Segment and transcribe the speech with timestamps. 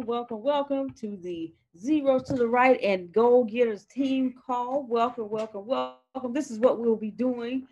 [0.00, 4.86] welcome, welcome, welcome to the Zeros to the Right and Goal Getters team call.
[4.88, 6.32] Welcome, welcome, welcome.
[6.32, 7.66] This is what we'll be doing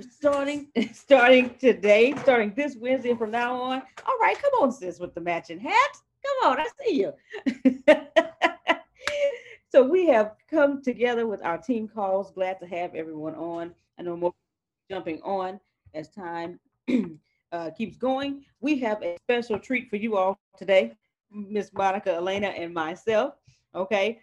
[0.00, 3.82] starting starting today, starting this Wednesday from now on.
[4.06, 5.96] All right, come on, sis, with the matching hat.
[6.22, 7.14] Come on, I see you.
[9.72, 12.32] so we have come together with our team calls.
[12.32, 13.72] Glad to have everyone on.
[13.98, 14.34] I know more
[14.90, 15.58] jumping on
[15.94, 16.60] as time
[17.52, 18.44] uh, keeps going.
[18.60, 20.92] We have a special treat for you all today,
[21.34, 23.34] Miss Monica, Elena, and myself.
[23.74, 24.20] Okay.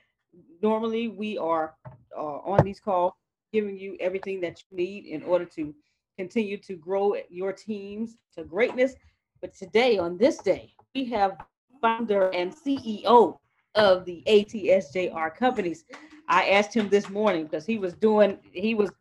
[0.62, 1.76] Normally we are
[2.16, 3.14] uh, on these calls
[3.52, 5.74] giving you everything that you need in order to
[6.18, 8.94] continue to grow your teams to greatness.
[9.42, 11.38] But today, on this day, we have
[11.82, 13.38] founder and CEO
[13.76, 15.86] of the ATSJR companies.
[16.28, 18.92] I asked him this morning because he was doing, he was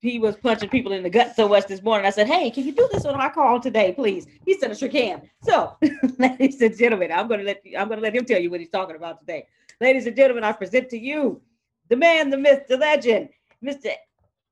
[0.00, 2.06] he was punching people in the gut so much this morning.
[2.06, 4.26] I said, Hey, can you do this on my call today, please?
[4.44, 5.22] He said, I sure can.
[5.42, 5.76] So,
[6.18, 8.70] ladies and gentlemen, I'm gonna let you, I'm gonna let him tell you what he's
[8.70, 9.46] talking about today.
[9.80, 11.40] Ladies and gentlemen, I present to you
[11.88, 13.28] the man, the myth, the legend,
[13.62, 13.92] Mr.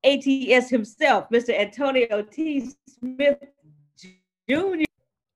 [0.03, 1.57] ATS himself, Mr.
[1.57, 2.71] Antonio T.
[2.87, 3.39] Smith
[4.47, 4.83] Jr.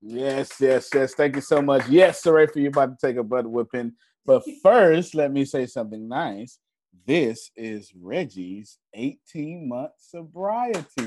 [0.00, 1.14] Yes, yes, yes.
[1.14, 1.88] Thank you so much.
[1.88, 3.92] Yes, sorry for you about to take a butt whipping.
[4.26, 6.58] But first, let me say something nice.
[7.06, 11.06] This is Reggie's 18 month sobriety.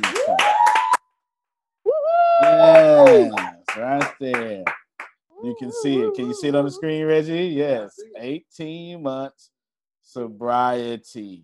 [2.43, 3.31] Yes,
[3.75, 4.63] right there.
[5.43, 6.13] You can see it.
[6.13, 7.47] Can you see it on the screen, Reggie?
[7.47, 9.49] Yes, 18 months
[10.03, 11.43] sobriety.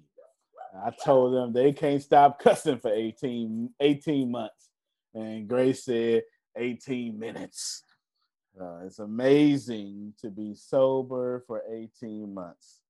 [0.86, 4.70] I told them they can't stop cussing for 18, 18 months.
[5.16, 6.24] And Grace said
[6.58, 7.84] 18 minutes.
[8.60, 12.82] Uh, it's amazing to be sober for 18 months.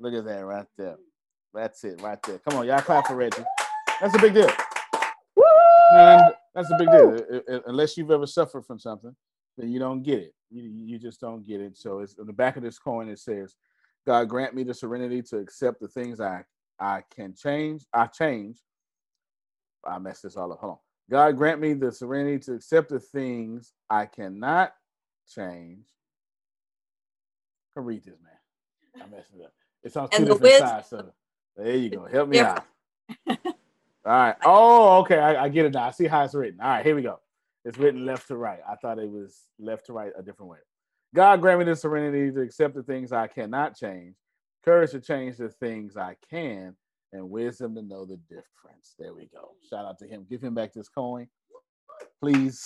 [0.00, 0.96] Look at that right there.
[1.54, 2.38] That's it right there.
[2.38, 3.44] Come on, y'all clap for Reggie.
[4.00, 4.50] That's a big deal.
[5.94, 7.62] And that's a big deal.
[7.66, 9.14] Unless you've ever suffered from something,
[9.58, 10.34] then you don't get it.
[10.50, 11.76] You, you just don't get it.
[11.76, 13.08] So it's on the back of this coin.
[13.08, 13.56] It says,
[14.06, 16.44] "God grant me the serenity to accept the things I
[16.78, 17.84] I can change.
[17.92, 18.58] I change.
[19.86, 20.60] I messed this all up.
[20.60, 20.78] Hold on.
[21.10, 24.72] God grant me the serenity to accept the things I cannot
[25.32, 25.84] change.
[27.70, 29.02] I can read this, man.
[29.04, 29.52] I messed it up.
[29.82, 30.88] It's on two and different sides.
[30.88, 31.12] So
[31.56, 32.04] there you go.
[32.06, 32.64] Help me out.
[33.28, 33.36] All
[34.04, 34.36] right.
[34.44, 35.18] Oh, okay.
[35.18, 35.84] I, I, get it now.
[35.84, 36.60] I see how it's written.
[36.60, 37.20] All right, here we go.
[37.64, 38.58] It's written left to right.
[38.68, 40.58] I thought it was left to right a different way.
[41.14, 44.16] God grant me the serenity to accept the things I cannot change,
[44.64, 46.74] courage to change the things I can,
[47.12, 48.94] and wisdom to know the difference.
[48.98, 49.50] There we go.
[49.68, 50.26] Shout out to him.
[50.28, 51.28] Give him back this coin,
[52.20, 52.64] please.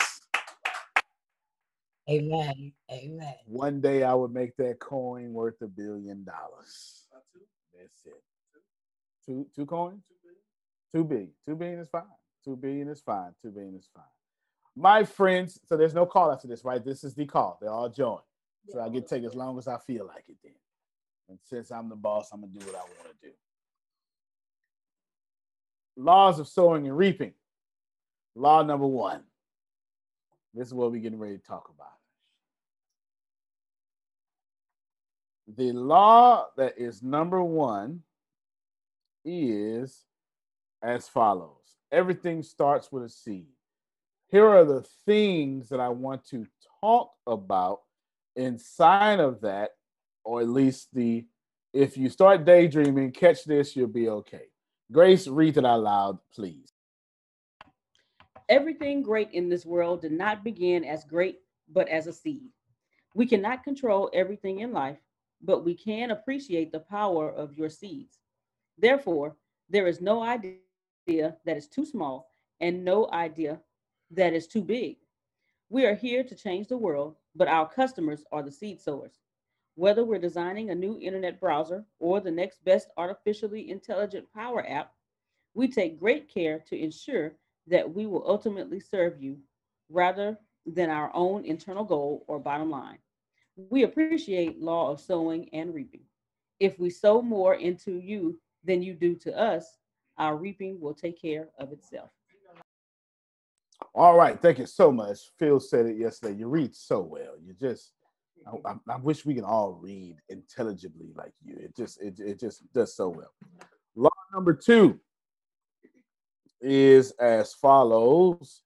[2.08, 2.72] Amen.
[2.90, 3.34] Amen.
[3.46, 7.08] One day I would make that coin worth a billion dollars.
[7.12, 8.22] That's it.
[9.26, 10.02] Two two coins?
[10.94, 11.30] Two billion.
[11.46, 12.02] Two billion is fine.
[12.44, 13.32] Two billion is fine.
[13.42, 14.04] Two billion is fine.
[14.76, 16.84] My friends, so there's no call after this, right?
[16.84, 17.58] This is the call.
[17.60, 18.20] They're all joined.
[18.68, 20.52] So I get take as long as I feel like it then.
[21.28, 23.32] And since I'm the boss, I'm gonna do what I want to do.
[25.96, 27.32] Laws of sowing and reaping.
[28.34, 29.22] Law number one.
[30.54, 31.88] This is what we're getting ready to talk about.
[35.56, 38.02] The law that is number one
[39.26, 40.04] is
[40.82, 43.46] as follows everything starts with a seed.
[44.28, 46.46] Here are the things that I want to
[46.80, 47.80] talk about
[48.34, 49.70] inside of that,
[50.24, 51.24] or at least the
[51.72, 54.44] if you start daydreaming, catch this, you'll be okay.
[54.90, 56.72] Grace, read it out loud, please.
[58.48, 62.48] Everything great in this world did not begin as great, but as a seed.
[63.14, 64.98] We cannot control everything in life,
[65.42, 68.20] but we can appreciate the power of your seeds.
[68.78, 69.36] Therefore,
[69.68, 70.56] there is no idea
[71.06, 72.30] that is too small
[72.60, 73.60] and no idea
[74.10, 74.96] that is too big.
[75.68, 79.18] We are here to change the world, but our customers are the seed sowers.
[79.74, 84.92] Whether we're designing a new internet browser or the next best artificially intelligent power app,
[85.54, 87.32] we take great care to ensure
[87.66, 89.38] that we will ultimately serve you
[89.88, 92.98] rather than our own internal goal or bottom line.
[93.56, 96.02] We appreciate law of sowing and reaping.
[96.60, 99.78] If we sow more into you than you do to us,
[100.18, 102.10] our reaping will take care of itself.
[103.94, 105.18] All right, thank you so much.
[105.38, 106.38] Phil said it yesterday.
[106.38, 107.34] You read so well.
[107.42, 107.92] You just,
[108.46, 111.56] I, I, I wish we can all read intelligibly like you.
[111.58, 113.32] It just, it, it just does so well.
[113.94, 114.98] Law number two
[116.60, 118.62] is as follows,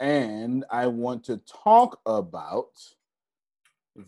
[0.00, 2.72] and I want to talk about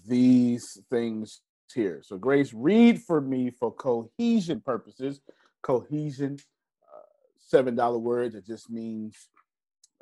[0.06, 1.40] these things
[1.72, 2.02] here.
[2.04, 5.20] So, Grace, read for me for cohesion purposes.
[5.62, 6.38] Cohesion,
[6.94, 9.28] uh, $7 words, it just means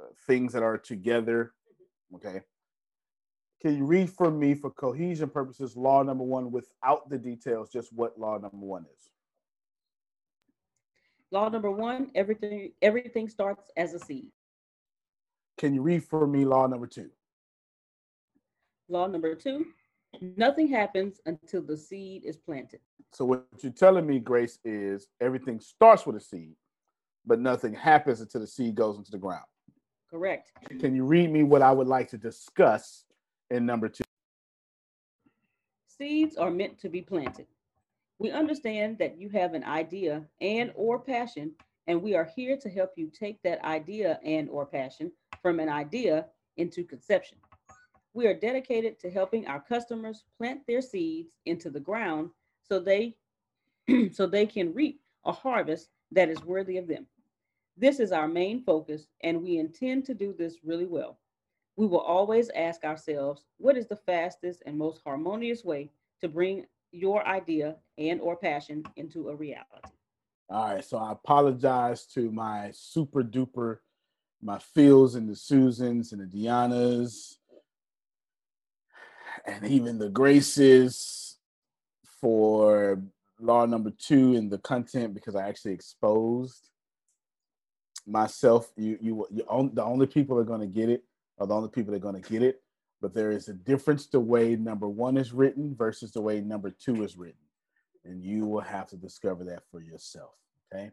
[0.01, 1.53] uh, things that are together.
[2.15, 2.43] Okay.
[3.63, 7.93] Can you read for me, for cohesion purposes, law number one without the details, just
[7.93, 9.11] what law number one is?
[11.31, 14.31] Law number one, everything everything starts as a seed.
[15.59, 17.11] Can you read for me law number two?
[18.89, 19.67] Law number two,
[20.21, 22.81] nothing happens until the seed is planted.
[23.13, 26.55] So what you're telling me, Grace, is everything starts with a seed,
[27.25, 29.45] but nothing happens until the seed goes into the ground.
[30.11, 30.53] Correct.
[30.81, 33.05] Can you read me what I would like to discuss
[33.51, 34.05] in number two?
[35.87, 37.47] Seeds are meant to be planted.
[38.19, 41.53] We understand that you have an idea and or passion,
[41.87, 45.13] and we are here to help you take that idea and or passion
[45.43, 46.27] from an idea
[46.57, 47.39] into conception.
[48.17, 52.31] We are dedicated to helping our customers plant their seeds into the ground
[52.63, 53.15] so they
[54.11, 57.07] so they can reap a harvest that is worthy of them.
[57.77, 61.19] This is our main focus, and we intend to do this really well.
[61.77, 65.91] We will always ask ourselves, what is the fastest and most harmonious way
[66.23, 69.91] to bring your idea and or passion into a reality?
[70.49, 73.81] All right, so I apologize to my super duper,
[74.41, 77.41] my Phils and the Susans and the Dianas,
[79.47, 81.39] and even the Graces
[82.21, 83.01] for
[83.41, 86.71] law number two in the content because I actually exposed
[88.07, 88.71] myself.
[88.77, 91.05] You, you, you on, the only people that are going to get it
[91.39, 92.63] are the only people that are going to get it.
[93.01, 96.71] But there is a difference the way number one is written versus the way number
[96.71, 97.37] two is written,
[98.05, 100.33] and you will have to discover that for yourself.
[100.73, 100.91] Okay,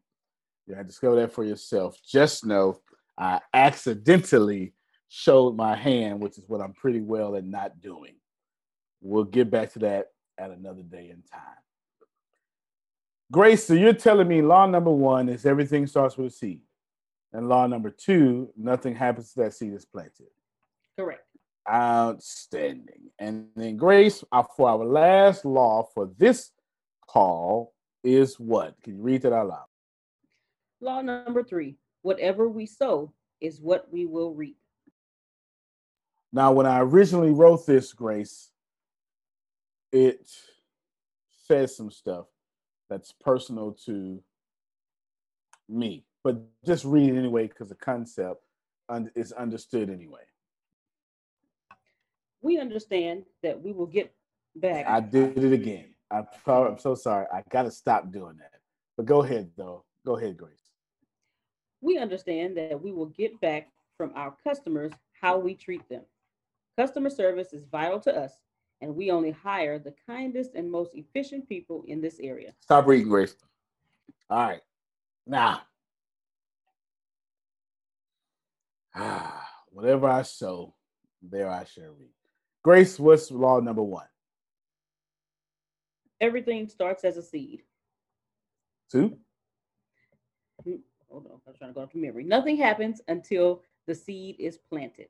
[0.68, 1.98] you have to discover that for yourself.
[2.06, 2.82] Just know
[3.18, 4.74] I accidentally
[5.08, 8.16] showed my hand, which is what I'm pretty well at not doing.
[9.04, 11.42] We'll get back to that at another day in time.
[13.32, 16.62] Grace, so you're telling me law number one is everything starts with a seed.
[17.34, 20.28] And law number two, nothing happens to that seed is planted.
[20.98, 21.26] Correct.
[21.70, 23.10] Outstanding.
[23.20, 26.52] And then Grace, uh, for our last law for this
[27.08, 27.74] call
[28.04, 28.76] is what?
[28.84, 29.66] Can you read that out loud?
[30.80, 33.12] Law number three, whatever we sow
[33.42, 34.58] is what we will reap.
[36.32, 38.52] Now, when I originally wrote this, Grace,
[39.94, 40.30] it
[41.46, 42.26] says some stuff
[42.90, 44.22] that's personal to
[45.70, 48.42] me but just read it anyway because the concept
[49.16, 50.22] is understood anyway.
[52.42, 54.14] We understand that we will get
[54.56, 54.86] back.
[54.88, 55.86] I did it again.
[56.12, 57.26] I'm, I'm so sorry.
[57.34, 58.52] I got to stop doing that.
[58.98, 59.84] But go ahead, though.
[60.06, 60.54] Go ahead, Grace.
[61.82, 66.04] We understand that we will get back from our customers how we treat them.
[66.78, 68.34] Customer service is vital to us,
[68.84, 72.54] and we only hire the kindest and most efficient people in this area.
[72.60, 73.34] Stop reading, Grace.
[74.30, 74.62] All right.
[75.26, 75.62] Now,
[78.96, 80.76] Ah, whatever I sow,
[81.22, 82.14] there I shall reap.
[82.62, 84.06] Grace, what's law number one?
[86.22, 87.64] Everything starts as a seed.
[88.92, 89.18] Two.
[90.64, 90.76] Hmm,
[91.10, 92.26] hold on, I'm trying to go up to memory.
[92.26, 95.08] Nothing happens until the seed is planted.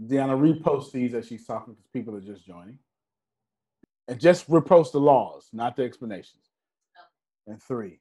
[0.00, 2.78] Deanna, repost these as she's talking because people are just joining.
[4.08, 6.44] And just repost the laws, not the explanations.
[7.46, 8.00] And three.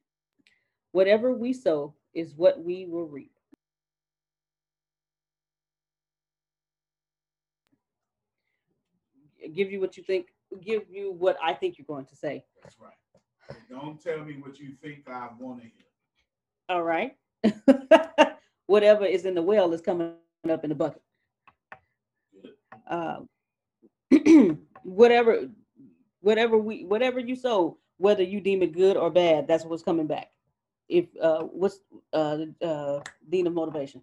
[0.91, 3.35] Whatever we sow is what we will reap.
[9.53, 10.27] give you what you think,
[10.61, 12.43] give you what I think you're going to say.
[12.63, 13.59] That's right.
[13.69, 15.85] Don't tell me what you think I want to hear.
[16.69, 17.15] All right.
[18.67, 20.13] Whatever is in the well is coming
[20.49, 21.01] up in the bucket.
[22.89, 23.19] Uh,
[24.83, 25.49] whatever,
[26.25, 30.07] whatever we, whatever you sow, whether you deem it good or bad, that's what's coming
[30.07, 30.31] back.
[30.89, 31.81] If uh, what's
[32.13, 34.01] uh, uh, dean of motivation?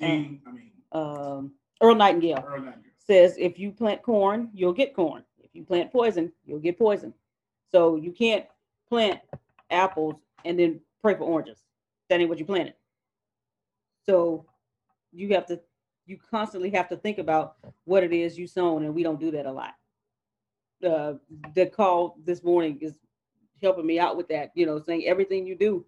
[0.00, 1.52] Dean, I mean, um,
[1.82, 2.44] Earl Nightingale.
[2.46, 5.22] Earl Nightingale says if you plant corn, you'll get corn.
[5.38, 7.12] If you plant poison, you'll get poison.
[7.70, 8.46] So you can't
[8.88, 9.20] plant
[9.70, 10.14] apples
[10.46, 11.58] and then pray for oranges.
[12.08, 12.74] That ain't what you planted.
[14.06, 14.46] So
[15.12, 15.60] you have to,
[16.06, 19.30] you constantly have to think about what it is you sown, and we don't do
[19.32, 19.74] that a lot.
[20.84, 21.14] Uh,
[21.54, 22.94] the call this morning is
[23.62, 24.52] helping me out with that.
[24.54, 25.84] You know, saying everything you do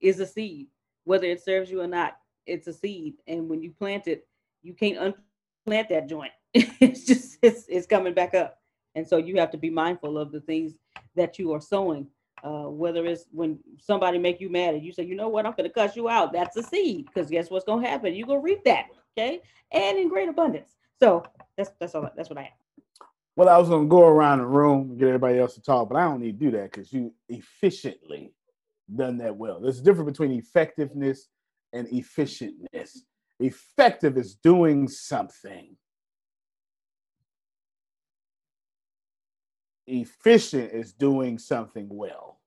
[0.00, 0.68] is a seed,
[1.04, 2.16] whether it serves you or not.
[2.46, 4.26] It's a seed, and when you plant it,
[4.62, 4.98] you can't
[5.66, 6.32] unplant that joint.
[6.54, 8.58] it's just it's it's coming back up
[8.94, 10.74] and so you have to be mindful of the things
[11.16, 12.06] that you are sowing
[12.44, 15.54] uh, whether it's when somebody make you mad and you say you know what i'm
[15.56, 18.62] gonna cuss you out that's a seed because guess what's gonna happen you're gonna reap
[18.64, 18.86] that
[19.16, 19.40] okay
[19.72, 21.22] and in great abundance so
[21.56, 22.61] that's that's all that's what i have
[23.34, 25.96] well, I was gonna go around the room and get everybody else to talk, but
[25.96, 28.34] I don't need to do that because you efficiently
[28.94, 29.60] done that well.
[29.60, 31.28] There's a difference between effectiveness
[31.72, 32.98] and efficientness.
[33.40, 35.76] Effective is doing something.
[39.86, 42.38] Efficient is doing something well.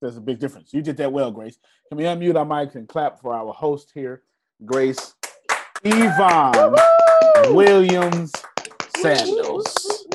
[0.00, 0.74] There's a big difference.
[0.74, 1.58] You did that well, Grace.
[1.88, 4.22] Can we unmute our mics and clap for our host here,
[4.64, 5.14] Grace
[5.84, 6.74] Yvonne
[7.54, 8.32] Williams?
[9.02, 10.06] Sandals.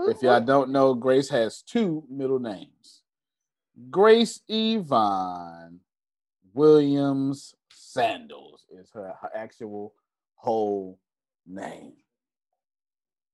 [0.00, 3.02] If y'all don't know, Grace has two middle names.
[3.90, 5.80] Grace Yvonne
[6.54, 9.94] Williams Sandals is her, her actual
[10.34, 10.98] whole
[11.46, 11.94] name.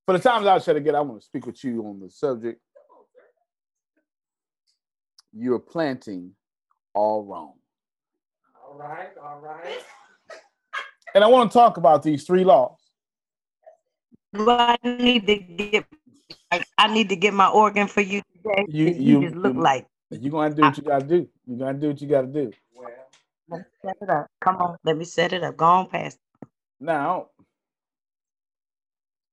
[0.07, 2.61] For the times I to get, I want to speak with you on the subject.
[5.33, 6.33] You're planting
[6.95, 7.55] all wrong.
[8.63, 9.83] All right, all right.
[11.15, 12.84] And I want to talk about these three laws.
[14.35, 15.87] Do I need to get?
[16.51, 18.65] I- I need to get my organ for you today.
[18.69, 19.87] You- 'cause you- just look you- like.
[20.11, 21.29] You're gonna do what you gotta do.
[21.47, 22.53] You're gonna do what you gotta do.
[22.75, 22.91] Well,
[23.49, 24.27] Let's set it up.
[24.41, 25.57] Come on, let me set it up.
[25.57, 26.19] Go on past.
[26.81, 27.31] Now,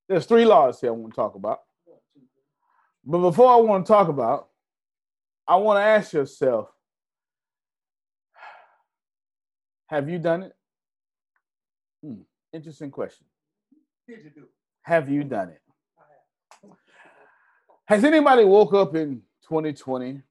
[0.08, 1.64] there's three laws here I want to talk about.
[3.04, 4.52] But before I want to talk about,
[5.48, 6.70] I want to ask yourself,
[9.88, 10.56] have you done it?
[12.04, 12.22] Hmm,
[12.54, 13.26] interesting question.
[14.08, 14.50] did you do?
[14.84, 15.62] Have you done it?
[17.86, 20.22] Has anybody woke up in 2020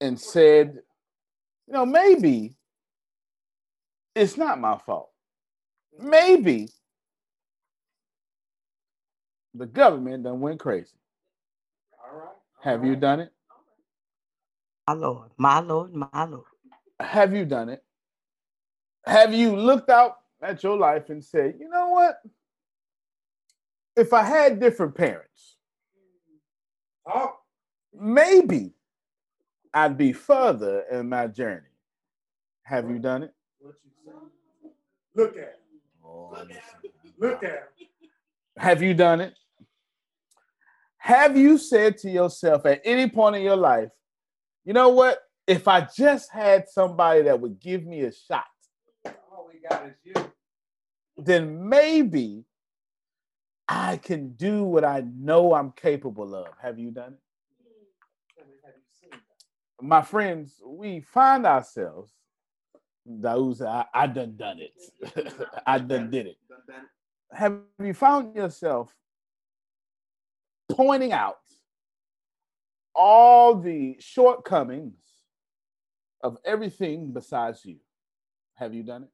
[0.00, 0.80] and said,
[1.66, 2.56] you know, maybe
[4.14, 5.10] it's not my fault.
[5.98, 6.68] Maybe
[9.54, 10.96] the government done went crazy.
[12.04, 12.28] All right.
[12.28, 13.32] all Have you done it?
[14.86, 16.44] My Lord, my Lord, my Lord.
[17.00, 17.82] Have you done it?
[19.06, 22.18] Have you looked out at your life and say, you know what?
[23.96, 25.56] If I had different parents,
[27.06, 27.38] Talk.
[27.98, 28.72] maybe
[29.72, 31.68] I'd be further in my journey.
[32.64, 33.34] Have you done it?
[33.60, 34.70] What you say?
[35.14, 35.58] Look at.
[36.04, 36.36] Oh,
[37.18, 37.68] Look at.
[38.56, 39.34] Have you done it?
[40.98, 43.90] Have you said to yourself at any point in your life,
[44.64, 45.18] you know what?
[45.46, 48.46] If I just had somebody that would give me a shot,
[49.04, 50.14] All we got is you.
[51.16, 52.44] Then maybe
[53.68, 56.48] I can do what I know I'm capable of.
[56.60, 57.18] Have you done it?
[59.80, 62.12] My friends, we find ourselves,
[63.06, 65.34] those I, I done done it.
[65.66, 66.28] I done did.
[66.28, 66.36] It.
[67.32, 68.94] have you found yourself
[70.70, 71.36] pointing out
[72.94, 75.02] all the shortcomings
[76.22, 77.76] of everything besides you?
[78.54, 79.10] Have you done it?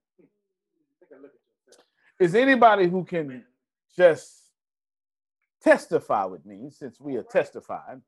[1.01, 1.87] Take a look at yourself.
[2.21, 3.45] Is anybody who can
[3.97, 4.53] just
[5.63, 8.03] testify with me, since we are testifying,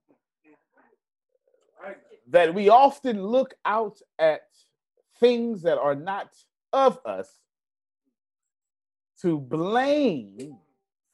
[2.29, 4.43] that we often look out at
[5.19, 6.29] things that are not
[6.75, 7.29] of us
[9.23, 10.59] to blame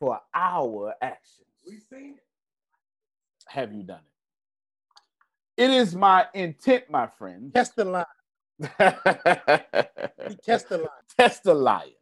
[0.01, 1.47] for our actions?
[1.69, 2.25] We seen it.
[3.47, 4.01] have you done
[5.57, 5.63] it?
[5.63, 7.55] It is my intent, my friend.
[7.55, 8.05] Test the line.
[10.45, 10.89] Test the line.
[11.17, 11.93] Test the lion.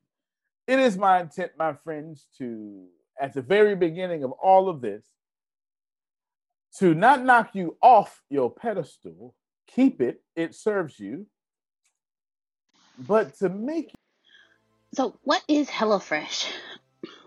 [0.67, 2.87] It is my intent, my friends, to
[3.21, 5.07] at the very beginning of all of this,
[6.79, 9.35] to not knock you off your pedestal,
[9.67, 11.27] keep it, it serves you,
[12.99, 13.93] but to make
[14.95, 16.51] So, what is HelloFresh?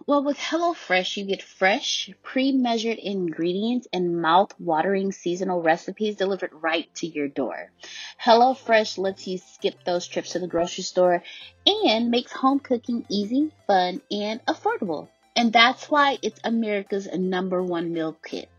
[0.09, 6.49] Well, with HelloFresh, you get fresh, pre measured ingredients and mouth watering seasonal recipes delivered
[6.51, 7.71] right to your door.
[8.19, 11.21] HelloFresh lets you skip those trips to the grocery store
[11.67, 15.09] and makes home cooking easy, fun, and affordable.
[15.35, 18.49] And that's why it's America's number one meal kit.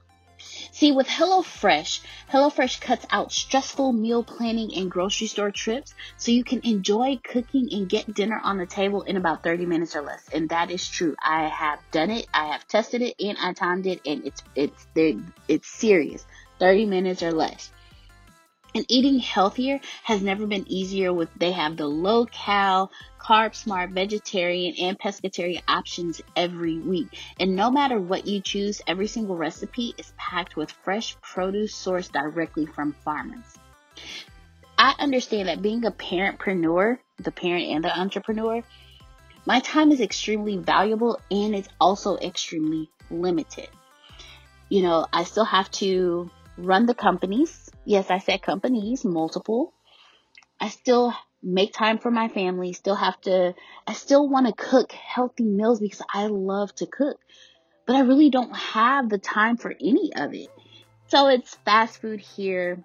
[0.72, 2.00] See, with HelloFresh,
[2.32, 7.68] HelloFresh cuts out stressful meal planning and grocery store trips so you can enjoy cooking
[7.72, 10.28] and get dinner on the table in about 30 minutes or less.
[10.32, 11.16] And that is true.
[11.22, 14.86] I have done it, I have tested it, and I timed it, and it's it's
[15.48, 16.24] it's serious.
[16.58, 17.70] 30 minutes or less.
[18.74, 23.90] And eating healthier has never been easier with they have the low cal, carb smart,
[23.90, 27.08] vegetarian, and pescatarian options every week.
[27.38, 32.12] And no matter what you choose, every single recipe is packed with fresh produce sourced
[32.12, 33.58] directly from farmers.
[34.78, 38.62] I understand that being a parentpreneur, the parent and the entrepreneur,
[39.46, 43.68] my time is extremely valuable and it's also extremely limited.
[44.68, 47.69] You know, I still have to run the companies.
[47.84, 49.72] Yes, I said companies, multiple.
[50.60, 53.54] I still make time for my family, still have to,
[53.86, 57.18] I still want to cook healthy meals because I love to cook,
[57.86, 60.50] but I really don't have the time for any of it.
[61.08, 62.84] So it's fast food here,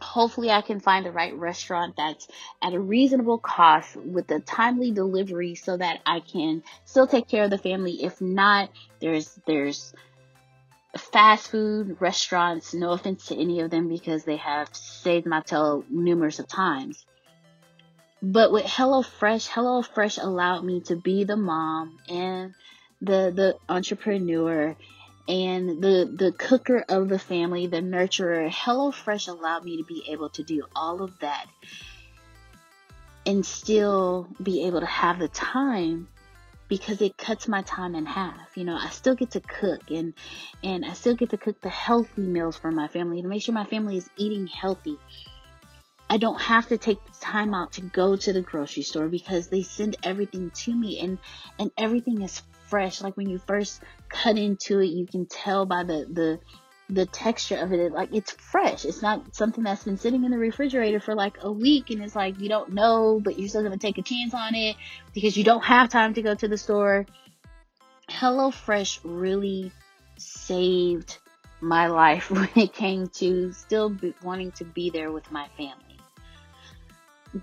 [0.00, 2.28] hopefully I can find the right restaurant that's
[2.62, 7.44] at a reasonable cost with a timely delivery so that I can still take care
[7.44, 8.02] of the family.
[8.04, 9.94] If not, there's there's
[10.96, 15.84] fast food restaurants, no offense to any of them because they have saved my tail
[15.88, 17.04] numerous of times.
[18.22, 22.54] But with HelloFresh, HelloFresh allowed me to be the mom and
[23.02, 24.74] the the entrepreneur
[25.28, 28.50] and the the cooker of the family, the nurturer.
[28.50, 31.46] HelloFresh allowed me to be able to do all of that
[33.26, 36.08] and still be able to have the time
[36.78, 38.56] because it cuts my time in half.
[38.56, 40.12] You know, I still get to cook and
[40.64, 43.54] and I still get to cook the healthy meals for my family to make sure
[43.54, 44.98] my family is eating healthy.
[46.10, 49.62] I don't have to take time out to go to the grocery store because they
[49.62, 51.18] send everything to me and
[51.60, 53.00] and everything is fresh.
[53.00, 56.40] Like when you first cut into it, you can tell by the the
[56.90, 58.84] the texture of it like it's fresh.
[58.84, 62.14] It's not something that's been sitting in the refrigerator for like a week and it's
[62.14, 64.76] like you don't know but you're still gonna take a chance on it
[65.14, 67.06] because you don't have time to go to the store.
[68.10, 69.72] HelloFresh really
[70.18, 71.18] saved
[71.60, 75.98] my life when it came to still wanting to be there with my family.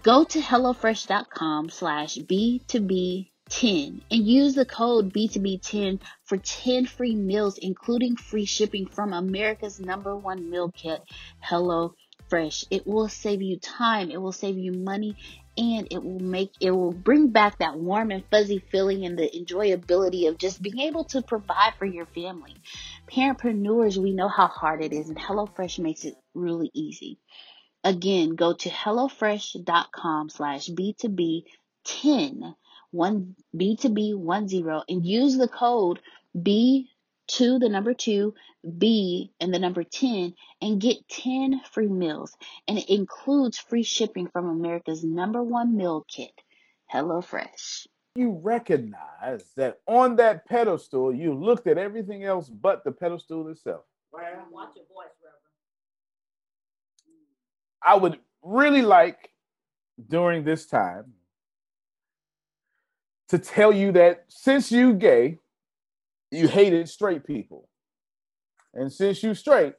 [0.04, 7.58] Go to hellofresh.com slash b2b 10 and use the code B2B10 for 10 free meals,
[7.58, 11.04] including free shipping from America's number one meal kit,
[11.42, 11.94] Hello
[12.30, 12.64] Fresh.
[12.72, 15.18] It will save you time, it will save you money,
[15.58, 19.30] and it will make it will bring back that warm and fuzzy feeling and the
[19.30, 22.56] enjoyability of just being able to provide for your family.
[23.12, 27.20] Parentpreneurs, we know how hard it is, and HelloFresh makes it really easy.
[27.84, 32.56] Again, go to HelloFresh.com slash B2B10
[32.92, 36.00] one B2B one zero and use the code
[36.42, 36.90] B
[37.28, 38.34] two the number two
[38.78, 42.36] B and the number 10 and get 10 free meals.
[42.68, 46.34] And it includes free shipping from America's number one meal kit,
[46.94, 47.88] HelloFresh.
[48.16, 53.86] You recognize that on that pedestal, you looked at everything else but the pedestal itself.
[54.12, 54.22] Watch
[54.76, 55.40] your voice, Reverend.
[57.84, 59.32] I would really like
[60.10, 61.14] during this time
[63.32, 65.38] to tell you that since you gay,
[66.32, 67.70] you hated straight people.
[68.74, 69.74] And since you straight,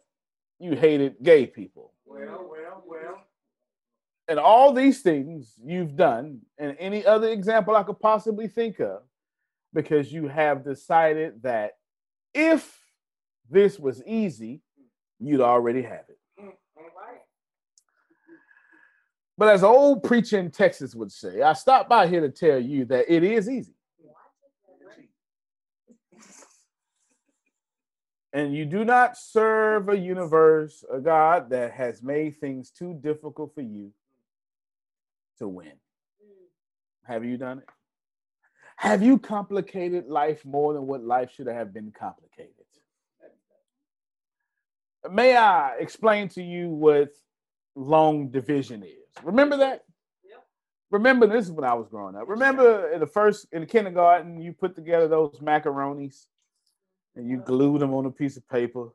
[0.58, 1.92] you hated gay people.
[2.06, 3.24] well, well, well.
[4.26, 9.02] And all these things you've done, and any other example I could possibly think of,
[9.74, 11.72] because you have decided that
[12.32, 12.78] if
[13.50, 14.62] this was easy,
[15.20, 16.18] you'd already have it.
[16.40, 17.20] Mm, all right.
[19.38, 22.85] But as old preacher in Texas would say, I stopped by here to tell you
[22.87, 23.75] that it is easy.
[28.35, 33.55] And you do not serve a universe, a God that has made things too difficult
[33.55, 33.92] for you
[35.38, 35.73] to win.
[37.05, 37.68] Have you done it?
[38.77, 42.55] Have you complicated life more than what life should have been complicated?
[45.11, 47.11] May I explain to you what
[47.75, 49.01] long division is?
[49.22, 49.85] Remember that?
[50.90, 52.29] Remember this is when I was growing up.
[52.29, 56.27] Remember in the first in the kindergarten, you put together those macaronis
[57.16, 58.88] and you glued them on a piece of paper,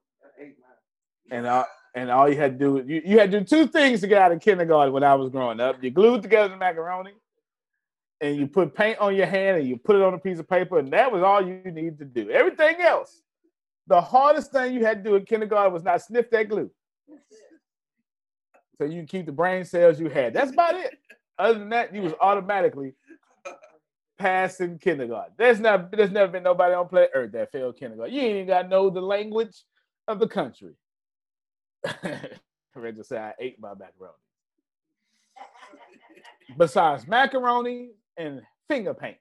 [1.32, 4.02] and uh, and all you had to do you, you had to do two things
[4.02, 5.84] to get out of kindergarten when I was growing up.
[5.84, 7.14] You glued together the macaroni,
[8.22, 10.48] and you put paint on your hand and you put it on a piece of
[10.48, 12.30] paper, and that was all you needed to do.
[12.30, 13.22] Everything else,
[13.88, 16.70] the hardest thing you had to do in kindergarten was not sniff that glue.
[18.78, 20.34] So you can keep the brain cells you had.
[20.34, 20.98] That's about it.
[21.40, 22.94] Other than that, you was automatically
[24.18, 25.34] passing kindergarten.
[25.38, 28.14] There's not there's never been nobody on planet Earth that failed kindergarten.
[28.14, 29.64] You ain't even got to know the language
[30.08, 30.74] of the country.
[32.76, 34.14] Reggie said I ate my macaroni.
[36.58, 39.20] Besides macaroni and finger painting.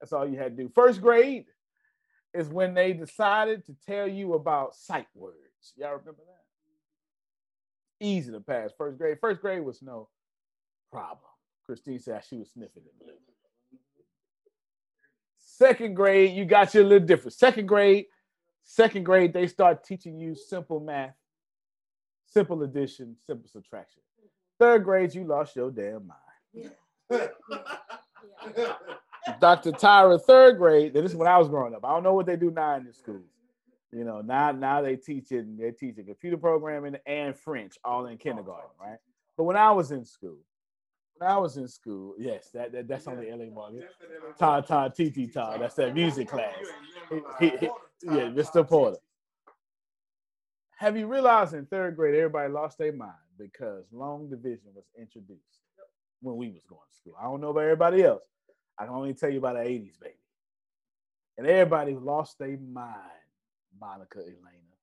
[0.00, 0.70] That's all you had to do.
[0.74, 1.44] First grade
[2.32, 5.36] is when they decided to tell you about sight words.
[5.76, 6.49] Y'all remember that?
[8.00, 9.18] Easy to pass first grade.
[9.20, 10.08] First grade was no
[10.90, 11.18] problem.
[11.66, 13.12] Christine said she was sniffing blue.
[15.38, 17.34] Second grade, you got you a little different.
[17.34, 18.06] Second grade,
[18.64, 21.14] second grade, they start teaching you simple math,
[22.26, 24.02] simple addition, simple subtraction.
[24.58, 26.70] Third grade, you lost your damn mind.
[29.40, 29.72] Dr.
[29.72, 31.84] Tyra, third grade, this is when I was growing up.
[31.84, 33.26] I don't know what they do now in the schools.
[33.92, 38.18] You know, now now they teach it, they're teaching computer programming and French all in
[38.18, 38.98] kindergarten, right?
[39.36, 40.38] But when I was in school,
[41.16, 43.88] when I was in school, yes, that, that that's on the LA market.
[44.38, 45.56] Ta ta ti ti ta.
[45.58, 46.54] That's that music class.
[47.10, 47.70] He- he- he-
[48.02, 48.66] yeah, Mr.
[48.66, 48.96] Porter.
[50.78, 55.60] Have you realized in third grade everybody lost their mind because long division was introduced
[56.22, 57.14] when we was going to school.
[57.20, 58.22] I don't know about everybody else.
[58.78, 60.14] I can only tell you about the 80s, baby.
[61.36, 62.96] And everybody lost their mind,
[63.78, 64.76] Monica Elena.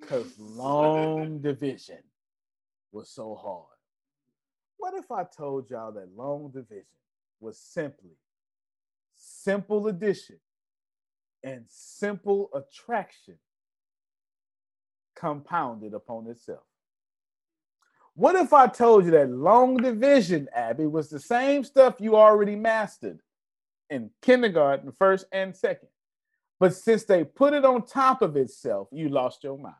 [0.00, 2.02] Because long division
[2.92, 3.66] was so hard.
[4.78, 6.84] What if I told y'all that long division
[7.40, 8.16] was simply
[9.16, 10.36] simple addition
[11.42, 13.36] and simple attraction
[15.14, 16.64] compounded upon itself?
[18.14, 22.54] What if I told you that long division, Abby, was the same stuff you already
[22.54, 23.20] mastered
[23.90, 25.88] in kindergarten, first and second?
[26.60, 29.74] But since they put it on top of itself, you lost your mind.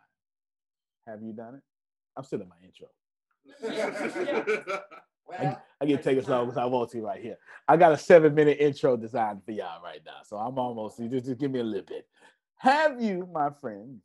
[1.06, 1.62] Have you done it?
[2.16, 2.88] I'm still in my intro.
[5.38, 7.38] I, I can take as long as I want to right here.
[7.66, 10.18] I got a seven minute intro designed for y'all right now.
[10.24, 12.06] So I'm almost, just, just give me a little bit.
[12.58, 14.02] Have you, my friends,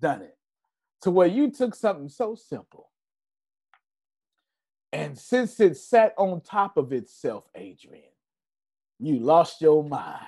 [0.00, 0.36] done it
[1.02, 2.90] to where you took something so simple
[4.94, 8.04] and since it sat on top of itself, Adrian,
[9.00, 10.24] you lost your mind.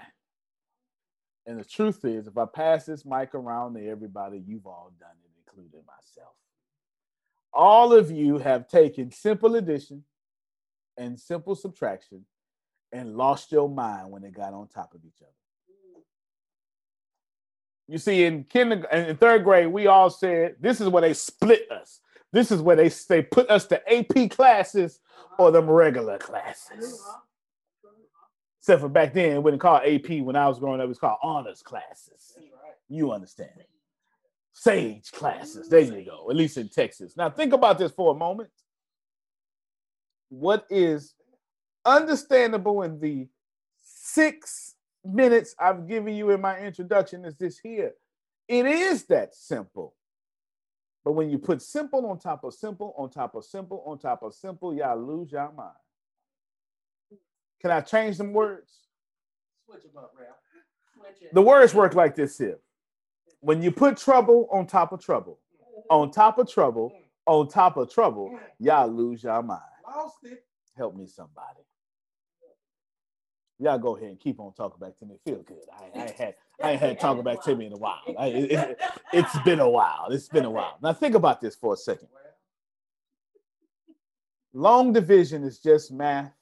[1.47, 5.11] And the truth is, if I pass this mic around to everybody, you've all done
[5.25, 6.35] it, including myself
[7.57, 10.05] all of you have taken simple addition
[10.99, 12.25] and simple subtraction
[12.93, 15.31] and lost your mind when they got on top of each other.
[17.89, 21.71] You see, in kindergarten, in third grade, we all said this is where they split
[21.71, 22.01] us.
[22.33, 25.01] This is where they they put us to AP classes
[25.39, 27.01] or them regular classes.
[28.67, 30.25] Except for back then, it wasn't called AP.
[30.25, 32.37] When I was growing up, it was called honors classes.
[32.89, 33.63] You understand?
[34.53, 35.69] Sage classes.
[35.69, 37.17] There you go, at least in Texas.
[37.17, 38.51] Now, think about this for a moment.
[40.31, 41.15] What is
[41.85, 43.29] understandable in the
[43.85, 44.75] six
[45.05, 47.93] minutes I've given you in my introduction is this here.
[48.49, 49.95] It is that simple.
[51.05, 54.25] But when you put simple on top of simple, on top of simple, on top
[54.25, 55.71] of simple, y'all lose your mind.
[57.61, 58.71] Can I change some words?
[59.65, 60.37] Switch them up, Ralph.
[61.33, 62.59] The words work like this here
[63.47, 65.39] when you put trouble on top of trouble,
[65.89, 66.93] on top of trouble,
[67.27, 69.61] on top of trouble, y'all lose your mind.
[69.87, 70.45] Lost it.
[70.77, 71.61] Help me, somebody.
[73.61, 75.17] Y'all go ahead and keep on talking back to me.
[75.25, 75.63] Feel good.
[75.73, 78.01] I, I ain't had I ain't had talking back to me in a while.
[78.19, 78.81] I, it,
[79.13, 80.09] has been a while.
[80.11, 80.77] It's been a while.
[80.83, 82.09] Now think about this for a second.
[84.53, 86.33] Long division is just math,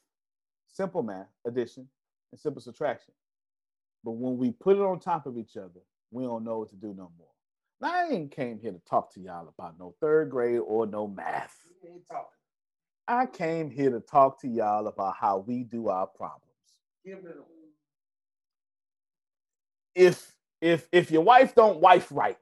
[0.75, 1.89] simple math, addition,
[2.33, 3.15] and simple subtraction.
[4.05, 6.77] But when we put it on top of each other, we don't know what to
[6.77, 7.29] do no more.
[7.81, 11.07] Now, I ain't came here to talk to y'all about no third grade or no
[11.09, 11.57] math.
[13.09, 16.43] I came here to talk to y'all about how we do our problems.
[19.95, 22.39] If if if your wife don't wife right,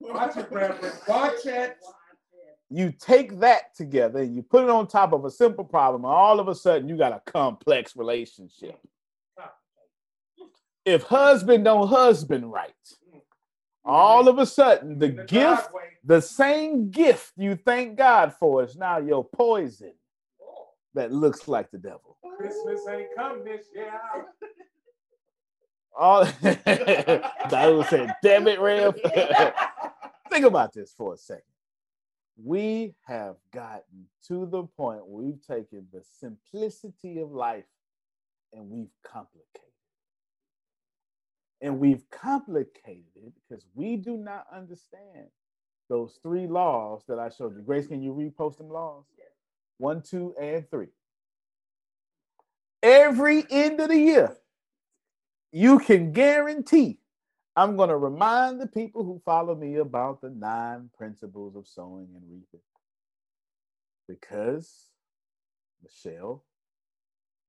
[0.00, 0.50] watch it,
[1.08, 1.76] Watch it.
[2.70, 6.12] You take that together and you put it on top of a simple problem, and
[6.12, 8.78] all of a sudden you got a complex relationship
[10.88, 12.72] if husband don't husband right,
[13.84, 15.68] all of a sudden the gift,
[16.04, 19.92] the same gift you thank God for is now your poison
[20.94, 22.16] that looks like the devil.
[22.38, 23.92] Christmas ain't come this year.
[26.00, 28.94] All that was said, damn it, Rev.
[30.30, 31.42] Think about this for a second.
[32.42, 37.64] We have gotten to the point where we've taken the simplicity of life
[38.52, 39.62] and we've complicated
[41.60, 45.26] and we've complicated it because we do not understand
[45.88, 47.62] those three laws that I showed you.
[47.62, 49.04] Grace, can you repost them laws?
[49.16, 49.28] Yes.
[49.78, 50.88] One, two, and three.
[52.82, 54.36] Every end of the year,
[55.50, 56.98] you can guarantee
[57.58, 62.06] I'm going to remind the people who follow me about the nine principles of sowing
[62.14, 62.60] and reaping.
[64.06, 64.90] Because,
[65.82, 66.44] Michelle,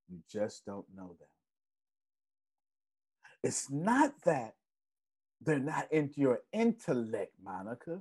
[0.09, 1.27] you just don't know them.
[3.43, 4.55] It's not that
[5.41, 7.99] they're not into your intellect, Monica.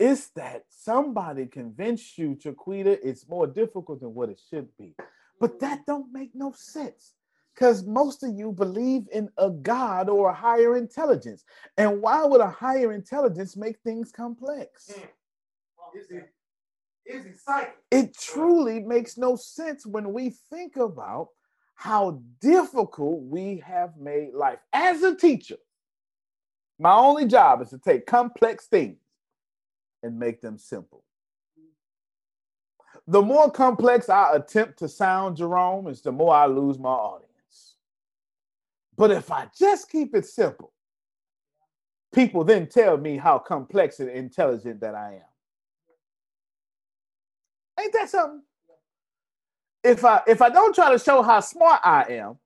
[0.00, 4.96] It's that somebody convinced you, Chiquita, it's more difficult than what it should be.
[5.38, 5.86] But that mm.
[5.86, 7.12] don't make no sense
[7.54, 11.44] because most of you believe in a God or a higher intelligence.
[11.76, 14.88] And why would a higher intelligence make things complex?
[14.88, 16.32] Is it,
[17.04, 17.36] is it,
[17.90, 21.28] it truly makes no sense when we think about
[21.74, 24.58] how difficult we have made life.
[24.72, 25.56] As a teacher,
[26.78, 28.98] my only job is to take complex things
[30.02, 31.04] and make them simple.
[33.08, 37.31] The more complex I attempt to sound, Jerome, is the more I lose my audience.
[38.96, 40.72] But if I just keep it simple,
[42.14, 45.22] people then tell me how complex and intelligent that I am.
[47.80, 48.42] Ain't that something?
[49.82, 52.38] If I if I don't try to show how smart I am,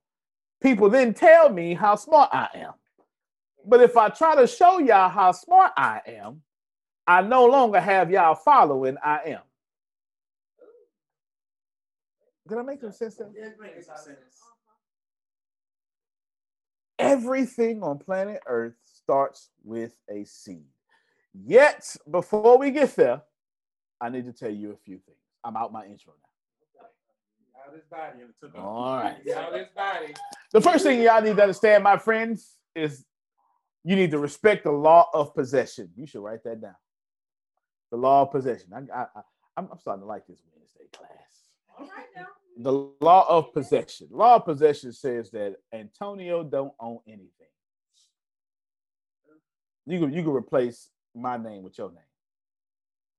[0.63, 2.73] people then tell me how smart I am.
[3.67, 6.43] But if I try to show y'all how smart I am,
[7.07, 9.41] I no longer have y'all following I am.
[12.49, 13.17] Did I make some sense?
[13.17, 13.29] There?
[16.99, 20.65] Everything on planet Earth starts with a seed.
[21.35, 23.23] Yet, before we get there,
[24.01, 25.19] I need to tell you a few things.
[25.45, 26.27] I'm out my intro now.
[27.91, 28.65] Body and took off.
[28.65, 29.75] All right.
[29.75, 30.15] Body.
[30.53, 33.05] The first thing y'all need to understand, my friends, is
[33.85, 35.91] you need to respect the law of possession.
[35.97, 36.77] You should write that down.
[37.91, 38.69] The law of possession.
[38.73, 39.21] I, I, I,
[39.57, 41.11] I'm, I'm starting to like this Wednesday class.
[42.57, 44.09] The law of possession.
[44.11, 47.31] Law of possession says that Antonio don't own anything.
[49.87, 51.99] You can you can replace my name with your name,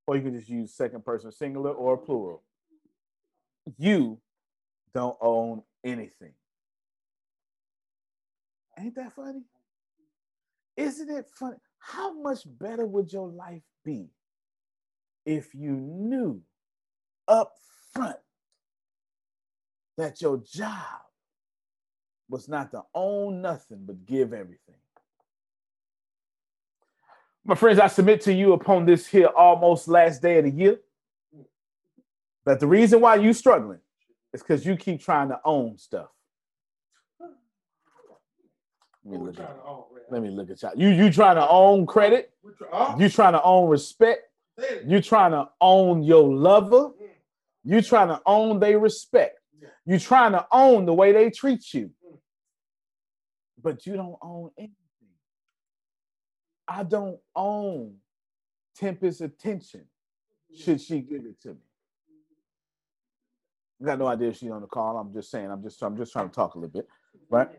[0.08, 2.44] or you can just use second person singular or plural.
[3.78, 4.20] You
[4.94, 6.34] don't own anything.
[8.80, 9.44] Ain't that funny?
[10.76, 11.58] Isn't it funny?
[11.80, 14.10] How much better would your life be
[15.26, 16.42] if you knew
[17.28, 17.54] up
[17.94, 18.18] front
[19.98, 21.02] that your job
[22.30, 24.76] was not to own nothing but give everything?
[27.46, 30.80] My friends, I submit to you upon this here almost last day of the year
[32.46, 33.80] that the reason why you struggling
[34.34, 36.08] is because you keep trying to own stuff.
[37.20, 37.32] Let
[39.06, 40.74] me look at, own, let me look at y'all.
[40.76, 42.32] You you trying to own credit?
[43.00, 44.24] You trying to own respect?
[44.86, 46.92] You trying to own your lover?
[47.64, 49.37] You trying to own their respect?
[49.86, 51.92] You trying to own the way they treat you?
[52.06, 52.18] Mm.
[53.62, 54.76] But you don't own anything.
[56.68, 57.96] I don't own
[58.76, 59.82] Tempest's attention.
[59.82, 60.62] Mm-hmm.
[60.64, 61.62] Should she give it to me?
[63.82, 64.98] I got no idea if she's on the call.
[64.98, 65.52] I'm just saying.
[65.52, 65.82] I'm just.
[65.84, 66.88] I'm just trying to talk a little bit,
[67.30, 67.50] right?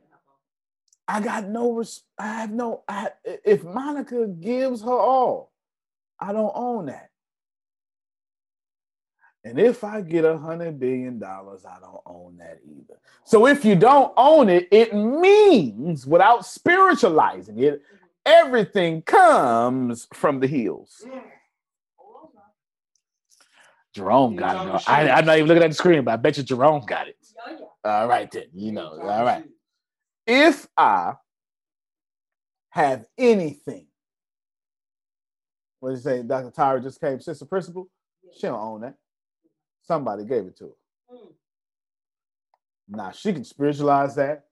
[1.07, 1.73] I got no.
[1.73, 2.83] Res- I have no.
[2.89, 5.53] I, if Monica gives her all,
[6.19, 7.08] I don't own that.
[9.49, 13.01] And if I get a hundred billion dollars, I don't own that either.
[13.25, 17.81] So if you don't own it, it means without spiritualizing it,
[18.27, 21.03] everything comes from the hills.
[23.95, 24.87] Jerome got it.
[24.87, 27.17] I, I'm not even looking at the screen, but I bet you Jerome got it.
[27.83, 28.45] All right, then.
[28.53, 29.45] You know, all right.
[30.27, 31.15] If I
[32.69, 33.87] have anything,
[35.81, 36.23] what did you say?
[36.23, 36.51] Dr.
[36.51, 37.89] Tyra just came, sister principal.
[38.35, 38.97] She don't own that.
[39.89, 41.17] Somebody gave it to her.
[42.91, 44.45] Now she can spiritualize that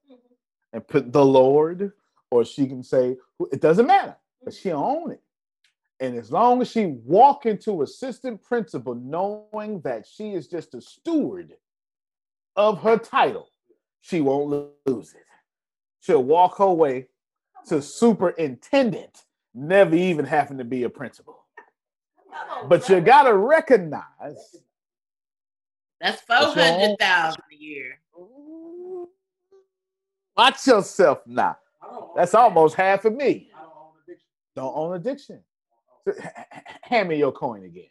[0.73, 1.93] and put the Lord,
[2.31, 3.17] or she can say
[3.53, 5.21] it doesn't matter, but she own it.
[6.01, 10.81] And as long as she walk into assistant principal knowing that she is just a
[10.81, 11.55] steward
[12.57, 13.51] of her title,
[14.01, 15.23] she won't lose it.
[16.01, 17.09] She'll walk her way
[17.67, 21.45] to superintendent, never even having to be a principal.
[22.69, 24.63] But you gotta recognize
[26.01, 27.99] That's four hundred thousand a year.
[30.37, 31.57] watch yourself now.
[31.83, 33.51] I don't own- That's almost half of me.
[33.55, 34.27] I don't own addiction.
[34.55, 35.45] Don't own addiction.
[36.07, 37.89] So, h- h- Hand me your coin again.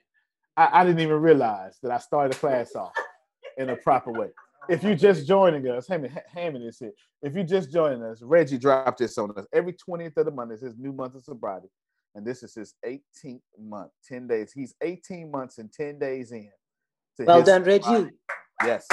[0.57, 2.93] I, I didn't even realize that I started the class off
[3.57, 4.29] in a proper way.
[4.69, 6.91] If you're just joining us, hand me, ha- hand me this here.
[7.21, 9.45] If you're just joining us, Reggie dropped this on us.
[9.53, 11.67] Every 20th of the month is his new month of sobriety.
[12.15, 14.53] And this is his 18th month, 10 days.
[14.53, 16.49] He's 18 months and 10 days in.
[17.17, 17.84] To Well his done, Reggie.
[17.84, 18.15] sobriety.
[18.63, 18.88] Yes.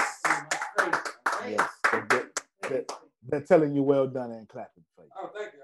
[1.49, 1.71] Yes.
[1.91, 2.31] They're,
[2.69, 2.87] they're-
[3.29, 5.11] they're telling you well done and clapping for you.
[5.17, 5.61] Oh, thank you.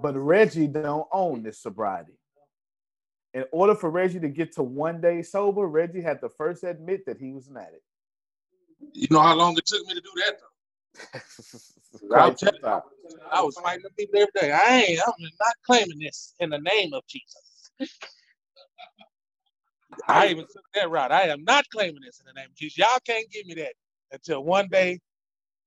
[0.00, 2.12] But Reggie don't own this sobriety.
[3.34, 7.04] In order for Reggie to get to one day sober, Reggie had to first admit
[7.06, 7.82] that he was an addict.
[8.92, 12.08] You know how long it took me to do that though?
[12.08, 12.82] Quite telling some time.
[13.32, 14.52] I was fighting the people every day.
[14.52, 17.70] I ain't, I'm not claiming this in the name of Jesus.
[20.08, 21.12] I even took that route.
[21.12, 22.78] I am not claiming this in the name of Jesus.
[22.78, 23.74] Y'all can't give me that
[24.12, 25.00] until one day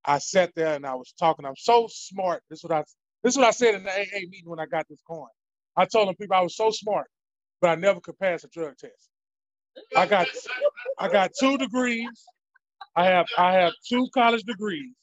[0.06, 1.46] I sat there and I was talking.
[1.46, 2.44] I'm so smart.
[2.50, 2.84] This is what I
[3.24, 5.28] this is what I said in the AA meeting when I got this coin.
[5.78, 7.08] I told them people I was so smart,
[7.62, 9.10] but I never could pass a drug test.
[9.96, 10.28] I got
[11.00, 12.26] I got two degrees.
[12.96, 14.94] I have I have two college degrees.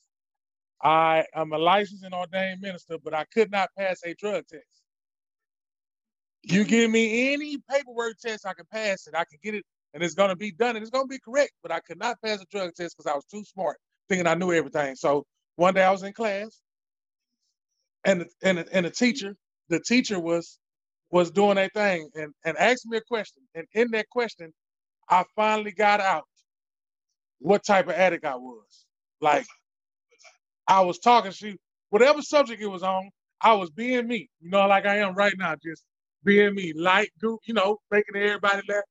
[0.82, 4.64] I am a licensed and ordained minister, but I could not pass a drug test.
[6.46, 9.14] You give me any paperwork test, I can pass it.
[9.16, 11.52] I can get it, and it's gonna be done, and it's gonna be correct.
[11.62, 13.78] But I could not pass a drug test because I was too smart,
[14.10, 14.96] thinking I knew everything.
[14.96, 16.60] So one day I was in class,
[18.04, 19.36] and and and the teacher,
[19.70, 20.58] the teacher was
[21.10, 24.52] was doing a thing and and asked me a question, and in that question,
[25.10, 26.24] I finally got out
[27.40, 28.86] what type of addict I was.
[29.20, 29.46] Like
[30.68, 31.56] I was talking to
[31.90, 35.34] whatever subject it was on, I was being me, you know, like I am right
[35.38, 35.84] now, just
[36.26, 38.84] being me, light, you know, making everybody laugh.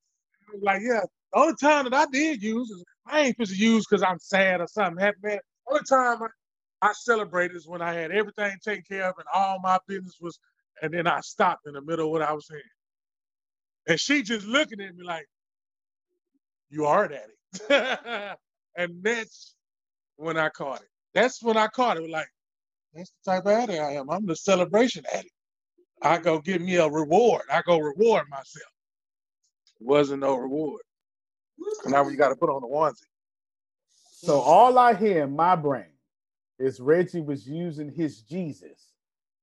[0.61, 1.01] Like, yeah,
[1.33, 4.19] the only time that I did use is I ain't supposed to use because I'm
[4.19, 5.23] sad or something happened.
[5.23, 9.27] The only time I, I celebrated is when I had everything taken care of and
[9.33, 10.39] all my business was,
[10.81, 12.61] and then I stopped in the middle of what I was saying.
[13.87, 15.27] And she just looking at me like,
[16.69, 18.35] you are daddy.
[18.77, 19.55] and that's
[20.17, 20.89] when I caught it.
[21.13, 22.09] That's when I caught it.
[22.09, 22.29] Like,
[22.95, 24.09] that's the type of addict I am.
[24.11, 25.31] I'm the celebration addict.
[26.05, 27.41] I go give me a reward.
[27.51, 28.71] I go reward myself.
[29.81, 30.81] It wasn't no reward.
[31.87, 33.07] Now you got to put on the onesie.
[34.11, 35.91] So all I hear in my brain
[36.59, 38.93] is Reggie was using his Jesus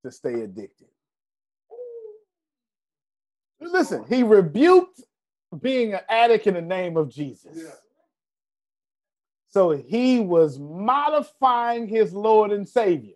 [0.04, 0.86] to stay addicted.
[3.60, 5.02] Listen, he rebuked
[5.60, 7.52] being an addict in the name of Jesus.
[7.56, 7.70] Yeah.
[9.50, 13.14] So he was modifying his Lord and Savior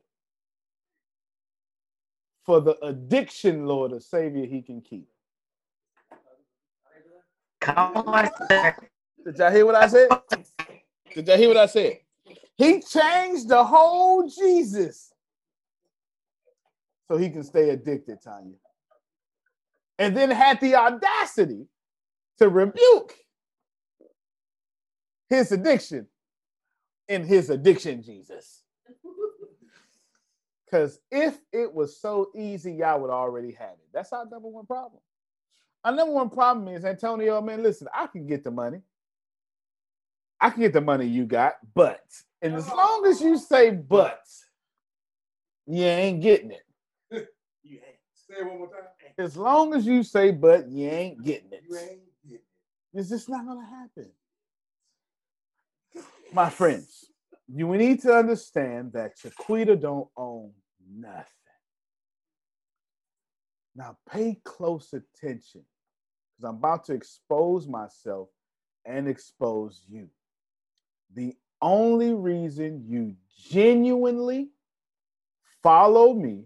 [2.47, 5.09] for the addiction, Lord or Savior, he can keep.
[7.61, 8.77] Come on, sir.
[9.25, 10.09] Did y'all hear what I said?
[11.13, 11.99] Did y'all hear what I said?
[12.57, 15.13] He changed the whole Jesus
[17.09, 18.55] so he can stay addicted, Tanya.
[19.99, 21.67] And then had the audacity
[22.39, 23.15] to rebuke
[25.29, 26.07] his addiction
[27.09, 28.63] in his addiction, Jesus.
[30.67, 33.89] Because if it was so easy, y'all would already have it.
[33.95, 35.01] That's our number one problem.
[35.85, 38.81] Our number one problem is Antonio, man, listen, I can get the money.
[40.41, 42.05] I can get the money you got, but
[42.43, 44.23] and as long as you say but,
[45.67, 46.63] you ain't getting it.
[47.63, 47.97] You ain't.
[48.15, 48.85] Say it one more time.
[49.19, 51.65] As long as you say but, you ain't getting it.
[51.69, 52.45] You ain't getting it.
[52.95, 54.11] It's just not gonna happen.
[56.33, 57.07] My friends,
[57.53, 60.53] you need to understand that Chiquita don't own
[60.91, 61.25] nothing.
[63.75, 65.63] Now pay close attention
[66.37, 68.29] because I'm about to expose myself
[68.85, 70.09] and expose you.
[71.15, 73.15] The only reason you
[73.51, 74.49] genuinely
[75.63, 76.45] follow me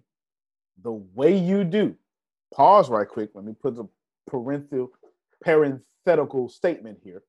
[0.82, 1.94] the way you do,
[2.54, 3.30] pause right quick.
[3.34, 3.86] Let me put a
[4.28, 4.92] parenthetical,
[5.42, 7.22] parenthetical statement here.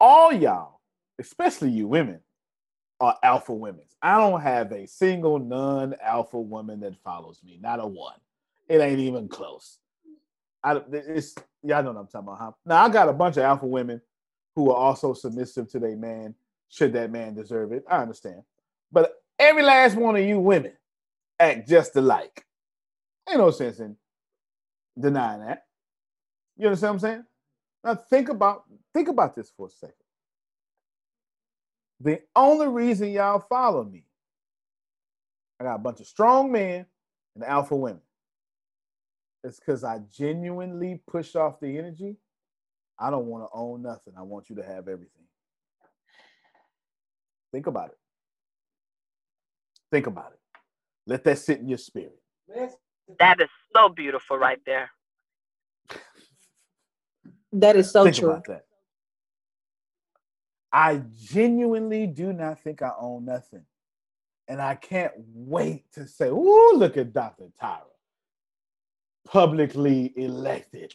[0.00, 0.79] All y'all,
[1.20, 2.20] especially you women,
[3.00, 3.84] are alpha women.
[4.02, 8.16] I don't have a single non-alpha woman that follows me, not a one.
[8.68, 9.78] It ain't even close.
[10.62, 12.52] I, it's y'all know what I'm talking about, huh?
[12.66, 14.00] Now I got a bunch of alpha women
[14.54, 16.34] who are also submissive to their man,
[16.68, 17.84] should that man deserve it.
[17.88, 18.42] I understand.
[18.92, 20.72] But every last one of you women
[21.38, 22.44] act just alike.
[23.28, 23.96] Ain't no sense in
[24.98, 25.64] denying that.
[26.58, 27.24] You understand what I'm saying?
[27.82, 29.94] Now think about think about this for a second.
[32.00, 34.04] The only reason y'all follow me,
[35.60, 36.86] I got a bunch of strong men
[37.34, 38.00] and alpha women.
[39.44, 42.16] It's because I genuinely push off the energy.
[42.98, 44.14] I don't want to own nothing.
[44.18, 45.24] I want you to have everything.
[47.52, 47.98] Think about it.
[49.90, 50.40] Think about it.
[51.06, 52.18] Let that sit in your spirit.
[53.18, 54.90] That is so beautiful right there.
[57.52, 58.30] That is so think true.
[58.30, 58.64] about that.
[60.72, 63.64] I genuinely do not think I own nothing.
[64.48, 67.46] And I can't wait to say, ooh, look at Dr.
[67.60, 67.82] Tyra.
[69.26, 70.92] Publicly elected.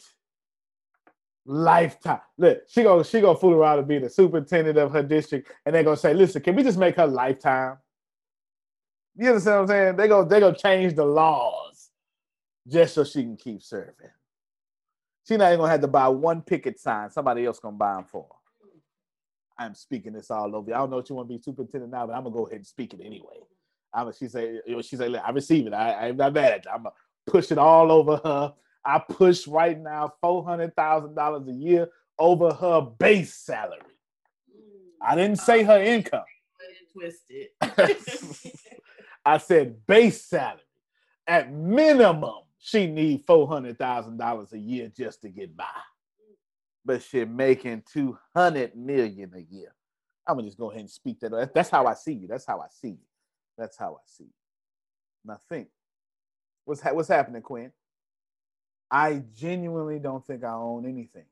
[1.46, 2.22] Lifetime.
[2.38, 5.76] Look, she gonna she gonna fool around and be the superintendent of her district, and
[5.76, 7.78] they're gonna say, listen, can we just make her lifetime?
[9.16, 9.96] You understand what I'm saying?
[9.96, 11.92] They go, they gonna change the laws
[12.68, 14.10] just so she can keep serving.
[15.28, 17.12] She not even gonna have to buy one picket sign.
[17.12, 18.45] Somebody else gonna buy them for her.
[19.58, 20.74] I'm speaking this all over.
[20.74, 22.58] I don't know if you want to be superintendent now, but I'm gonna go ahead
[22.58, 23.40] and speak it anyway.
[23.94, 25.74] I'm she say she say, I receive it.
[25.74, 26.66] I, I'm not mad.
[26.72, 26.96] I'm gonna
[27.28, 28.54] push it all over her.
[28.84, 31.90] I push right now four hundred thousand dollars a year
[32.20, 33.80] over her base salary.
[35.02, 36.24] I didn't say her income.
[36.92, 37.48] Twisted.
[39.26, 40.62] I said base salary.
[41.28, 45.66] At minimum, she need four hundred thousand dollars a year just to get by.
[46.86, 49.74] But she making two hundred million a year.
[50.28, 51.32] I'm gonna just go ahead and speak that.
[51.32, 52.28] That's- how I see you.
[52.28, 53.06] That's how I see you.
[53.58, 54.34] That's how I see you.
[55.24, 55.70] Now think,
[56.66, 57.72] what's ha- what's happening, Quinn?
[58.92, 61.26] I genuinely don't think I own anything,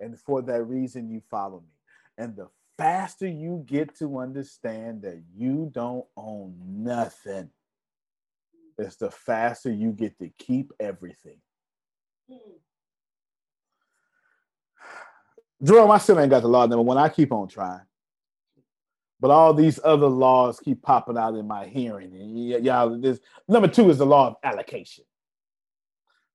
[0.00, 1.72] and for that reason, you follow me.
[2.18, 7.50] And the faster you get to understand that you don't own nothing,
[8.78, 11.38] it's the faster you get to keep everything.
[12.28, 12.56] Hmm.
[15.64, 16.98] Jerome, I still ain't got the law number one.
[16.98, 17.82] I keep on trying.
[19.20, 22.14] But all these other laws keep popping out in my hearing.
[22.14, 25.04] And y- y'all, this number two is the law of allocation.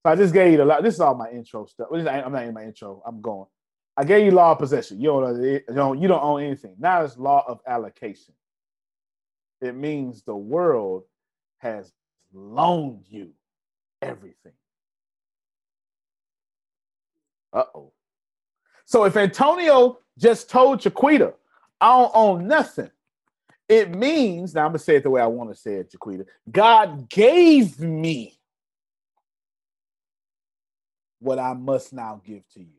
[0.04, 0.82] So I just gave you the law.
[0.82, 1.90] This is all my intro stuff.
[1.92, 3.04] I'm not in my intro.
[3.06, 3.48] I'm going.
[3.98, 5.00] I gave you law of possession.
[5.02, 6.76] You don't, you don't, you don't own anything.
[6.80, 8.34] Now it's law of allocation.
[9.62, 11.04] It means the world
[11.60, 11.92] has
[12.34, 13.32] loaned you
[14.02, 14.54] everything.
[17.54, 17.92] Uh oh.
[18.90, 21.36] So if Antonio just told Chiquita,
[21.80, 22.90] I don't own nothing,
[23.68, 25.92] it means, now I'm going to say it the way I want to say it,
[25.92, 26.26] Chiquita.
[26.50, 28.40] God gave me
[31.20, 32.74] what I must now give to you.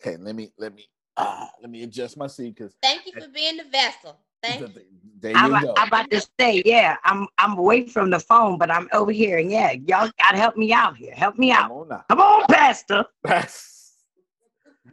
[0.00, 0.86] Okay, let me let me
[1.16, 4.16] ah, let me adjust my seat because Thank you for being the vessel.
[4.42, 4.82] Thank you.
[5.20, 5.74] there I'm, go.
[5.76, 9.38] I'm about to say, yeah, I'm I'm away from the phone, but I'm over here,
[9.38, 11.14] and yeah, y'all gotta help me out here.
[11.14, 11.70] Help me Come out.
[11.72, 12.04] on now.
[12.08, 13.04] Come on, Pastor,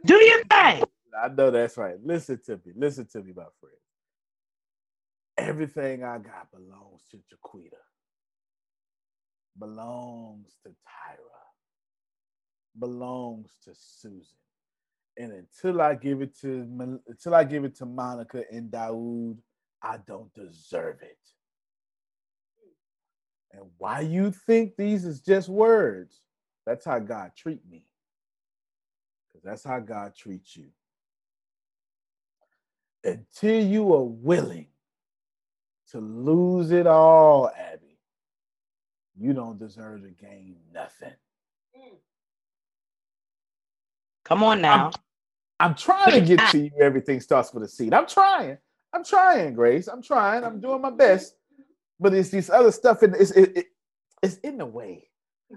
[0.04, 0.84] do your thing.
[1.18, 1.96] I know that's right.
[2.04, 2.72] Listen to me.
[2.76, 3.76] Listen to me, my friend.
[5.38, 7.76] Everything I got belongs to Jaquita.
[9.58, 11.42] Belongs to Tyra.
[12.78, 14.36] Belongs to Susan.
[15.18, 16.66] And until I give it to
[17.06, 19.38] until I give it to Monica and Daoud,
[19.82, 21.18] I don't deserve it.
[23.52, 26.20] And why you think these is just words?
[26.66, 27.84] That's how God treat me.
[29.28, 30.66] Because that's how God treats you
[33.06, 34.66] until you are willing
[35.92, 37.98] to lose it all, Abby,
[39.16, 41.14] you don't deserve to gain nothing.
[44.24, 44.90] Come on now.
[45.58, 46.70] I'm trying to get to you.
[46.80, 47.94] Everything starts with a seed.
[47.94, 48.58] I'm trying.
[48.92, 49.88] I'm trying, Grace.
[49.88, 50.44] I'm trying.
[50.44, 51.34] I'm doing my best.
[51.98, 53.66] But it's these other stuff in it's it, it-
[54.22, 55.08] it's in the way.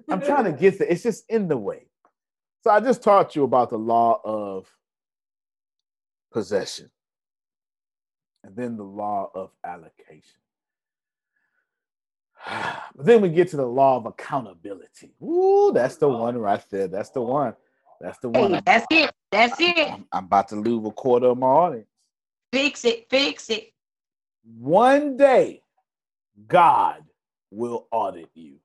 [0.10, 0.88] I'm trying to get there.
[0.88, 1.88] It's just in the way.
[2.64, 4.68] So I just taught you about the law of
[6.32, 6.92] possession.
[8.44, 10.40] And then the law of allocation.
[12.46, 15.16] But then we get to the law of accountability.
[15.24, 16.88] Ooh, that's the one right there.
[16.88, 17.56] That's the one.
[18.02, 18.52] That's the one.
[18.52, 19.12] Hey, I'm, that's it.
[19.32, 19.78] That's it.
[19.78, 21.88] I'm- I'm about to lose a quarter of my audience.
[22.52, 23.08] Fix it.
[23.10, 23.74] Fix it.
[24.58, 25.62] One day,
[26.48, 27.04] God
[27.52, 28.56] will audit you.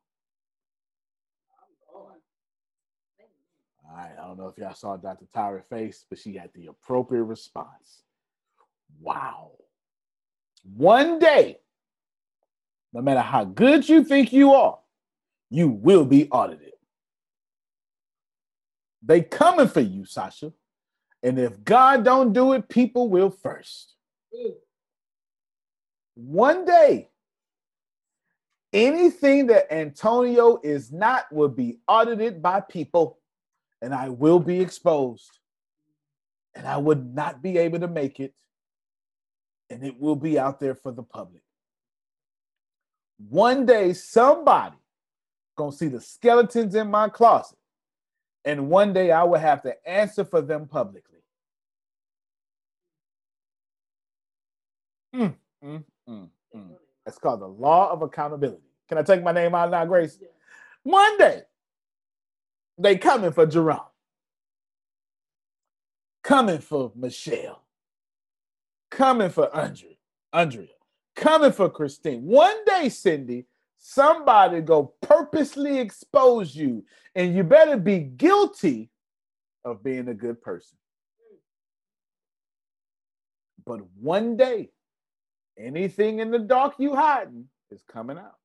[3.88, 5.26] All right, I don't know if y'all saw Dr.
[5.34, 8.02] Tyra's face, but she had the appropriate response.
[9.00, 9.52] Wow.
[10.76, 11.58] One day,
[12.92, 14.78] no matter how good you think you are,
[15.50, 16.73] you will be audited.
[19.06, 20.52] They coming for you, Sasha.
[21.22, 23.94] And if God don't do it, people will first.
[26.14, 27.08] One day,
[28.72, 33.18] anything that Antonio is not will be audited by people,
[33.80, 35.38] and I will be exposed,
[36.54, 38.34] and I would not be able to make it,
[39.70, 41.42] and it will be out there for the public.
[43.28, 44.76] One day, somebody
[45.56, 47.58] gonna see the skeletons in my closet,
[48.44, 51.18] and one day I will have to answer for them publicly.
[55.14, 55.34] Mm,
[55.64, 56.70] mm, mm, mm.
[57.20, 58.60] Called the law of accountability.
[58.88, 60.18] Can I take my name out now, Grace?
[60.82, 61.42] One day,
[62.76, 63.80] they coming for Jerome,
[66.22, 67.62] coming for Michelle,
[68.90, 69.94] coming for Andrea,
[70.32, 70.68] Andrea,
[71.14, 72.24] coming for Christine.
[72.24, 73.46] One day, Cindy,
[73.86, 76.82] somebody go purposely expose you,
[77.14, 78.90] and you better be guilty
[79.62, 80.78] of being a good person.
[83.66, 84.70] But one day,
[85.58, 88.36] anything in the dark you hiding is coming out.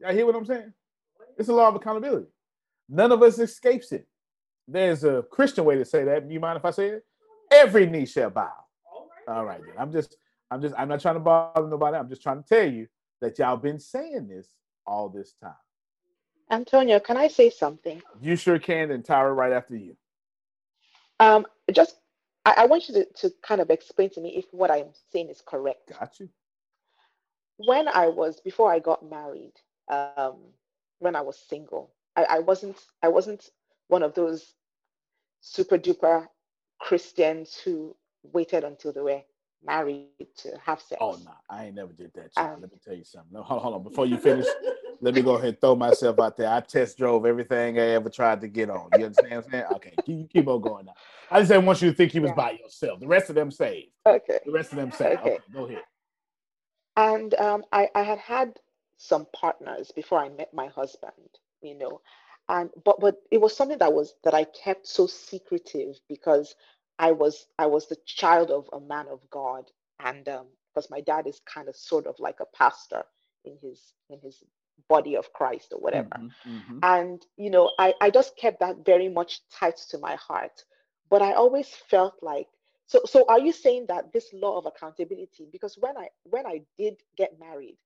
[0.00, 0.72] Y'all hear what I'm saying?
[1.38, 2.26] It's a law of accountability.
[2.88, 4.08] None of us escapes it.
[4.66, 6.28] There's a Christian way to say that.
[6.28, 7.04] You mind if I say it?
[7.52, 8.50] Every knee shall bow.
[9.28, 9.74] All right, then.
[9.78, 10.16] I'm just,
[10.50, 11.96] I'm just, I'm not trying to bother nobody.
[11.96, 12.88] I'm just trying to tell you
[13.20, 14.48] that y'all been saying this
[14.86, 15.54] all this time.
[16.50, 18.02] Antonio, can I say something?
[18.20, 19.96] You sure can, and Tyra right after you.
[21.20, 21.96] Um, just
[22.44, 25.28] I, I want you to, to kind of explain to me if what I'm saying
[25.28, 25.92] is correct.
[25.98, 26.28] Got you.
[27.58, 29.52] When I was before I got married,
[29.88, 30.36] um,
[30.98, 33.48] when I was single, I, I wasn't I wasn't
[33.88, 34.54] one of those
[35.40, 36.26] super duper
[36.80, 39.22] Christians who waited until they were
[39.64, 40.06] married
[40.38, 40.98] to have sex.
[41.00, 42.30] Oh no, I ain't never did that.
[42.36, 43.32] Um, Let me tell you something.
[43.32, 43.82] No, hold, hold on.
[43.82, 44.46] Before you finish,
[45.00, 46.48] let me go ahead and throw myself out there.
[46.48, 48.90] I test drove everything I ever tried to get on.
[48.94, 49.64] You understand what I'm saying?
[49.76, 50.94] Okay, you keep on going now.
[51.30, 52.34] I just didn't want you to think you was Yeah.
[52.36, 53.00] by yourself.
[53.00, 53.92] The rest of them saved.
[54.06, 54.40] Okay.
[54.44, 55.20] The rest of them saved.
[55.20, 55.30] Okay.
[55.30, 55.82] Okay, go ahead.
[56.96, 58.58] And um, I, I had had
[58.96, 61.14] some partners before I met my husband,
[61.62, 62.00] you know,
[62.48, 66.54] and but but it was something that was that I kept so secretive because
[67.00, 69.66] I was I was the child of a man of God,
[70.00, 73.04] and um, because my dad is kind of sort of like a pastor
[73.46, 74.44] in his in his
[74.88, 76.10] body of Christ or whatever.
[76.18, 76.80] Mhm, mhm.
[76.82, 80.64] and you know I, I just kept that very much tight to my heart
[81.10, 82.48] but i always felt like
[82.88, 86.62] so so are you saying that this law of accountability because when i when i
[86.78, 87.78] did get married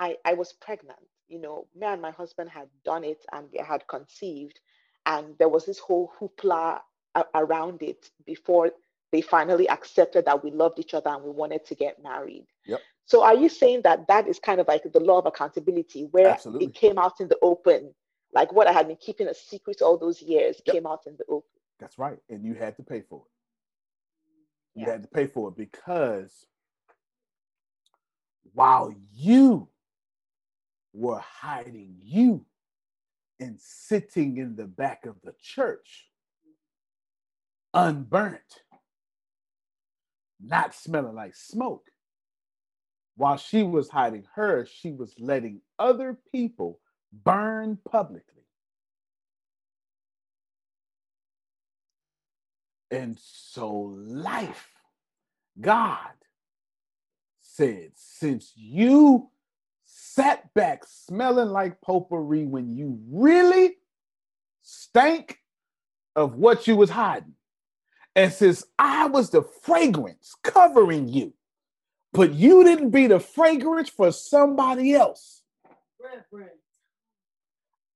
[0.00, 3.60] i i was pregnant you know me and my husband had done it and we
[3.66, 4.60] had conceived
[5.06, 6.80] and there was this whole hoopla
[7.34, 8.70] around it before
[9.12, 12.80] they finally accepted that we loved each other and we wanted to get married Yep.
[13.04, 16.28] so are you saying that that is kind of like the law of accountability where
[16.28, 16.66] Absolutely.
[16.66, 17.92] it came out in the open
[18.32, 20.74] like what i had been keeping a secret all those years Yep.
[20.74, 21.48] came out in the open
[21.80, 22.18] That's right.
[22.28, 24.78] And you had to pay for it.
[24.78, 24.92] You Yeah.
[24.92, 26.46] had to pay for it because
[28.52, 29.68] while you
[30.92, 32.44] were hiding you
[33.40, 36.09] and sitting in the back of the church,
[37.74, 38.62] unburnt,
[40.40, 41.90] not smelling like smoke,
[43.16, 46.80] while she was hiding her, she was letting other people
[47.12, 48.24] burn publicly.
[52.90, 54.68] And so life,
[55.60, 56.14] God
[57.40, 59.30] said, since you
[59.84, 63.76] sat back smelling like potpourri when you really
[64.62, 65.38] stank
[66.16, 67.34] of what you was hiding,
[68.16, 71.32] and since I was the fragrance covering you,
[72.12, 75.42] but you didn't be the fragrance for somebody else.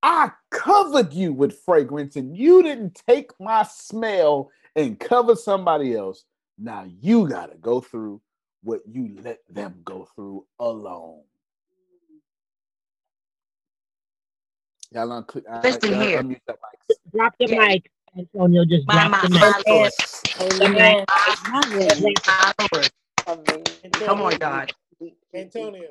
[0.03, 6.25] I covered you with fragrance and you didn't take my smell and cover somebody else.
[6.59, 8.21] Now you got to go through
[8.63, 11.23] what you let them go through alone.
[14.93, 15.45] Y'all on click.
[15.63, 16.23] Listen here.
[17.17, 18.65] Drop the mic, Antonio.
[18.67, 19.67] Just My, drop my, the my mic.
[19.69, 19.93] Lord.
[20.63, 21.07] Amen.
[21.49, 22.91] My Lord.
[23.27, 24.73] amazing Come on, God.
[25.35, 25.91] Antonio,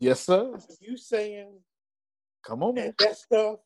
[0.00, 0.58] Yes, sir.
[0.80, 1.52] you saying
[2.46, 2.86] Come on, man.
[2.86, 3.58] that, that stuff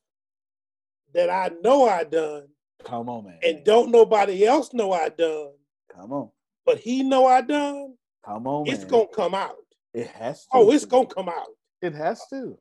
[1.14, 2.48] that I know I done
[2.84, 3.38] Come on, man.
[3.42, 5.52] and don't nobody else know I done,
[5.94, 6.30] Come on.
[6.66, 8.76] but he know I done, Come on, man.
[8.76, 9.56] it's gonna come out.
[9.94, 10.48] It has to.
[10.58, 11.48] Oh, it's gonna come out.
[11.82, 12.58] It has to.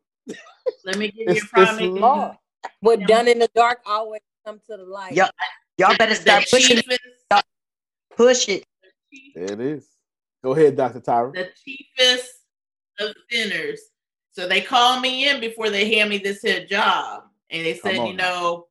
[0.85, 1.81] Let me give you It's, a it's promise.
[1.81, 2.37] law.
[2.81, 5.13] What done in the dark always come to the light.
[5.13, 5.29] Y'all,
[5.77, 6.85] y'all better stop start pushing it.
[6.85, 7.41] chiefest,
[8.15, 8.65] Push it.
[9.11, 9.87] It is.
[10.43, 10.99] Go ahead, Dr.
[11.01, 11.33] Tyra.
[11.33, 12.31] the chiefest
[12.99, 13.79] of sinners.
[14.31, 18.07] So they called me in before they hand me this here job, and they said,
[18.07, 18.67] you know,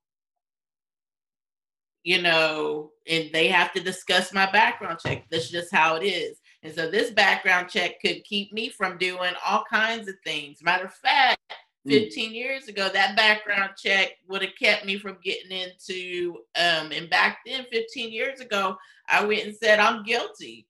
[2.04, 5.24] you know, and they have to discuss my background check.
[5.30, 6.38] That's just how it is.
[6.62, 10.62] And so this background check could keep me from doing all kinds of things.
[10.62, 11.38] Matter of fact,
[11.86, 11.92] Mm.
[11.92, 17.08] 15 years ago, that background check would have kept me from getting into um and
[17.08, 18.76] back then, 15 years ago,
[19.08, 20.66] I went and said I'm guilty.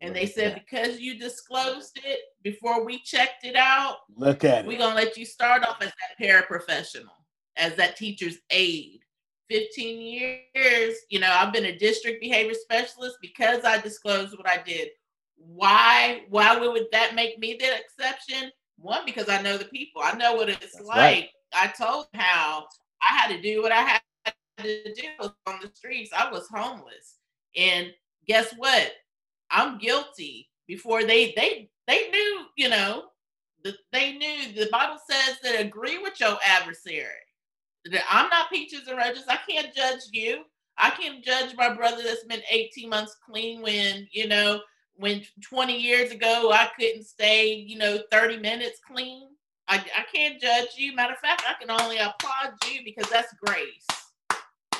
[0.00, 4.78] And they said because you disclosed it before we checked it out, Look at we're
[4.78, 7.10] gonna let you start off as that paraprofessional,
[7.56, 9.00] as that teacher's aide.
[9.50, 10.00] 15
[10.54, 14.90] years, you know, I've been a district behavior specialist because I disclosed what I did.
[15.36, 18.52] Why why would that make me the exception?
[18.80, 20.02] One, because I know the people.
[20.02, 20.96] I know what it's That's like.
[20.96, 21.28] right.
[21.52, 22.66] I told how
[23.02, 26.10] I had to do what I had to do on the streets.
[26.16, 27.16] I was homeless.
[27.56, 27.92] And
[28.26, 28.92] guess what?
[29.50, 33.04] I'm guilty before they they they knew, you know,
[33.64, 37.06] that they knew the Bible says that agree with your adversary.
[37.86, 39.24] That I'm not peaches and roses.
[39.28, 40.44] I can't judge you.
[40.76, 44.60] I can't judge my brother that's been 18 months clean when, you know,
[44.98, 49.28] when 20 years ago I couldn't stay, you know, 30 minutes clean.
[49.68, 50.94] I, I can't judge you.
[50.94, 53.86] Matter of fact, I can only applaud you because that's grace.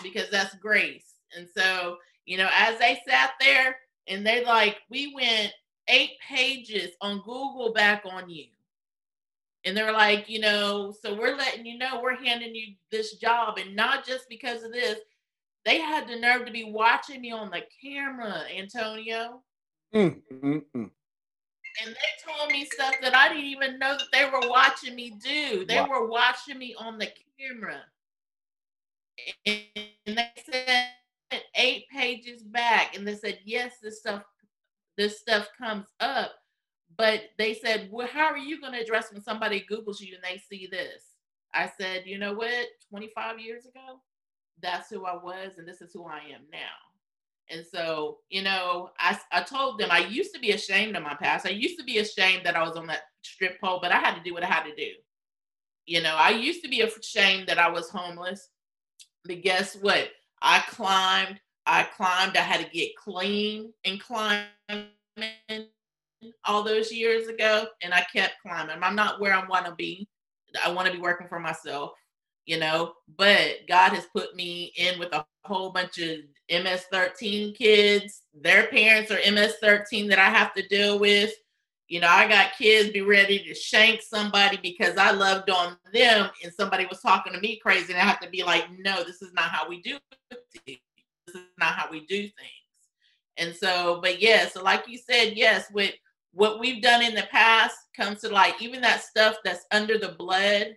[0.02, 1.14] Because that's grace.
[1.36, 5.52] And so, you know, as they sat there and they like, we went
[5.88, 8.46] eight pages on Google back on you.
[9.64, 13.58] And they're like, you know, so we're letting you know we're handing you this job.
[13.58, 14.98] And not just because of this,
[15.64, 19.42] they had the nerve to be watching me on the camera, Antonio.
[19.94, 20.90] Mm, mm, mm.
[21.80, 25.10] And they told me stuff that I didn't even know that they were watching me
[25.10, 25.64] do.
[25.66, 25.88] They Wow.
[25.88, 27.84] were watching me on the camera.
[29.46, 29.66] And
[30.06, 30.90] they said
[31.56, 34.24] eight pages back, and they said, yes, this stuff,
[34.96, 36.32] this stuff comes up.
[36.96, 40.24] but they said, well, how are you going to address when somebody Googles you and
[40.24, 41.14] they see this?
[41.54, 42.66] I said, you know what?
[42.90, 44.00] 25 years ago,
[44.62, 46.87] that's who I was, and this is who I am now.
[47.50, 51.14] And so, you know, I, I told them I used to be ashamed of my
[51.14, 51.46] past.
[51.46, 54.14] I used to be ashamed that I was on that strip pole, but I had
[54.14, 54.90] to do what I had to do.
[55.86, 58.48] You know, I used to be ashamed that I was homeless.
[59.24, 60.10] But guess what?
[60.42, 64.48] I climbed, I climbed, I had to get clean and climbing
[66.44, 68.76] all those years ago, and I kept climbing.
[68.82, 70.08] I'm not where I want to be.
[70.64, 71.92] I want to be working for myself,
[72.48, 76.20] you know, but God has put me in with a whole bunch of
[76.50, 78.22] MS 13 kids.
[78.32, 81.30] Their parents are MS 13 that I have to deal with.
[81.88, 86.30] You know, I got kids be ready to shank somebody because I loved on them
[86.42, 87.92] and somebody was talking to me crazy.
[87.92, 89.98] And I have to be like, no, this is not how we do.
[90.30, 90.78] This
[91.34, 92.32] is not how we do things.
[93.36, 95.92] And so, but yeah, so like you said, yes, with
[96.32, 100.14] what we've done in the past comes to like even that stuff that's under the
[100.18, 100.68] blood.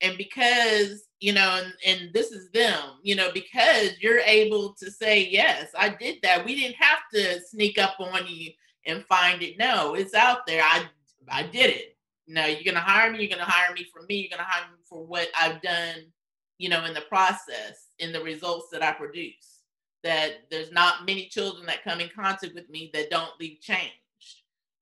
[0.00, 4.90] And because, you know, and, and this is them, you know, because you're able to
[4.90, 6.44] say, yes, I did that.
[6.44, 8.52] We didn't have to sneak up on you
[8.86, 9.58] and find it.
[9.58, 10.62] No, it's out there.
[10.64, 10.84] I
[11.28, 11.96] I did it.
[12.26, 14.78] No, you're gonna hire me, you're gonna hire me for me, you're gonna hire me
[14.88, 16.06] for what I've done,
[16.58, 19.58] you know, in the process, in the results that I produce.
[20.02, 23.92] That there's not many children that come in contact with me that don't leave changed.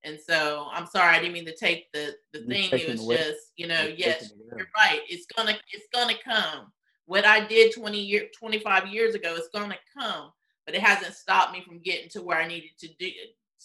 [0.04, 2.70] And so I'm sorry, I didn't mean to take the the You're thing.
[2.72, 4.54] It was away- just, you know, you're yes, taking it away.
[4.58, 5.00] you're right.
[5.08, 6.72] It's gonna it's gonna come.
[7.06, 10.30] What I did 20 year 25 years ago is gonna come,
[10.66, 13.10] but it hasn't stopped me from getting to where I needed to do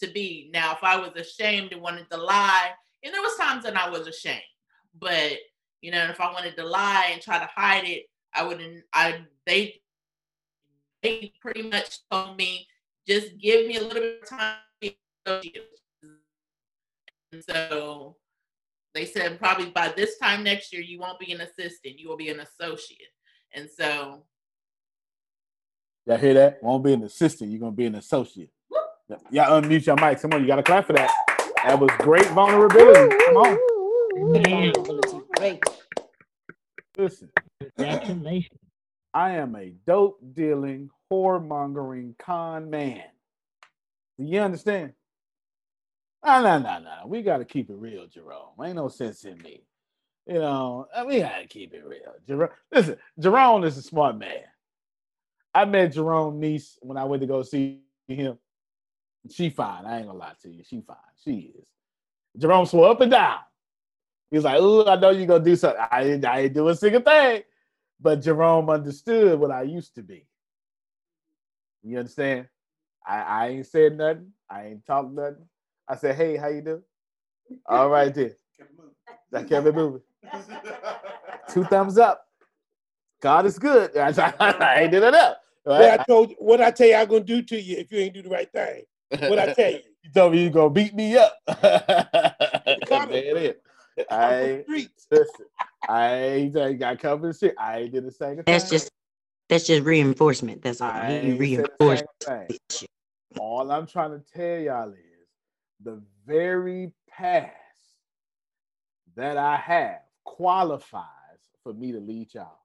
[0.01, 0.49] to be.
[0.53, 2.71] Now, if I was ashamed and wanted to lie,
[3.03, 4.41] and there was times that I was ashamed,
[4.95, 5.33] but
[5.81, 8.83] you know, if I wanted to lie and try to hide it, I wouldn't.
[8.93, 9.81] I they
[11.03, 12.67] they pretty much told me
[13.07, 14.57] just give me a little bit of time.
[17.41, 18.17] So
[18.93, 22.17] they said probably by this time next year you won't be an assistant, you will
[22.17, 23.09] be an associate.
[23.55, 24.25] And so
[26.05, 26.61] Y'all hear that?
[26.61, 27.49] Won't be an assistant.
[27.51, 28.49] You're gonna be an associate.
[29.31, 30.19] Y'all unmute your mic.
[30.21, 31.09] Come on, you gotta clap for that.
[31.63, 33.15] That was great vulnerability.
[33.25, 33.57] Come on.
[35.37, 35.63] Great.
[36.97, 37.29] Listen.
[39.15, 43.03] I am a dope dealing, whoremongering con man.
[44.17, 44.93] Do you understand?
[46.25, 47.07] No, no, no, no.
[47.07, 48.53] We gotta keep it real, Jerome.
[48.63, 49.63] Ain't no sense in me.
[50.25, 52.13] You know, we gotta keep it real.
[52.27, 54.43] Jerome, listen, Jerome is a smart man.
[55.53, 58.37] I met Jerome niece when I went to go see him.
[59.29, 59.85] She fine.
[59.85, 60.63] I ain't gonna lie to you.
[60.63, 60.97] She fine.
[61.23, 61.65] She is.
[62.37, 63.39] Jerome swore up and down.
[64.31, 66.25] He was like, "Ooh, I know you're gonna do something." I didn't.
[66.25, 67.43] I ain't do a single thing.
[67.99, 70.25] But Jerome understood what I used to be.
[71.83, 72.47] You understand?
[73.05, 74.31] I, I ain't said nothing.
[74.49, 75.47] I ain't talked nothing.
[75.87, 76.83] I said, "Hey, how you doing?"
[77.67, 78.35] All right, then.
[79.31, 80.01] That kept it moving.
[81.49, 82.27] Two thumbs up.
[83.21, 83.95] God is good.
[83.97, 85.41] I, I ain't did it up.
[85.63, 87.99] What I told you, what I tell you I'm gonna do to you if you
[87.99, 88.83] ain't do the right thing.
[89.29, 89.79] What I tell you.
[90.05, 91.37] You told me you gonna beat me up.
[91.47, 91.61] Come
[93.07, 94.05] there it is.
[94.11, 94.67] I ain't,
[95.09, 95.45] listen,
[95.87, 97.55] I ain't I got covered in shit.
[97.57, 98.43] I ain't did the same thing.
[98.45, 98.91] That's just
[99.47, 100.61] that's just reinforcement.
[100.61, 100.91] That's all.
[100.91, 102.05] I He ain't said the reinforced.
[102.27, 102.89] same thing.
[103.39, 105.12] All I'm trying to tell y'all is
[105.83, 107.51] the very past
[109.15, 111.03] that I have qualifies
[111.63, 112.59] for me to lead y'all.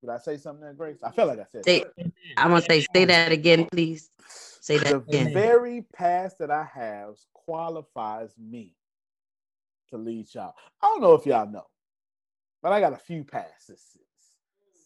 [0.00, 0.98] Did I say something there, Grace?
[1.02, 2.12] I felt like I said Say, something.
[2.36, 4.10] I'm gonna say, say that again, please.
[4.28, 5.24] Say the that again.
[5.26, 8.74] The very past that I have qualifies me
[9.90, 10.54] to lead y'all.
[10.82, 11.66] I don't know if y'all know,
[12.62, 13.96] but I got a few passes.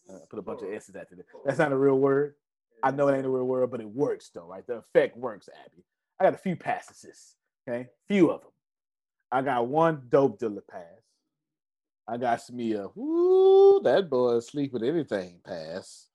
[0.09, 1.25] Uh, put a bunch of S's after that.
[1.45, 2.35] That's not a real word.
[2.83, 4.65] I know it ain't the real world, but it works though, right?
[4.65, 5.83] The effect works, Abby.
[6.19, 7.35] I got a few passes.
[7.67, 8.51] Okay, few of them.
[9.31, 10.83] I got one dope dealer pass.
[12.07, 16.07] I got me a whoo, that boy asleep with anything pass.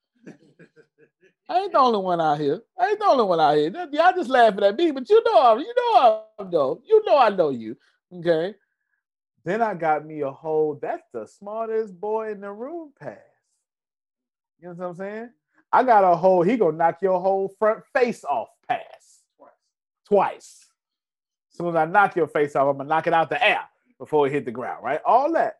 [1.49, 2.61] I ain't the only one out here.
[2.79, 3.71] I ain't the only one out here.
[3.93, 7.19] Y'all just laughing at me, but you know, I'm, you know, I know, you know,
[7.19, 7.77] I know you.
[8.12, 8.55] Okay.
[9.45, 10.79] Then I got me a whole.
[10.81, 13.19] That's the smartest boy in the room pass.
[14.59, 15.31] You know what I'm saying?
[15.75, 16.43] I got a whole.
[16.43, 19.22] He gonna knock your whole front face off pass
[20.07, 20.66] twice.
[21.51, 23.62] As soon as I knock your face off, I'm gonna knock it out the air
[23.99, 24.85] before it hit the ground.
[24.85, 25.01] Right?
[25.05, 25.55] All that,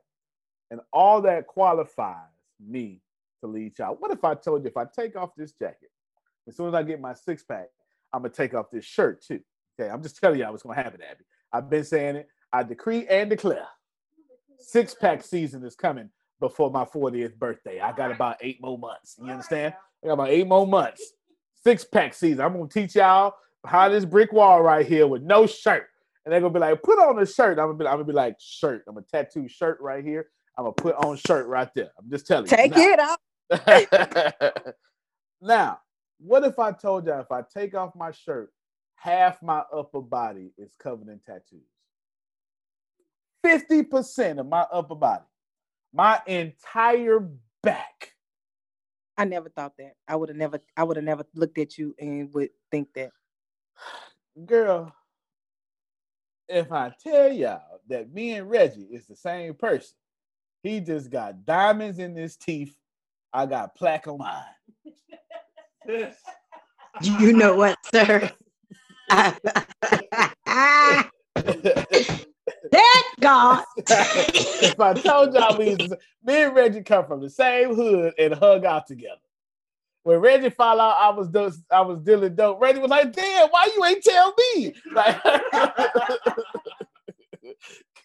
[0.71, 2.31] and all that qualifies
[2.65, 3.03] me
[3.41, 3.97] to lead y'all.
[3.97, 5.91] What if I told you if I take off this jacket,
[6.47, 7.67] as soon as I get my six pack,
[8.13, 9.41] I'm gonna take off this shirt too.
[9.81, 11.25] Okay, I'm just telling y'all what's gonna happen, Abby.
[11.53, 12.29] I've been saying it.
[12.53, 13.67] I decree and declare.
[14.61, 16.09] Six pack season is coming
[16.39, 17.81] before my 40th birthday.
[17.81, 19.17] I got about eight more months.
[19.19, 19.75] You understand?
[20.05, 21.13] I got about eight more months.
[21.63, 22.45] Six pack season.
[22.45, 25.87] I'm gonna teach y'all behind this brick wall right here with no shirt.
[26.25, 27.59] And they're gonna be like, put on a shirt.
[27.59, 28.85] I'm gonna be, I'm gonna be like, shirt.
[28.87, 30.29] I'm gonna tattoo shirt right here.
[30.59, 31.91] I'm gonna put on shirt right there.
[31.99, 32.97] I'm just telling Take you.
[33.65, 34.75] Take it it.
[35.41, 35.81] now,
[36.19, 38.51] what if I told y'all if I take off my shirt,
[38.97, 41.61] half my upper body is covered in tattoos?
[43.45, 45.25] 50% of my upper body,
[45.93, 47.29] my entire
[47.63, 48.14] back.
[49.17, 49.93] I never thought that.
[50.09, 50.61] I would have never.
[50.77, 53.11] I would have never looked at you and would think that.
[54.45, 54.93] Girl,
[56.49, 59.97] if I tell y'all that me and Reggie is the same person,
[60.63, 62.77] he just got diamonds in his teeth.
[63.33, 64.45] I got plaque on mine.
[67.03, 68.31] You know what, sir?
[72.75, 73.65] Thank God.
[73.79, 75.93] if I told y'all we was,
[76.25, 79.21] me and Reggie come from the same hood and hung out together.
[80.05, 83.51] When Reggie found out I was do- I was dealing dope, Reggie was like, "Damn,
[83.51, 85.23] why you ain't tell me?" Like,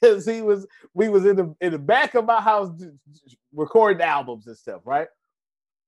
[0.01, 2.71] because he was we was in the in the back of my house
[3.53, 5.09] recording albums and stuff, right?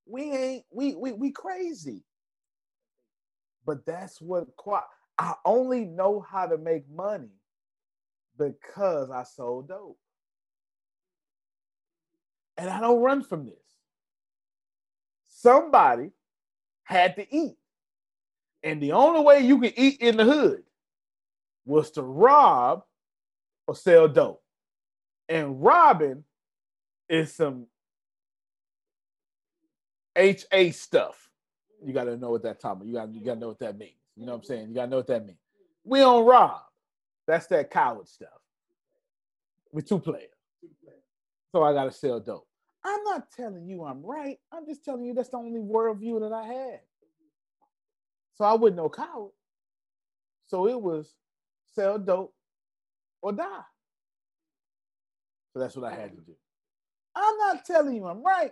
[0.07, 2.03] We ain't we we we crazy,
[3.65, 4.47] but that's what
[5.19, 7.29] I only know how to make money
[8.49, 9.97] because I sold dope.
[12.57, 13.55] And I don't run from this.
[15.27, 16.11] Somebody
[16.83, 17.57] had to eat.
[18.63, 20.63] And the only way you can eat in the hood
[21.65, 22.83] was to rob
[23.67, 24.43] or sell dope.
[25.29, 26.23] And robbing
[27.09, 27.67] is some
[30.15, 31.29] HA stuff.
[31.83, 32.87] You gotta know what that talking.
[32.87, 33.93] You gotta, you gotta know what that means.
[34.15, 34.69] You know what I'm saying?
[34.69, 35.39] You gotta know what that means.
[35.83, 36.61] We don't rob.
[37.28, 38.30] That's that coward stuff.
[39.72, 40.30] with two players.
[41.51, 42.47] So I gotta sell dope.
[42.84, 44.38] I'm not telling you I'm right.
[44.51, 46.80] I'm just telling you that's the only worldview that I had.
[48.36, 49.32] So I wasn't no coward.
[50.47, 51.13] So it was
[51.74, 52.34] sell dope
[53.22, 53.45] or die.
[55.53, 56.34] So that's what I had to do.
[57.15, 58.51] I'm not telling you I'm right.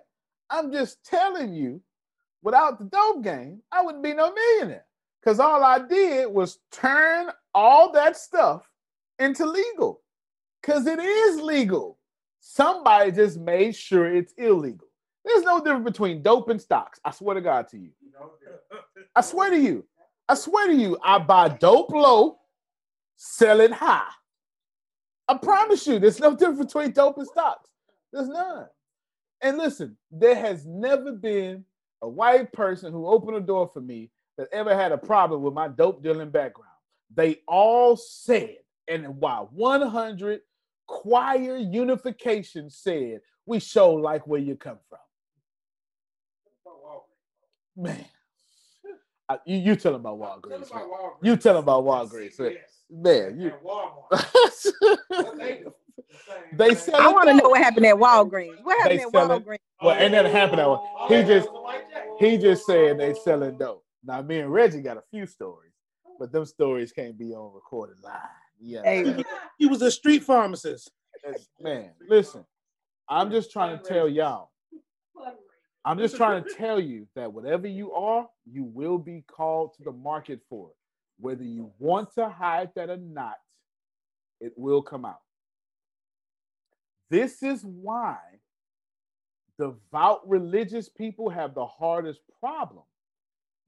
[0.50, 1.82] I'm just telling you
[2.44, 4.86] without the dope game, I wouldn't be no millionaire.
[5.22, 8.68] Because all I did was turn all that stuff
[9.18, 10.02] into legal.
[10.62, 11.98] Because it is legal.
[12.40, 14.88] Somebody just made sure it's illegal.
[15.26, 17.00] There's no difference between dope and stocks.
[17.04, 17.92] I swear to God to you.
[19.16, 19.86] I swear to you.
[20.28, 20.98] I swear to you.
[21.04, 22.40] I buy dope low,
[23.16, 24.10] sell it high.
[25.28, 27.70] I promise you, there's no difference between dope and stocks.
[28.12, 28.68] There's none.
[29.42, 31.66] And listen, there has never been
[32.02, 35.54] a white person who opened a door for me that ever had a problem with
[35.54, 36.69] my dope dealing background.
[37.16, 38.58] They all said,
[38.88, 40.42] and while 100
[40.88, 45.00] choir unification said, we show like where you come from.
[47.76, 48.06] Man,
[49.30, 50.74] I- you, you tell them about Walgreens.
[50.74, 50.84] man.
[51.22, 52.38] You tell them about Walgreens.
[52.40, 52.58] man.
[52.92, 53.54] Man, you.
[56.54, 58.64] they sell I want to know what happened at Walgreens.
[58.64, 59.46] What happened at sell it.
[59.46, 59.58] Walgreens?
[59.82, 60.60] Well, ain't nothing happened.
[60.60, 60.80] That one.
[61.08, 61.50] He just
[62.20, 63.86] he just said they selling dope.
[64.04, 65.69] Now me and Reggie got a few stories,
[66.20, 68.20] but them stories can't be on recorded live.
[68.60, 69.24] Yeah, Hey,
[69.58, 70.92] He was a street pharmacist.
[71.60, 71.92] man.
[72.08, 72.46] Listen,
[73.08, 74.52] I'm just trying to tell y'all.
[75.86, 79.84] I'm just trying to tell you that whatever you are, you will be called to
[79.84, 80.76] the market for it.
[81.20, 83.36] Whether you want to hide that or not,
[84.42, 85.22] it will come out.
[87.10, 88.18] This is why
[89.58, 92.84] devout religious people have the hardest problem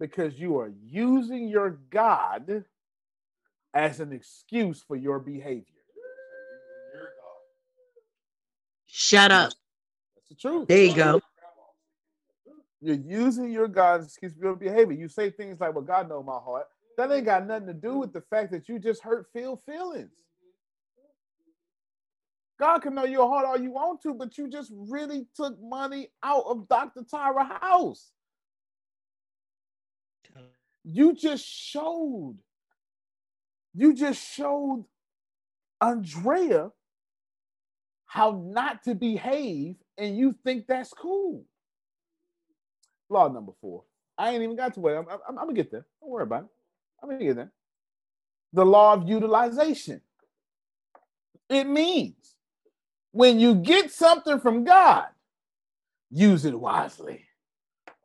[0.02, 2.66] because you are using your God
[3.72, 5.64] as an excuse for your behavior.
[8.88, 9.54] Shut up.
[10.16, 10.68] That's the truth.
[10.68, 11.22] There you go.
[12.82, 14.98] You're using your God as excuse for your behavior.
[14.98, 16.66] You say things like, Well, God know my heart.
[16.98, 20.16] That ain't got nothing to do with the fact that you just hurt Phil feelings.
[22.60, 26.10] God can know your heart all you want to, but you just really took money
[26.24, 27.02] out of Dr.
[27.02, 28.12] Tyra house.
[30.84, 32.38] You just showed,
[33.74, 34.86] you just showed
[35.80, 36.72] Andrea
[38.06, 41.46] how not to behave, and you think that's cool.
[43.10, 43.84] Law number four.
[44.18, 44.98] I ain't even got to it.
[44.98, 45.86] I'm, I'm, I'm gonna get there.
[46.02, 46.50] Don't worry about it.
[47.02, 47.52] I'm gonna get there.
[48.54, 50.02] The law of utilization.
[51.50, 52.36] It means
[53.12, 55.06] when you get something from God,
[56.10, 57.26] use it wisely.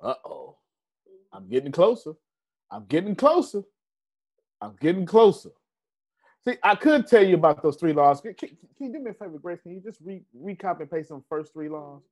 [0.03, 0.57] Uh oh.
[1.33, 2.13] I'm getting closer.
[2.71, 3.63] I'm getting closer.
[4.61, 5.51] I'm getting closer.
[6.47, 8.21] See, I could tell you about those three laws.
[8.21, 9.61] Can, can- can you do me a favor, Grace?
[9.63, 12.03] Can you just re, recopy and paste them first three laws?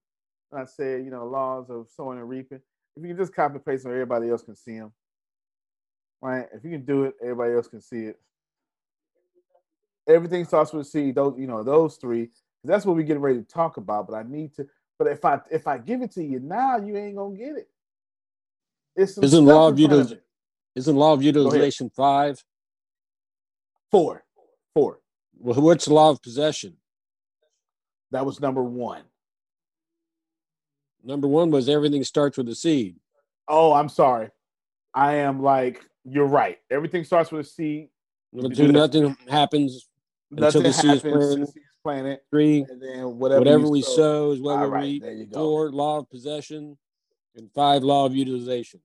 [0.52, 2.60] And I said, you know, laws of sowing and reaping.
[2.96, 4.92] If you can just copy and paste them, everybody else can see them.
[6.22, 6.46] right?
[6.54, 8.20] If you can do it, everybody else can see it.
[10.08, 11.12] Everything starts with C.
[11.12, 12.30] Those, you know, those three.
[12.64, 14.08] That's what we're getting ready to talk about.
[14.08, 14.66] But I need to.
[14.98, 17.68] But if I if I give it to you now, you ain't gonna get it.
[18.96, 19.76] It's Isn't law of
[20.74, 22.42] isn't law of utilization five?
[23.90, 24.24] Four,
[24.74, 25.00] four.
[25.38, 26.76] Well, what's law of possession?
[28.10, 29.02] That was number one.
[31.02, 32.96] Number one was everything starts with a seed.
[33.46, 34.30] Oh, I'm sorry.
[34.94, 36.58] I am like you're right.
[36.70, 37.88] Everything starts with a C.
[38.32, 39.88] Number You two, do that- nothing happens
[40.30, 41.46] until the seed is planted.
[41.48, 43.96] seed planted, Three, and then whatever, whatever we sow.
[43.96, 45.02] sow is what we right, reap.
[45.02, 45.34] there you go.
[45.34, 46.78] Four, law of possession,
[47.36, 48.80] and five, law of utilization.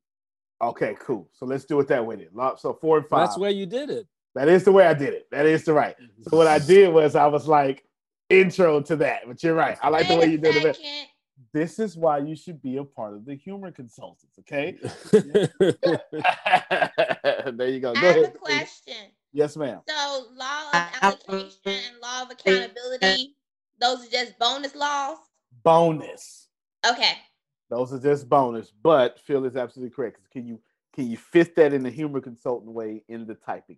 [0.62, 1.30] Okay, cool.
[1.34, 2.30] So let's do it that way then.
[2.58, 3.22] So four and five.
[3.22, 4.08] that's the way you did it.
[4.36, 5.28] That is the way I did it.
[5.32, 5.96] That is the right.
[6.30, 6.68] So what I mm-hmm.
[6.68, 7.84] did was I was like
[8.30, 9.22] intro to that.
[9.28, 9.78] But you're right.
[9.82, 10.78] I like the way you did it.
[11.52, 14.38] This is why you should be a part of the humor consultants.
[14.40, 14.78] Okay.
[17.52, 17.94] there you go.
[17.94, 19.12] Go I have a question.
[19.32, 19.82] Yes, ma'am.
[19.88, 23.36] So, law of allocation and law of accountability,
[23.80, 25.18] those are just bonus laws?
[25.64, 26.48] Bonus.
[26.90, 27.14] Okay.
[27.70, 28.72] Those are just bonus.
[28.72, 30.20] But Phil is absolutely correct.
[30.32, 30.60] Can you
[30.96, 33.78] can you fit that in the humor consultant way in the typing?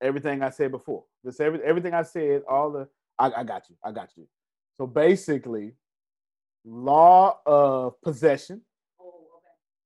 [0.00, 1.04] Everything I said before.
[1.24, 2.88] This every, everything I said, all the
[3.18, 3.76] I, I got you.
[3.82, 4.26] I got you.
[4.76, 5.74] So basically,
[6.64, 8.62] law of possession,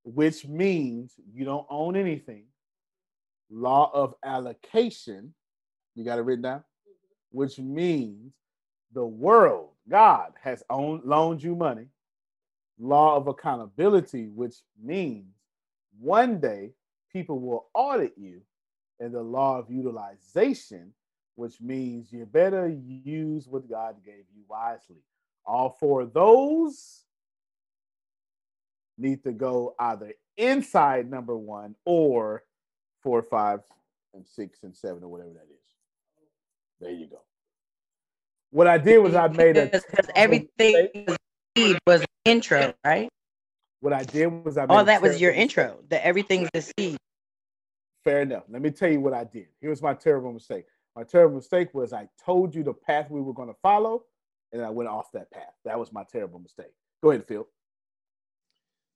[0.05, 2.45] which means you don't own anything.
[3.51, 5.33] Law of allocation,
[5.95, 6.65] you got it written down,
[7.31, 8.33] which means
[8.93, 11.87] the world, God, has owned, loaned you money.
[12.79, 15.35] Law of accountability, which means
[15.99, 16.73] one day
[17.13, 18.41] people will audit you.
[18.99, 20.93] And the law of utilization,
[21.35, 25.03] which means you better use what God gave you wisely.
[25.45, 27.05] All four of those
[28.99, 32.43] need to go either inside number one or
[33.03, 33.61] four, five,
[34.15, 35.67] and six, and seven, or whatever that is.
[36.81, 37.21] There you go.
[38.51, 40.89] What I did was I made a because everything
[41.57, 43.09] seed was intro, right?
[43.81, 45.43] what I did was I Oh, that was your mistake.
[45.43, 45.79] intro.
[45.91, 46.99] The everything's the seed.
[48.05, 48.45] Fair enough.
[48.49, 49.49] Let me tell you what I did.
[49.61, 50.67] Here's my terrible mistake.
[50.97, 54.05] My terrible mistake was I told you the path we were going to follow,
[54.53, 55.55] and I went off that path.
[55.65, 56.73] That was my terrible mistake.
[57.03, 57.47] Go ahead, Phil.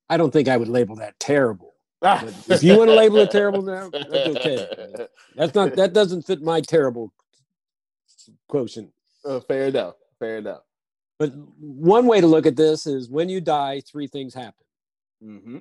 [0.09, 1.73] I don't think I would label that terrible.
[2.49, 4.67] If you want to label it terrible now, that's okay.
[5.35, 7.13] That's not that doesn't fit my terrible
[8.49, 8.91] quotient.
[9.25, 9.95] Uh, fair enough.
[10.19, 10.61] Fair enough.
[11.21, 14.65] But one way to look at this is when you die, three things happen.
[15.23, 15.57] Mm-hmm.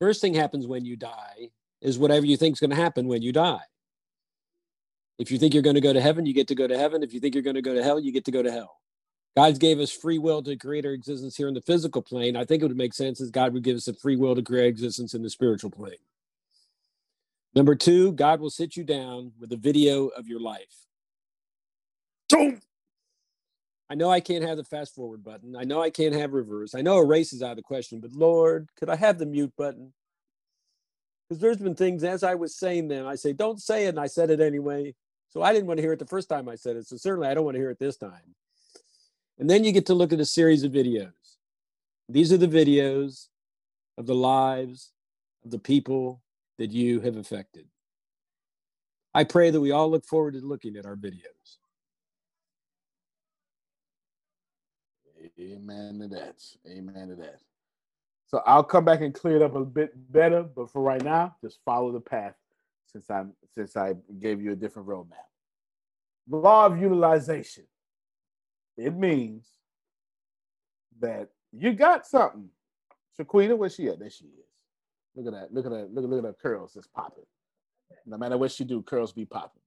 [0.00, 1.50] First thing happens when you die
[1.82, 3.60] is whatever you think is going to happen when you die.
[5.18, 7.02] If you think you're going to go to heaven, you get to go to heaven.
[7.02, 8.80] If you think you're going to go to hell, you get to go to hell.
[9.36, 12.34] God gave us free will to create our existence here in the physical plane.
[12.34, 14.40] I think it would make sense as God would give us a free will to
[14.40, 15.98] create existence in the spiritual plane.
[17.54, 20.86] Number two, God will sit you down with a video of your life.
[22.30, 22.62] Boom.
[23.88, 25.54] I know I can't have the fast forward button.
[25.54, 26.74] I know I can't have reverse.
[26.74, 29.52] I know erase is out of the question, but Lord, could I have the mute
[29.56, 29.92] button?
[31.28, 34.00] Because there's been things as I was saying them, I say, don't say it, and
[34.00, 34.94] I said it anyway.
[35.28, 36.86] So I didn't want to hear it the first time I said it.
[36.86, 38.34] So certainly I don't want to hear it this time.
[39.38, 41.12] And then you get to look at a series of videos.
[42.08, 43.26] These are the videos
[43.98, 44.92] of the lives
[45.44, 46.22] of the people
[46.58, 47.66] that you have affected.
[49.14, 51.58] I pray that we all look forward to looking at our videos.
[55.40, 56.42] Amen to that.
[56.68, 57.40] Amen to that.
[58.26, 61.36] So I'll come back and clear it up a bit better, but for right now,
[61.42, 62.34] just follow the path
[62.86, 65.26] since I'm since I gave you a different roadmap.
[66.28, 67.64] Law of utilization.
[68.76, 69.46] It means
[71.00, 72.48] that you got something.
[73.18, 73.98] Shaquita, where she at?
[73.98, 74.46] There she is.
[75.14, 75.54] Look at that.
[75.54, 75.94] Look at that.
[75.94, 77.24] Look look at her curls just popping.
[78.04, 79.62] No matter what she do, curls be popping.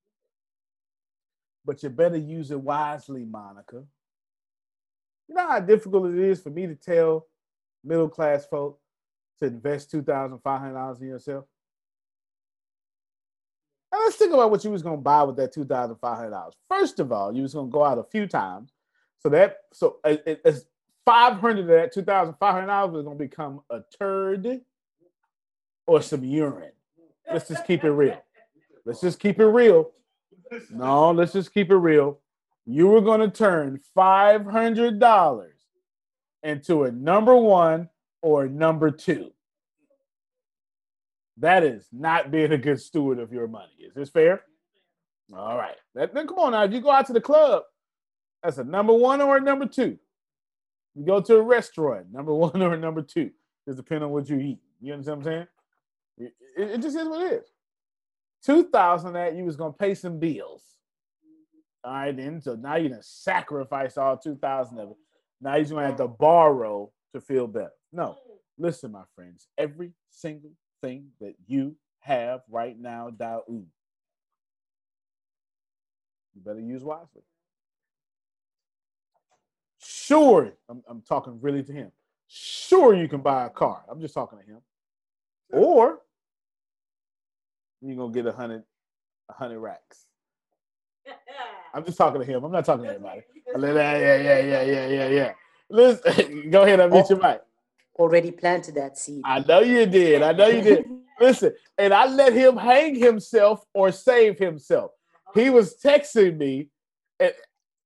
[1.65, 3.83] But you better use it wisely, Monica.
[5.29, 7.27] You know how difficult it is for me to tell
[7.83, 8.79] middle class folk
[9.39, 11.45] to invest two thousand five hundred dollars in yourself.
[13.91, 16.31] Now let's think about what you was gonna buy with that two thousand five hundred
[16.31, 16.55] dollars.
[16.67, 18.73] First of all, you was gonna go out a few times,
[19.19, 20.65] so that so it's
[21.05, 24.61] five hundred of that two thousand five hundred dollars was gonna become a turd
[25.85, 26.71] or some urine.
[27.31, 28.19] Let's just keep it real.
[28.83, 29.91] Let's just keep it real.
[30.71, 32.19] No, let's just keep it real.
[32.71, 35.55] You were going to turn five hundred dollars
[36.43, 37.89] into a number one
[38.21, 39.31] or number two.
[41.37, 43.73] That is not being a good steward of your money.
[43.79, 44.43] Is this fair?
[45.35, 45.77] All right.
[45.95, 46.63] That- then come on now.
[46.63, 47.63] If you go out to the club,
[48.43, 49.97] that's a number one or a number two.
[50.93, 53.31] You go to a restaurant, number one or number two.
[53.67, 54.59] Just depending on what you eat.
[54.79, 55.47] You understand what I'm
[56.19, 56.33] saying?
[56.55, 57.47] It, it just is what it is.
[58.45, 60.61] Two thousand that you was gonna pay some bills.
[61.83, 62.41] All right, then.
[62.41, 64.97] So now you're gonna sacrifice all two thousand of it.
[65.41, 67.71] Now you're gonna have to borrow to feel better.
[67.91, 68.17] No,
[68.57, 69.47] listen, my friends.
[69.57, 70.51] Every single
[70.81, 73.65] thing that you have right now, Daoud, you
[76.35, 77.23] better use wisely.
[79.81, 81.91] Sure, I'm, I'm talking really to him.
[82.27, 83.83] Sure, you can buy a car.
[83.89, 84.61] I'm just talking to him.
[85.51, 85.99] Or
[87.81, 88.63] you're gonna get a hundred,
[89.29, 90.05] a hundred racks.
[91.73, 92.43] I'm just talking to him.
[92.43, 93.21] I'm not talking to anybody.
[93.47, 95.31] Yeah, yeah, yeah, yeah, yeah, yeah, yeah.
[95.69, 97.09] Listen, go ahead and meet oh.
[97.09, 97.41] your mic.
[97.97, 99.21] Already planted that seed.
[99.25, 100.21] I know you did.
[100.21, 100.85] I know you did.
[101.19, 104.91] Listen, and I let him hang himself or save himself.
[105.35, 106.69] He was texting me
[107.19, 107.33] and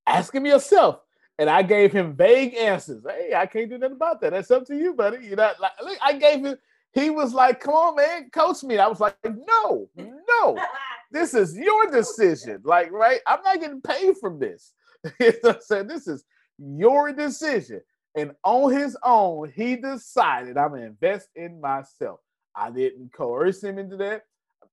[0.06, 1.00] asking me yourself,
[1.40, 3.04] and I gave him vague answers.
[3.08, 4.32] Hey, I can't do nothing about that.
[4.34, 5.26] That's up to you, buddy.
[5.26, 6.58] You know, like look, I gave him.
[6.94, 10.58] He was like, "Come on, man, coach me." I was like, "No, no,
[11.14, 13.22] this is your decision." Like, right?
[13.28, 14.74] I'm not getting paid from this.
[15.20, 15.88] you know I'm saying?
[15.88, 16.24] This is
[16.58, 17.82] your decision.
[18.16, 22.20] And on his own, he decided I'm gonna invest in myself.
[22.56, 24.24] I didn't coerce him into that.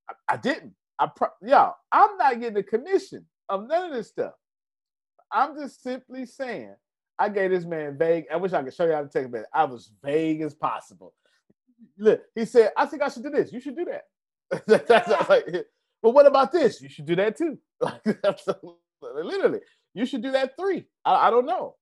[0.08, 0.74] I, I didn't.
[0.98, 4.34] I pro- y'all, I'm not getting a commission of none of this stuff.
[5.32, 6.74] I'm just simply saying
[7.18, 8.26] I gave this man vague.
[8.32, 9.46] I wish I could show you how to take it back.
[9.54, 11.14] I was vague as possible.
[11.98, 13.52] Look, he said, I think I should do this.
[13.52, 14.66] You should do that.
[14.88, 15.46] That's like,
[16.02, 16.80] but what about this?
[16.80, 17.58] You should do that too.
[19.02, 19.60] Like, literally,
[19.94, 20.84] you should do that three.
[21.06, 21.76] I, I don't know.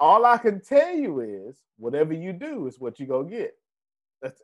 [0.00, 3.54] All I can tell you is whatever you do is what you gonna get.
[4.20, 4.42] That's,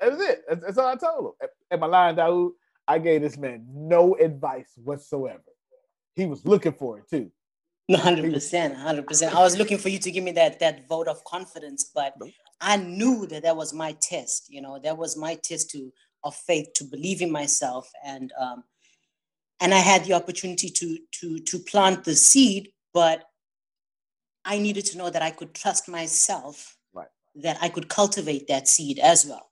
[0.00, 0.42] that's it.
[0.48, 1.48] That's, that's all I told him.
[1.70, 2.52] At my line, Daoud,
[2.86, 5.42] I gave this man no advice whatsoever.
[6.16, 7.30] He was looking for it too.
[7.96, 9.34] hundred percent, hundred percent.
[9.34, 12.14] I was looking for you to give me that that vote of confidence, but
[12.60, 14.46] I knew that that was my test.
[14.50, 15.92] You know, that was my test to
[16.24, 18.64] of faith to believe in myself, and um,
[19.60, 23.24] and I had the opportunity to to to plant the seed, but
[24.44, 27.08] I needed to know that I could trust myself, right.
[27.36, 29.50] that I could cultivate that seed as well,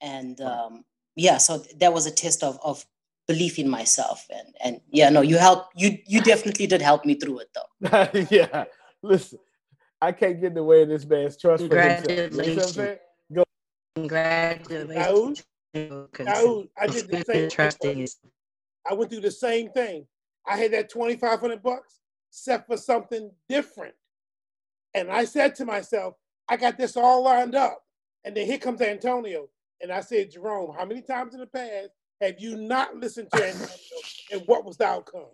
[0.00, 0.84] and um,
[1.16, 2.84] yeah, so that was a test of of
[3.26, 7.14] belief in myself, and and yeah, no, you help you you definitely did help me
[7.14, 8.26] through it though.
[8.30, 8.64] yeah.
[9.02, 9.38] Listen,
[10.00, 12.10] I can't get in the way of this man's trust for himself.
[12.10, 12.98] You know what I'm saying?
[13.32, 13.44] Go.
[13.96, 15.44] Congratulations.
[16.26, 18.08] Daoud, I did the same Trusting
[18.88, 20.06] I went through the same thing.
[20.46, 22.00] I had that 2,500 bucks
[22.30, 23.94] set for something different.
[24.94, 26.14] And I said to myself,
[26.48, 27.82] I got this all lined up.
[28.24, 29.48] And then here comes Antonio.
[29.82, 33.44] And I said, Jerome, how many times in the past have you not listened to
[33.44, 33.68] Antonio?
[34.32, 35.26] and what was the outcome?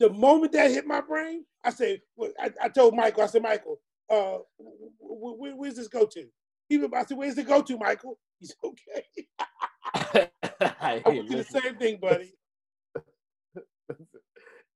[0.00, 3.42] The moment that hit my brain, I said, well, I, I told Michael, I said,
[3.42, 3.80] Michael,
[4.10, 6.26] uh, wh- wh- where's this go to?
[6.68, 8.18] He, I said, where's it go to, Michael?
[8.40, 9.04] He's okay.
[9.94, 12.32] I went through the same thing, buddy.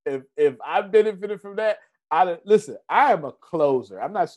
[0.05, 1.79] if if I benefited from that,
[2.11, 2.77] I listen.
[2.87, 4.01] I am a closer.
[4.01, 4.35] I'm not.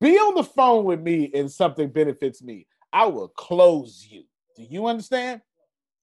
[0.00, 2.66] Be on the phone with me and something benefits me.
[2.92, 4.24] I will close you.
[4.56, 5.40] Do you understand?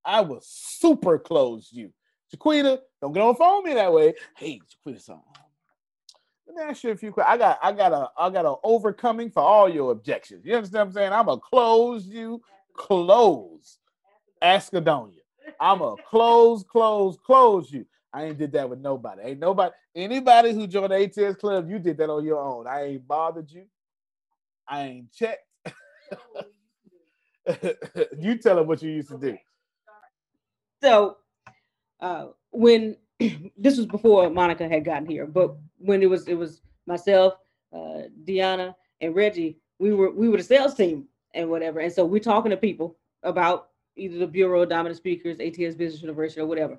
[0.03, 1.91] I will super close you.
[2.33, 4.15] Jaquita, don't get on the phone with me that way.
[4.35, 5.23] Hey, Jaquita, something.
[6.47, 7.33] Let me ask you a few questions.
[7.33, 10.45] I got I got a I got a overcoming for all your objections.
[10.45, 11.13] You understand what I'm saying?
[11.13, 12.41] I'm a close you,
[12.75, 13.77] close.
[14.41, 15.21] Ascadonia.
[15.59, 17.85] I'm a close, close, close you.
[18.13, 19.21] I ain't did that with nobody.
[19.23, 22.67] Ain't nobody, anybody who joined the ATS club, you did that on your own.
[22.67, 23.65] I ain't bothered you.
[24.67, 25.43] I ain't checked.
[28.19, 29.37] you tell them what you used to do.
[30.81, 31.17] So
[31.99, 36.61] uh, when this was before Monica had gotten here, but when it was it was
[36.85, 37.35] myself,
[37.73, 42.05] uh, Deanna, and Reggie, we were we were the sales team and whatever, and so
[42.05, 46.45] we're talking to people about either the Bureau of Dominant Speakers, ATS Business University, or
[46.45, 46.77] whatever.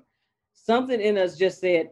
[0.53, 1.91] Something in us just said,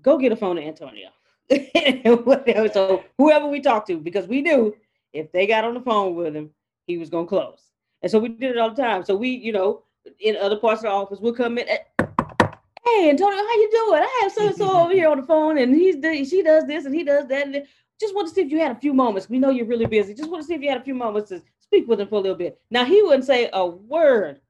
[0.00, 1.10] "Go get a phone to Antonio."
[2.72, 4.74] So whoever we talked to, because we knew
[5.12, 6.50] if they got on the phone with him,
[6.86, 9.04] he was gonna close, and so we did it all the time.
[9.04, 9.82] So we, you know,
[10.20, 11.66] in other parts of the office, we'll come in.
[11.66, 14.02] Hey, Antonio, how you doing?
[14.02, 15.96] I have so and so over here on the phone, and he's
[16.28, 17.46] she does this and he does that.
[17.46, 17.66] And
[18.00, 19.30] just want to see if you had a few moments.
[19.30, 20.14] We know you're really busy.
[20.14, 21.40] Just want to see if you had a few moments to
[21.72, 22.60] speak with him for a little bit.
[22.70, 24.40] Now he wouldn't say a word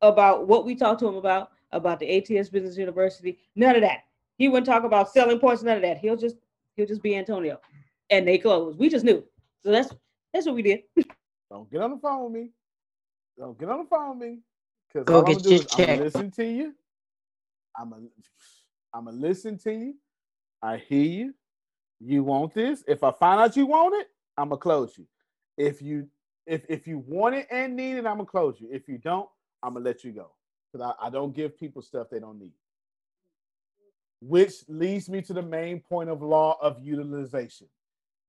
[0.00, 3.38] about what we talked to him about about the ATS Business University.
[3.54, 4.04] None of that.
[4.38, 5.62] He wouldn't talk about selling points.
[5.62, 5.98] None of that.
[5.98, 6.36] He'll just
[6.76, 7.60] he'll just be Antonio,
[8.08, 8.78] and they closed.
[8.78, 9.22] We just knew.
[9.62, 9.94] So that's
[10.32, 10.80] that's what we did.
[11.50, 12.50] Don't get on the phone with me.
[13.38, 14.38] Don't get on the phone with me.
[14.88, 16.00] Because Go all get I'm gonna do your is I'm gonna check.
[16.00, 16.74] listen to you.
[17.78, 18.02] I'm gonna
[18.94, 19.94] I'm gonna listen to you.
[20.62, 21.34] I hear you.
[22.00, 22.82] You want this.
[22.88, 24.08] If I find out you want it,
[24.38, 25.06] I'm gonna close you.
[25.58, 26.08] If you
[26.46, 28.68] if if you want it and need it, I'm gonna close you.
[28.70, 29.28] If you don't,
[29.62, 30.32] I'm gonna let you go
[30.72, 32.52] because I, I don't give people stuff they don't need.
[34.20, 37.68] Which leads me to the main point of law of utilization.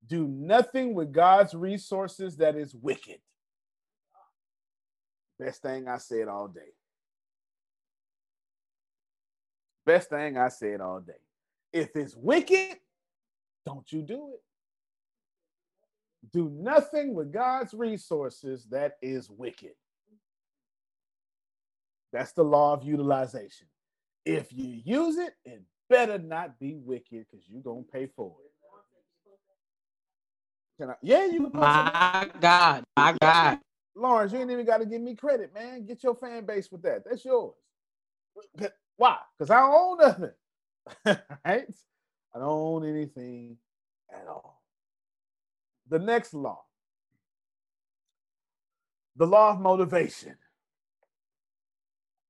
[0.07, 3.19] Do nothing with God's resources that is wicked.
[5.39, 6.61] Best thing I said all day.
[9.85, 11.13] Best thing I said all day.
[11.73, 12.77] If it's wicked,
[13.65, 14.41] don't you do it.
[16.33, 19.73] Do nothing with God's resources that is wicked.
[22.13, 23.67] That's the law of utilization.
[24.25, 28.35] If you use it, it better not be wicked because you're going to pay for
[28.45, 28.51] it.
[30.79, 30.95] Can I?
[31.01, 31.51] Yeah, you can.
[31.51, 31.93] post it.
[31.93, 33.59] My God, my God.
[33.95, 35.85] Lawrence, you ain't even got to give me credit, man.
[35.85, 37.03] Get your fan base with that.
[37.05, 37.53] That's yours.
[38.97, 39.17] Why?
[39.37, 40.31] Because I don't own nothing.
[41.45, 41.67] right?
[42.33, 43.57] I don't own anything
[44.11, 44.60] at all.
[45.91, 46.61] The next law,
[49.17, 50.35] the law of motivation.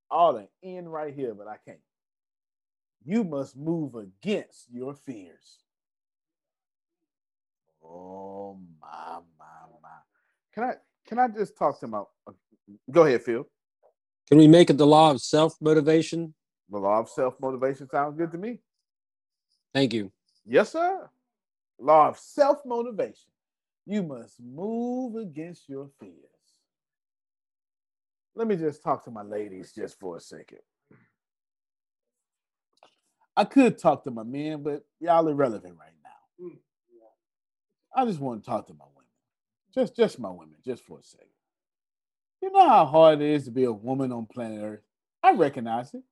[0.09, 1.77] All the end right here, but I can't.
[3.05, 5.59] You must move against your fears.
[7.85, 9.45] Oh my my
[9.81, 9.89] my!
[10.53, 10.73] Can I
[11.07, 12.01] can I just talk to my?
[12.89, 13.47] Go ahead, Phil.
[14.27, 16.33] Can we make it the law of self motivation?
[16.67, 18.59] The law of self motivation sounds good to me.
[19.71, 20.11] Thank you.
[20.47, 21.07] Yes, sir.
[21.79, 23.30] Law of self motivation.
[23.85, 26.15] You must move against your fears.
[28.35, 30.59] Let me just talk to my ladies just for a second.
[33.35, 36.45] I could talk to my men, but y'all irrelevant right now.
[36.45, 36.57] Mm,
[37.95, 39.07] I just want to talk to my women.
[39.73, 41.27] Just just my women, just for a second.
[42.41, 44.81] You know how hard it is to be a woman on planet Earth?
[45.23, 46.03] I recognize it.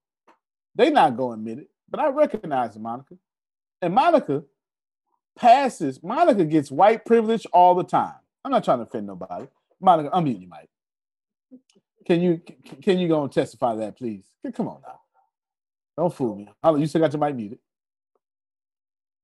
[0.76, 3.15] They not going to admit it, but I recognize it, Monica.
[3.82, 4.43] And Monica
[5.39, 8.15] passes, Monica gets white privilege all the time.
[8.43, 9.47] I'm not trying to offend nobody.
[9.81, 10.69] Monica, unmute you, mic.
[12.05, 12.41] Can you
[12.81, 14.25] can you go and testify to that, please?
[14.53, 14.99] Come on now.
[15.97, 16.49] Don't fool me.
[16.79, 17.59] You still got your mic muted.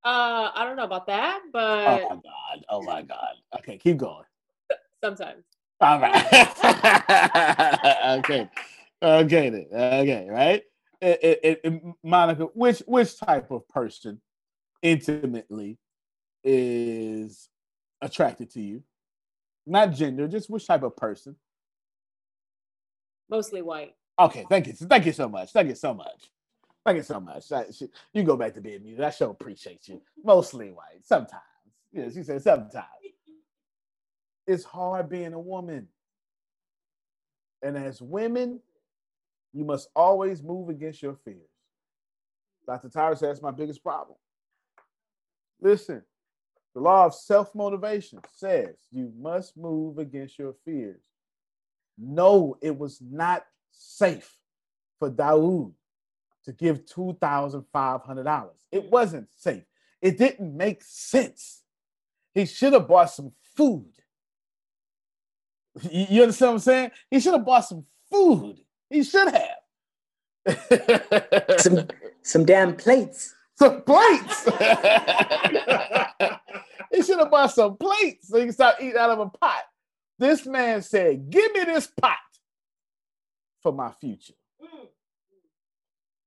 [0.04, 2.64] Uh, I don't know about that, but Oh my god.
[2.68, 3.34] Oh my god.
[3.58, 4.24] Okay, keep going.
[5.02, 5.44] sometimes.
[5.80, 6.24] All right.
[8.18, 8.48] okay.
[9.02, 9.66] Okay then.
[9.72, 10.62] Okay, right?
[11.02, 14.20] It- it- it- Monica, which which type of person
[14.82, 15.76] intimately
[16.46, 17.48] is
[18.00, 18.82] attracted to you?
[19.66, 21.36] Not gender, just which type of person?
[23.28, 23.94] Mostly white.
[24.18, 24.72] Okay, thank you.
[24.72, 25.50] Thank you so much.
[25.52, 26.30] Thank you so much.
[26.84, 27.50] Thank you so much.
[27.50, 29.04] I- she- you go back to being muted.
[29.04, 30.00] I sure appreciate you.
[30.24, 31.04] Mostly white.
[31.04, 31.42] Sometimes.
[31.92, 32.86] Yeah, she said sometimes.
[34.48, 35.88] It's hard being a woman.
[37.62, 38.60] And as women,
[39.52, 41.50] you must always move against your fears.
[42.64, 42.88] Dr.
[42.88, 44.16] Tyra said that's my biggest problem.
[45.60, 46.04] Listen,
[46.76, 51.00] the law of self motivation says you must move against your fears.
[51.96, 54.36] No, it was not safe
[54.98, 55.72] for Dawood
[56.44, 58.48] to give $2,500.
[58.70, 59.62] It wasn't safe.
[60.02, 61.62] It didn't make sense.
[62.34, 63.88] He should have bought some food.
[65.90, 66.90] You you understand what I'm saying?
[67.10, 68.60] He should have bought some food.
[68.90, 69.56] He should have.
[71.58, 71.88] Some
[72.20, 73.32] some damn plates.
[73.58, 74.46] Some plates.
[76.92, 79.64] he should have bought some plates so he can start eating out of a pot.
[80.18, 82.16] This man said, Give me this pot
[83.62, 84.34] for my future.
[84.62, 84.88] Mm.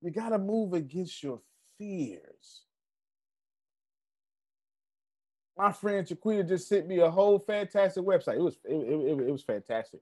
[0.01, 1.41] You got to move against your
[1.77, 2.63] fears.
[5.57, 8.35] My friend Chiquita just sent me a whole fantastic website.
[8.35, 9.99] It was it, it, it- it was fantastic.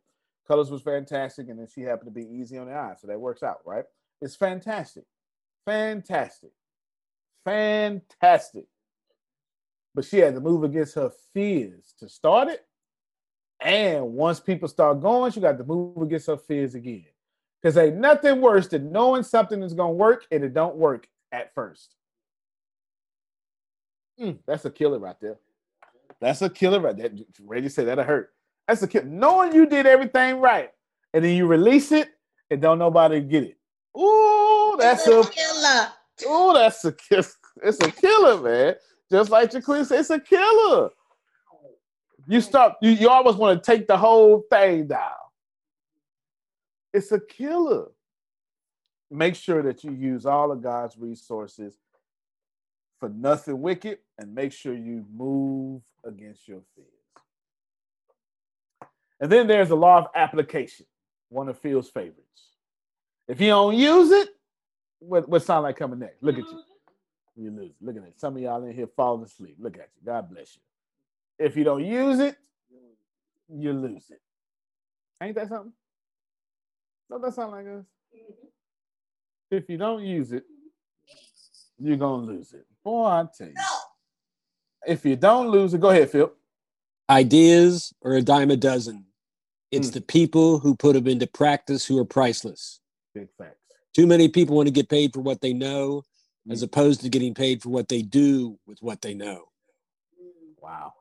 [0.47, 3.19] Colors was fantastic, and then she happened to be easy on the eye, so that
[3.19, 3.83] works out, right?
[4.21, 5.03] It's fantastic,
[5.65, 6.51] fantastic,
[7.43, 8.65] fantastic.
[9.97, 12.63] But she had to move against her fears to start it,
[13.59, 17.07] and once people start going, she got to move against her fears again.
[17.59, 21.51] Because ain't nothing worse than knowing something is gonna work and it don't work at
[21.55, 21.95] first.
[24.21, 25.39] Mm, that's a killer right there.
[26.21, 27.09] That's a killer right there.
[27.43, 28.29] Reggie said that'll hurt.
[28.67, 29.07] That's a killer.
[29.07, 30.69] Knowing you did everything right,
[31.15, 32.09] and then you release it
[32.51, 33.57] and don't nobody get it.
[33.99, 35.87] Ooh, that's a killer.
[36.27, 37.23] Ooh, that's a kill.
[37.63, 38.75] It's a killer, man.
[39.11, 40.89] Just like Jaquin said, it's a killer.
[42.27, 42.77] You stop.
[42.81, 45.11] You, you always want to take the whole thing down.
[46.93, 47.87] It's a killer.
[49.09, 51.77] Make sure that you use all of God's resources
[52.99, 56.87] for nothing wicked, and make sure you move against your fears.
[59.19, 60.87] And then there's the law of application,
[61.29, 62.17] one of Phil's favorites.
[63.27, 64.29] If you don't use it,
[64.99, 66.23] what, what sound like coming next?
[66.23, 66.61] Look at you.
[67.37, 67.69] You lose.
[67.69, 67.75] it.
[67.85, 68.19] Look at that.
[68.19, 69.57] Some of y'all in here falling asleep.
[69.59, 70.05] Look at you.
[70.05, 71.45] God bless you.
[71.45, 72.35] If you don't use it,
[73.47, 74.19] you lose it.
[75.21, 75.71] Ain't that something?
[77.09, 77.85] Don't that sound like us?
[79.51, 80.43] If you don't use it,
[81.79, 82.65] you're gonna lose it.
[82.83, 83.53] Boy, I tell you.
[84.85, 86.31] If you don't lose it, go ahead, Phil.
[87.09, 89.05] Ideas are a dime a dozen.
[89.71, 89.93] It's hmm.
[89.93, 92.79] the people who put them into practice who are priceless.
[93.13, 93.55] Big facts.
[93.93, 96.03] Too many people want to get paid for what they know
[96.49, 96.65] as mm.
[96.65, 99.45] opposed to getting paid for what they do with what they know.
[100.61, 100.93] Wow.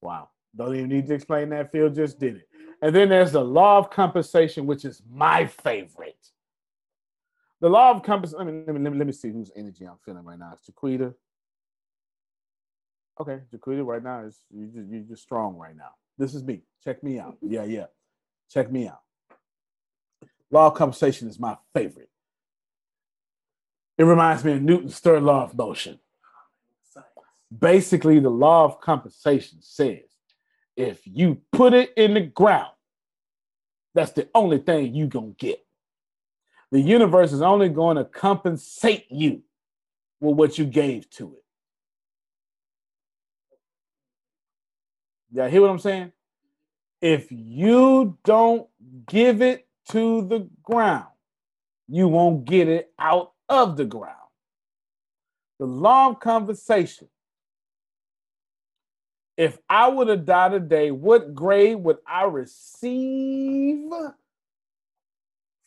[0.00, 0.30] Wow.
[0.56, 1.72] Don't even need to explain that.
[1.72, 2.48] Phil just did it.
[2.80, 6.14] And then there's the law of compensation, which is my favorite.
[7.60, 8.46] The law of compensation.
[8.46, 10.52] Let me, let me, let me, let me see whose energy I'm feeling right now.
[10.54, 11.14] It's Jaquita.
[13.20, 15.90] Okay, Jaquita right now is you just, you're just strong right now.
[16.16, 16.62] This is me.
[16.84, 17.36] Check me out.
[17.42, 17.86] Yeah, yeah.
[18.48, 19.00] Check me out.
[20.50, 22.10] Law of compensation is my favorite.
[23.98, 25.98] It reminds me of Newton's third law of motion.
[27.56, 30.04] Basically, the law of compensation says
[30.76, 32.70] if you put it in the ground,
[33.94, 35.58] that's the only thing you're going to get.
[36.70, 39.42] The universe is only going to compensate you
[40.20, 41.44] with what you gave to it.
[45.32, 46.12] Y'all hear what I'm saying?
[47.00, 48.68] If you don't
[49.08, 51.06] give it to the ground,
[51.88, 54.16] you won't get it out of the ground.
[55.58, 57.08] The long conversation.
[59.36, 63.88] If I would have died today, what grade would I receive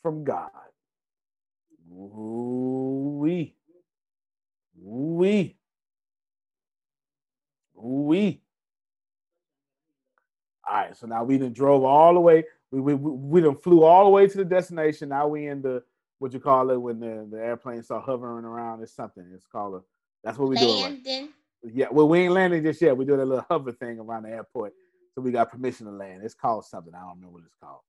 [0.02, 0.50] from God?
[1.94, 3.56] Ooh-wee.
[4.86, 5.56] Ooh-wee.
[7.78, 8.42] Ooh-wee.
[10.70, 12.46] All right, so now we done drove all the way.
[12.72, 15.10] We we we we done flew all the way to the destination.
[15.10, 15.84] Now we in the
[16.22, 18.84] what you call it when the, the airplane start hovering around.
[18.84, 19.26] It's something.
[19.34, 19.80] It's called a.
[20.24, 20.68] That's what we do.
[20.84, 21.30] Right.
[21.64, 22.96] Yeah, well, we ain't landing just yet.
[22.96, 24.74] We're doing a little hover thing around the airport,
[25.16, 26.22] so we got permission to land.
[26.24, 26.94] It's called something.
[26.94, 27.82] I don't remember what it's called.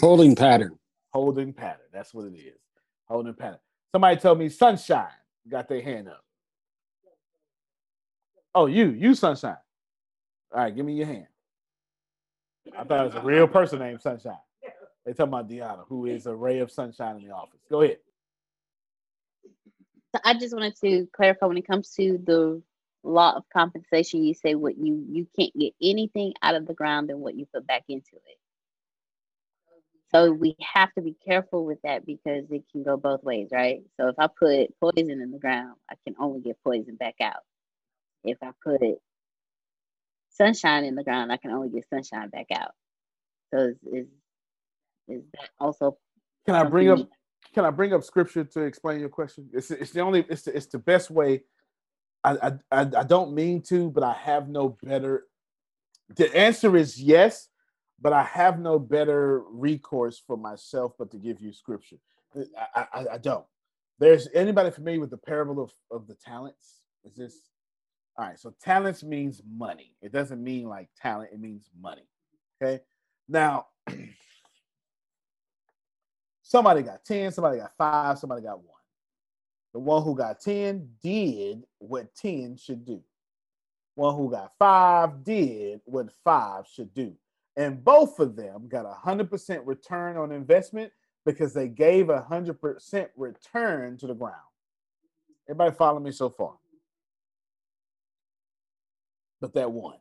[0.00, 0.78] Holding pattern.
[1.12, 1.86] Holding pattern.
[1.92, 2.58] That's what it is.
[3.06, 3.58] Holding pattern.
[3.90, 5.08] Somebody told me sunshine.
[5.48, 6.22] Got their hand up.
[8.54, 9.56] Oh, you, you sunshine.
[10.54, 11.26] All right, give me your hand.
[12.78, 14.38] I thought it was a real person named Sunshine.
[15.04, 17.60] They talking about Deanna, who is a ray of sunshine in the office.
[17.70, 17.98] Go ahead.
[20.14, 22.62] So I just wanted to clarify when it comes to the
[23.02, 27.08] law of compensation, you say what you you can't get anything out of the ground
[27.08, 28.38] than what you put back into it.
[30.10, 33.82] So we have to be careful with that because it can go both ways, right?
[33.96, 37.42] So if I put poison in the ground, I can only get poison back out.
[38.22, 38.80] If I put
[40.30, 42.70] sunshine in the ground, I can only get sunshine back out.
[43.52, 44.06] So it's, is,
[45.08, 45.98] is that also
[46.46, 47.08] Can I bring up
[47.54, 49.48] can I bring up scripture to explain your question?
[49.52, 51.42] It's it's the only it's the, it's the best way.
[52.24, 55.24] I, I I I don't mean to, but I have no better.
[56.16, 57.48] The answer is yes,
[58.00, 61.96] but I have no better recourse for myself but to give you scripture.
[62.74, 63.44] I I, I don't.
[63.98, 66.80] There's anybody familiar with the parable of, of the talents?
[67.04, 67.36] Is this
[68.18, 68.38] all right?
[68.38, 69.94] So talents means money.
[70.02, 71.30] It doesn't mean like talent.
[71.32, 72.08] It means money.
[72.60, 72.82] Okay.
[73.28, 73.66] Now
[76.54, 78.68] Somebody got 10, somebody got five, somebody got one.
[79.72, 83.02] The one who got 10 did what 10 should do.
[83.96, 87.14] One who got five did what five should do.
[87.56, 90.92] And both of them got a 100% return on investment
[91.26, 94.36] because they gave a 100% return to the ground.
[95.48, 96.54] Everybody follow me so far?
[99.40, 99.98] But that one.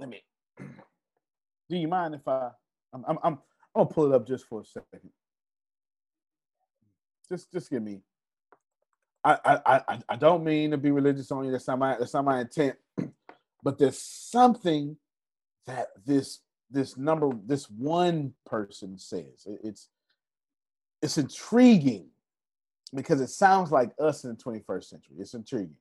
[0.00, 0.20] Let- me.
[0.58, 2.50] Do you mind if I?
[2.92, 3.38] I'm, I'm, I'm,
[3.74, 5.10] Gonna pull it up just for a second.
[7.28, 8.00] Just, just give me.
[9.22, 11.52] I, I, I, I don't mean to be religious on you.
[11.52, 12.76] That's not my, that's not my intent.
[13.62, 14.96] But there's something
[15.66, 16.40] that this,
[16.70, 19.46] this number, this one person says.
[19.46, 19.88] It- It's,
[21.02, 22.06] it's intriguing
[22.94, 25.16] because it sounds like us in the 21st century.
[25.18, 25.76] It's intriguing.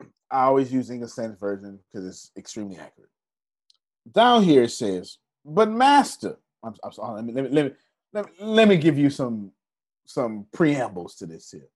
[0.30, 3.10] I always use English Standard Version because it's extremely accurate.
[4.10, 7.22] Down here it says, "But master." I'm, I'm sorry.
[7.22, 7.70] Let me, let me let me
[8.12, 9.52] let me let me give you some
[10.06, 11.68] some preambles to this here.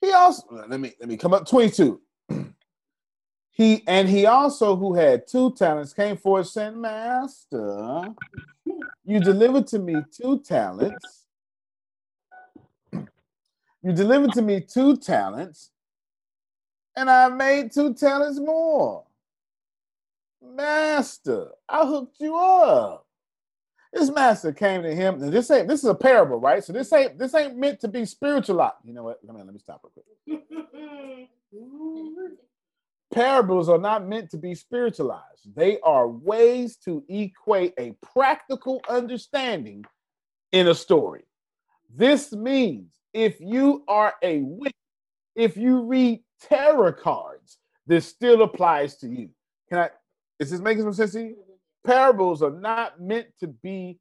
[0.00, 2.00] He also let me let me come up 22.
[3.50, 8.14] he and he also who had two talents came forth saying, Master,
[9.04, 11.26] you delivered to me two talents.
[13.82, 15.70] You delivered to me two talents,
[16.96, 19.04] and I made two talents more.
[20.42, 23.06] Master, I hooked you up.
[23.94, 25.22] This master came to him.
[25.22, 26.64] And this ain't this is a parable, right?
[26.64, 28.74] So this ain't this ain't meant to be spiritualized.
[28.84, 29.20] You know what?
[29.22, 29.92] Let me let me stop real
[30.28, 31.28] quick.
[33.14, 35.54] Parables are not meant to be spiritualized.
[35.54, 39.84] They are ways to equate a practical understanding
[40.50, 41.22] in a story.
[41.94, 44.72] This means if you are a witch,
[45.36, 49.28] if you read tarot cards, this still applies to you.
[49.68, 49.90] Can I?
[50.40, 51.36] Is this making some sense to you?
[51.86, 53.98] Parables are not meant to be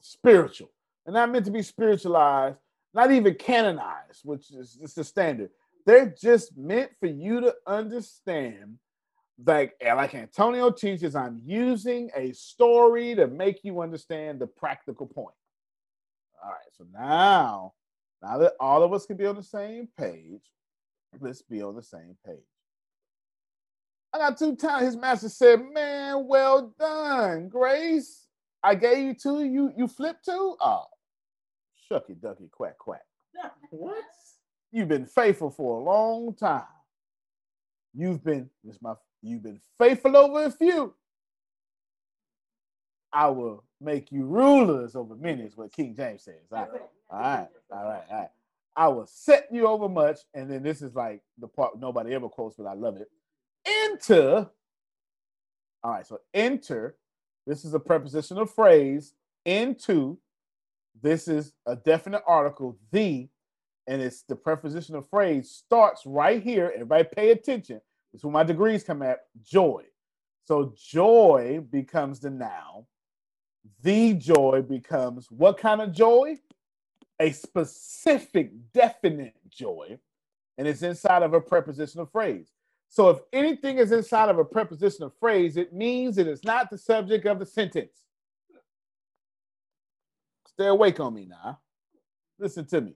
[0.00, 0.70] spiritual.
[1.04, 2.58] They're not meant to be spiritualized,
[2.92, 5.50] not even canonized, which is just the standard.
[5.86, 8.78] They're just meant for you to understand,
[9.44, 15.34] like, like Antonio teaches, I'm using a story to make you understand the practical point.
[16.42, 17.74] All right, so now,
[18.22, 20.42] now that all of us can be on the same page,
[21.20, 22.38] let's be on the same page.
[24.14, 24.86] I got two times.
[24.86, 28.28] His master said, "Man, well done, Grace.
[28.62, 29.44] I gave you two.
[29.44, 30.56] You you flipped two.
[30.60, 30.84] Oh,
[31.90, 33.02] shucky ducky quack quack.
[33.70, 34.04] What?
[34.70, 36.62] You've been faithful for a long time.
[37.92, 40.94] You've been this my you've been faithful over a few.
[43.12, 46.34] I will make you rulers over many, is what King James says.
[46.52, 46.70] All right,
[47.10, 48.30] all right, all right, all right.
[48.76, 52.28] I will set you over much, and then this is like the part nobody ever
[52.28, 53.08] quotes, but I love it.
[53.66, 54.50] Enter.
[55.82, 56.96] All right, so enter.
[57.46, 59.14] This is a prepositional phrase.
[59.44, 60.18] Into.
[61.02, 62.78] This is a definite article.
[62.90, 63.28] The,
[63.86, 66.70] and it's the prepositional phrase starts right here.
[66.74, 67.80] Everybody, pay attention.
[68.12, 69.20] This is where my degrees come at.
[69.42, 69.84] Joy.
[70.46, 72.86] So joy becomes the noun.
[73.82, 76.38] The joy becomes what kind of joy?
[77.20, 79.98] A specific, definite joy,
[80.58, 82.50] and it's inside of a prepositional phrase.
[82.94, 86.78] So if anything is inside of a prepositional phrase, it means it is not the
[86.78, 88.04] subject of the sentence.
[90.46, 91.58] Stay awake on me now.
[92.38, 92.94] Listen to me.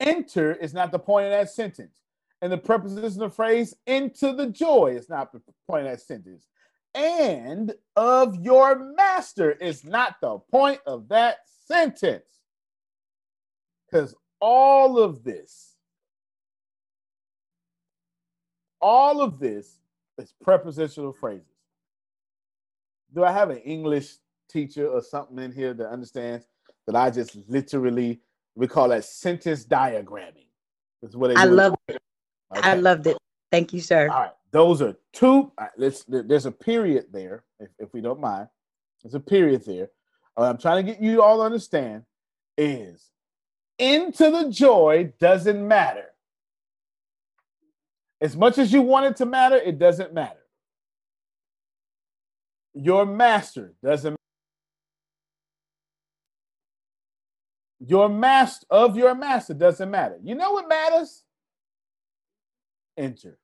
[0.00, 1.98] Enter is not the point of that sentence.
[2.40, 6.46] And the prepositional phrase into the joy is not the point of that sentence.
[6.94, 11.36] And of your master is not the point of that
[11.66, 12.24] sentence.
[13.84, 15.75] Because all of this
[18.80, 19.78] all of this
[20.18, 21.46] is prepositional phrases.
[23.14, 24.14] Do I have an English
[24.48, 26.46] teacher or something in here that understands
[26.86, 28.20] that I just literally
[28.54, 30.48] we call that sentence diagramming?
[31.02, 31.98] That's what they I love it.
[32.50, 33.16] I loved it.
[33.50, 34.08] Thank you, sir.
[34.08, 35.52] All right, those are two.
[35.58, 36.04] right, let's.
[36.04, 38.48] There's a period there, if, if we don't mind.
[39.02, 39.88] There's a period there.
[40.34, 42.02] What I'm trying to get you all to understand
[42.58, 43.10] is
[43.78, 46.06] into the joy doesn't matter.
[48.20, 50.40] As much as you want it to matter, it doesn't matter.
[52.74, 54.16] Your master doesn't.
[57.78, 60.18] Your master of your master doesn't matter.
[60.22, 61.22] You know what matters?
[62.96, 63.38] Enter.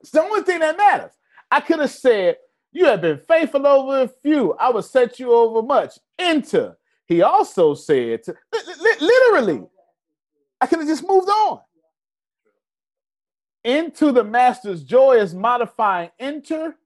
[0.00, 1.12] It's the only thing that matters.
[1.50, 2.36] I could have said,
[2.72, 4.54] You have been faithful over a few.
[4.54, 5.98] I will set you over much.
[6.18, 6.76] Enter.
[7.06, 9.64] He also said, to, li- li- literally,
[10.60, 11.60] I could have just moved on.
[13.64, 16.76] Into the master's joy is modifying enter.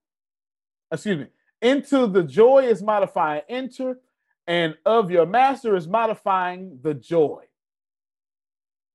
[0.90, 1.26] Excuse me.
[1.62, 3.98] Into the joy is modifying enter,
[4.46, 7.44] and of your master is modifying the joy.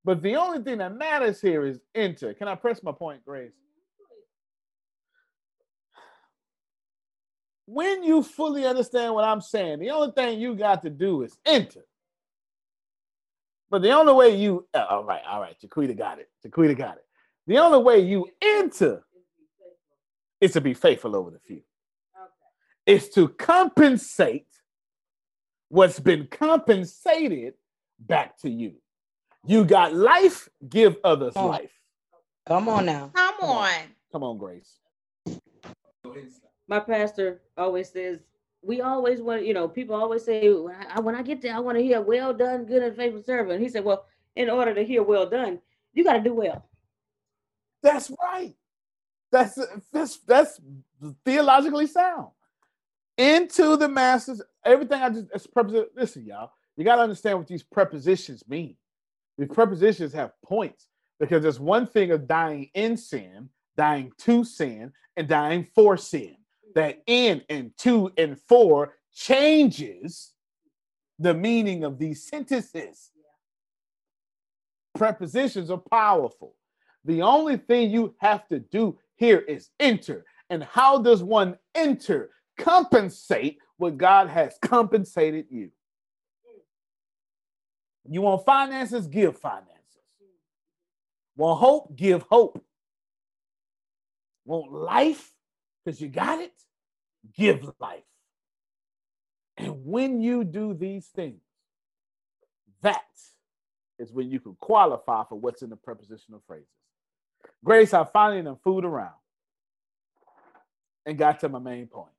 [0.03, 2.33] But the only thing that matters here is enter.
[2.33, 3.51] Can I press my point, Grace?
[7.65, 11.37] When you fully understand what I'm saying, the only thing you got to do is
[11.45, 11.85] enter.
[13.69, 16.29] But the only way you, all right, all right, Jaquita got it.
[16.45, 17.05] Jaquita got it.
[17.51, 19.03] The only way you enter
[20.39, 21.63] is to be faithful over the few.
[22.85, 24.47] It's to compensate
[25.67, 27.55] what's been compensated
[27.99, 28.75] back to you.
[29.45, 31.73] You got life, give others Come life.
[32.47, 33.11] Come on now.
[33.13, 33.73] Come on.
[34.13, 34.79] Come on, Grace.
[36.69, 38.19] my pastor always says
[38.61, 41.59] we always want you know people always say when I, when I get there I
[41.59, 44.05] want to hear well done good and faithful servant he said well
[44.37, 45.59] in order to hear well done
[45.93, 46.65] you got to do well
[47.83, 48.53] That's right.
[49.31, 49.57] That's
[49.91, 50.59] that's that's
[51.25, 52.27] theologically sound.
[53.17, 55.87] Into the masses, everything I just it's preposition.
[55.95, 58.75] Listen, y'all, you got to understand what these prepositions mean.
[59.37, 60.87] These prepositions have points
[61.19, 66.35] because there's one thing of dying in sin, dying to sin, and dying for sin.
[66.75, 70.33] That in and to and for changes
[71.19, 73.11] the meaning of these sentences.
[74.95, 76.55] Prepositions are powerful.
[77.05, 80.25] The only thing you have to do here is enter.
[80.49, 82.29] And how does one enter?
[82.57, 85.71] Compensate what God has compensated you.
[88.09, 89.07] You want finances?
[89.07, 89.71] Give finances.
[91.35, 91.95] Want hope?
[91.95, 92.63] Give hope.
[94.45, 95.31] Want life?
[95.83, 96.53] Because you got it?
[97.35, 98.03] Give life.
[99.57, 101.41] And when you do these things,
[102.81, 103.01] that
[103.99, 106.67] is when you can qualify for what's in the prepositional phrases.
[107.63, 109.13] Grace, I finally done food around
[111.05, 112.09] and got to my main points.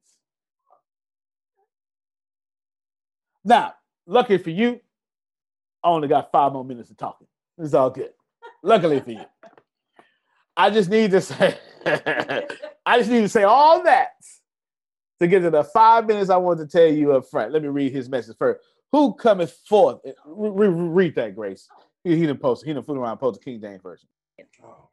[3.44, 3.74] Now,
[4.06, 4.81] lucky for you,
[5.82, 7.27] I only got five more minutes of talking.
[7.59, 8.10] It's all good.
[8.62, 9.24] Luckily for you.
[10.56, 14.12] I just need to say, I just need to say all that
[15.20, 17.52] to get to the five minutes I wanted to tell you up front.
[17.52, 18.60] Let me read his message first.
[18.93, 20.01] Who cometh forth?
[20.27, 21.69] Re- re- read that, Grace.
[22.05, 22.64] He, he didn't post.
[22.64, 23.19] He didn't fool around.
[23.19, 24.09] Post the King James version.
[24.64, 24.89] Oh.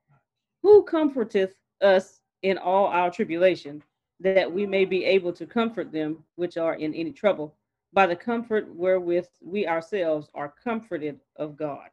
[0.63, 3.83] Who comforteth us in all our tribulation,
[4.19, 7.55] that we may be able to comfort them which are in any trouble,
[7.93, 11.89] by the comfort wherewith we ourselves are comforted of God.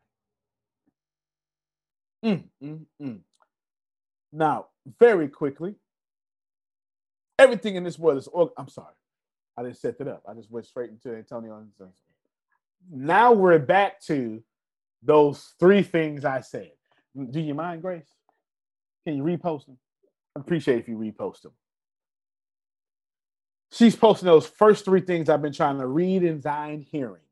[2.24, 3.18] Mm, mm, mm.
[4.32, 4.66] Now,
[4.98, 5.76] very quickly,
[7.38, 8.26] everything in this world is.
[8.28, 8.94] Org- I'm sorry,
[9.56, 10.22] I didn't set that up.
[10.28, 11.64] I just went straight into Antonio.
[12.90, 14.42] Now we're back to
[15.02, 16.72] those three things I said.
[17.30, 18.08] Do you mind, Grace?
[19.06, 19.78] Can you repost them?
[20.36, 21.52] I appreciate if you repost them.
[23.70, 27.22] She's posting those first three things I've been trying to read in thine hearing.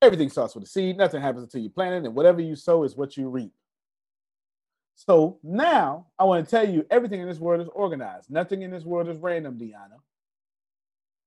[0.00, 0.96] Everything starts with a seed.
[0.96, 3.52] Nothing happens until you plant it, and whatever you sow is what you reap.
[4.96, 8.30] So now I want to tell you everything in this world is organized.
[8.30, 10.00] Nothing in this world is random, Deanna.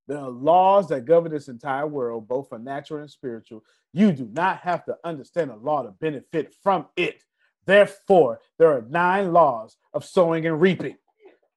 [0.08, 3.64] There are laws that govern this entire world, both for natural and spiritual.
[3.94, 7.24] You do not have to understand a law to benefit from it.
[7.66, 10.98] Therefore, there are nine laws of sowing and reaping.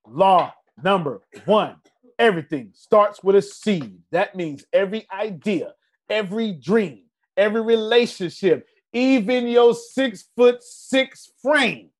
[0.06, 0.52] Law
[0.82, 1.76] number one
[2.18, 3.98] everything starts with a seed.
[4.10, 5.74] That means every idea,
[6.10, 7.04] every dream,
[7.36, 11.90] every relationship, even your six foot six frame.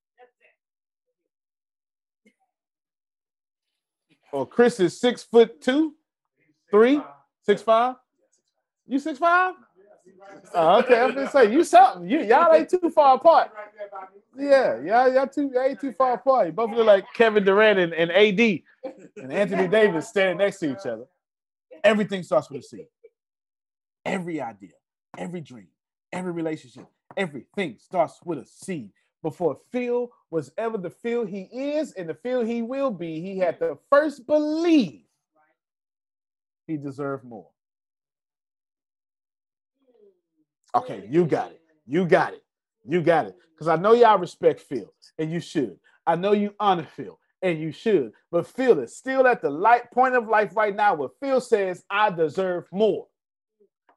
[4.31, 5.95] Or Chris is six foot two,
[6.69, 7.01] three,
[7.43, 7.95] six five.
[8.85, 9.55] You six five?
[10.53, 12.09] Oh, okay, I'm gonna say you something.
[12.09, 13.51] You y'all ain't too far apart.
[14.37, 16.47] Yeah, y'all y'all too y'all ain't too far apart.
[16.47, 18.39] You both look like Kevin Durant and, and AD
[19.17, 21.05] and Anthony Davis standing next to each other.
[21.83, 22.85] Everything starts with a C.
[24.05, 24.71] Every idea,
[25.17, 25.67] every dream,
[26.11, 28.91] every relationship, everything starts with a C.
[29.21, 33.37] Before Phil was ever the Phil he is and the Phil he will be, he
[33.37, 35.03] had to first believe
[36.65, 37.49] he deserved more.
[40.75, 41.61] Okay, you got it.
[41.85, 42.43] You got it.
[42.85, 43.35] You got it.
[43.53, 45.77] Because I know y'all respect Phil, and you should.
[46.05, 48.11] I know you honor Phil, and you should.
[48.31, 51.83] But Phil is still at the light point of life right now where Phil says,
[51.89, 53.07] I deserve more.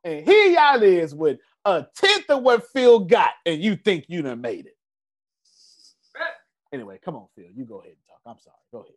[0.04, 4.22] And here y'all is with a tenth of what Phil got, and you think you
[4.22, 4.76] done made it.
[6.72, 7.46] Anyway, come on, Phil.
[7.54, 8.20] You go ahead and talk.
[8.26, 8.56] I'm sorry.
[8.72, 8.94] Go ahead.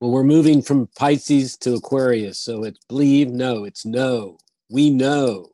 [0.00, 2.38] Well, we're moving from Pisces to Aquarius.
[2.38, 4.38] So it's believe, no, it's no.
[4.70, 5.52] We know,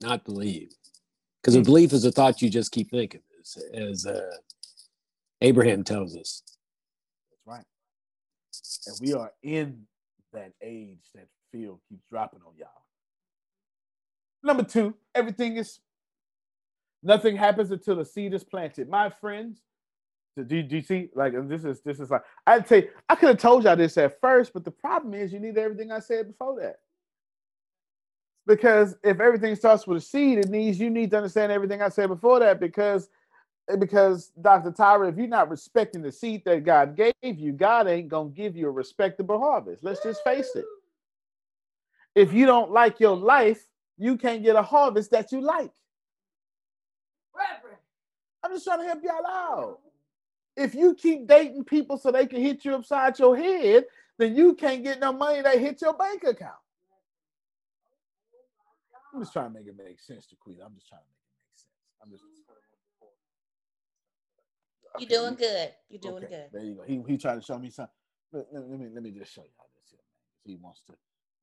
[0.00, 0.70] not believe.
[1.44, 4.30] Because a belief is a thought you just keep thinking, as, as uh,
[5.42, 6.42] Abraham tells us.
[7.30, 7.64] That's right.
[8.86, 9.82] And we are in
[10.32, 12.68] that age that Phil keeps dropping on y'all.
[14.42, 15.80] Number two, everything is
[17.02, 18.88] nothing happens until the seed is planted.
[18.88, 19.60] My friends,
[20.38, 21.10] do, do, do you see?
[21.14, 24.18] Like this is this is like I'd say I could have told y'all this at
[24.18, 26.78] first, but the problem is you need everything I said before that.
[28.46, 31.88] Because if everything starts with a seed, it needs you need to understand everything I
[31.88, 32.60] said before that.
[32.60, 33.08] Because
[33.78, 34.70] because Dr.
[34.70, 38.56] Tyra, if you're not respecting the seed that God gave you, God ain't gonna give
[38.56, 39.82] you a respectable harvest.
[39.82, 40.66] Let's just face it.
[42.14, 43.66] If you don't like your life,
[43.96, 45.70] you can't get a harvest that you like.
[47.34, 47.78] Reverend.
[48.42, 49.78] I'm just trying to help y'all out.
[50.56, 53.86] If you keep dating people so they can hit you upside your head,
[54.18, 56.54] then you can't get no money that hit your bank account.
[59.14, 60.58] I'm just trying to make it make sense to Queen.
[60.64, 61.70] I'm just trying to make it make sense.
[62.02, 62.24] I'm just
[64.98, 65.72] You're doing good.
[65.88, 66.46] You're doing okay, good.
[66.52, 66.82] There you go.
[66.86, 67.92] He he tried to show me something.
[68.32, 70.56] Let, let- let me let me just show y'all this here, man.
[70.56, 70.94] He wants to.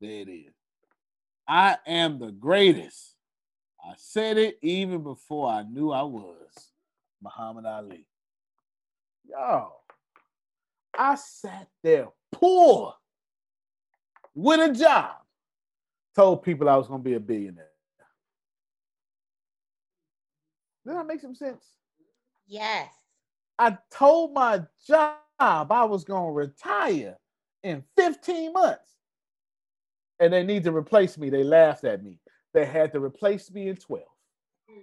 [0.01, 0.53] There it is.
[1.47, 3.15] I am the greatest.
[3.83, 6.71] I said it even before I knew I was.
[7.21, 8.05] Muhammad Ali.
[9.25, 9.71] Yo,
[10.97, 12.95] I sat there poor
[14.33, 15.20] with a job.
[16.15, 17.71] Told people I was gonna be a billionaire.
[20.85, 21.65] Does that make some sense?
[22.47, 22.89] Yes.
[23.59, 27.17] I told my job I was going to retire
[27.63, 28.95] in 15 months.
[30.19, 31.29] And they need to replace me.
[31.29, 32.19] They laughed at me.
[32.53, 34.03] They had to replace me in 12.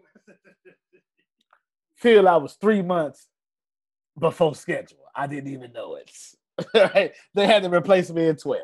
[1.97, 3.27] Phil, I was three months
[4.19, 4.99] before schedule.
[5.15, 6.11] I didn't even know it.
[6.95, 7.13] right?
[7.35, 8.63] They had to replace me in 12.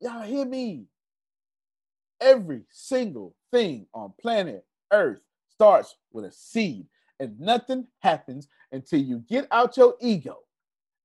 [0.00, 0.86] Y'all hear me?
[2.20, 5.20] Every single thing on planet Earth
[5.50, 6.86] starts with a seed,
[7.20, 10.38] and nothing happens until you get out your ego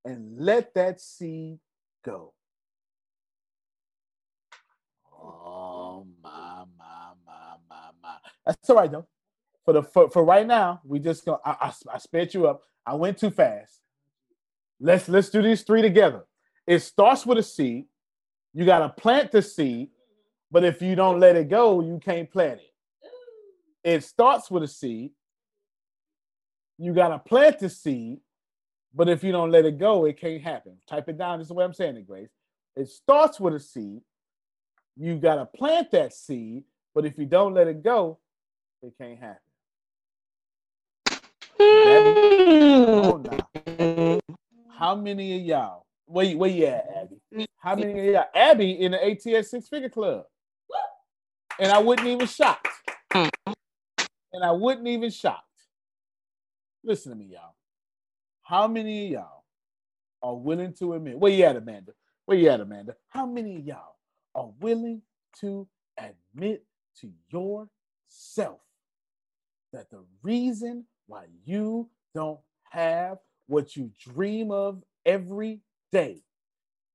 [0.04, 1.58] and let that seed
[2.04, 2.32] go.
[5.10, 8.16] Oh my my my my my.
[8.44, 9.06] That's all right though.
[9.64, 11.40] For the for, for right now, we just go.
[11.44, 12.62] I, I I sped you up.
[12.84, 13.80] I went too fast.
[14.80, 16.24] Let's let's do these three together.
[16.66, 17.86] It starts with a seed.
[18.52, 19.90] You gotta plant the seed,
[20.52, 22.74] but if you don't let it go, you can't plant it.
[23.82, 25.12] It starts with a seed.
[26.78, 28.20] You gotta plant the seed,
[28.94, 30.76] but if you don't let it go, it can't happen.
[30.86, 31.38] Type it down.
[31.38, 32.28] This is the way I'm saying it, Grace.
[32.76, 34.02] It starts with a seed.
[34.96, 36.64] You gotta plant that seed,
[36.94, 38.18] but if you don't let it go,
[38.82, 39.38] it can't happen.
[41.58, 43.42] Hold.
[44.76, 45.86] How many of y'all?
[46.06, 47.46] Where where you at, Abby?
[47.58, 48.24] How many of y'all?
[48.34, 50.24] Abby in the ATS Six Figure Club,
[51.62, 52.66] and I wouldn't even shocked.
[53.14, 53.30] Mm.
[54.32, 55.46] And I wouldn't even shocked.
[56.82, 57.54] Listen to me, y'all.
[58.42, 59.44] How many of y'all
[60.22, 61.18] are willing to admit?
[61.18, 61.92] Where you at, Amanda?
[62.26, 62.96] Where you at, Amanda?
[63.08, 63.96] How many of y'all
[64.34, 65.02] are willing
[65.40, 66.64] to admit
[67.00, 68.58] to yourself
[69.72, 72.40] that the reason why you don't
[72.70, 75.60] have what you dream of every
[75.92, 76.24] day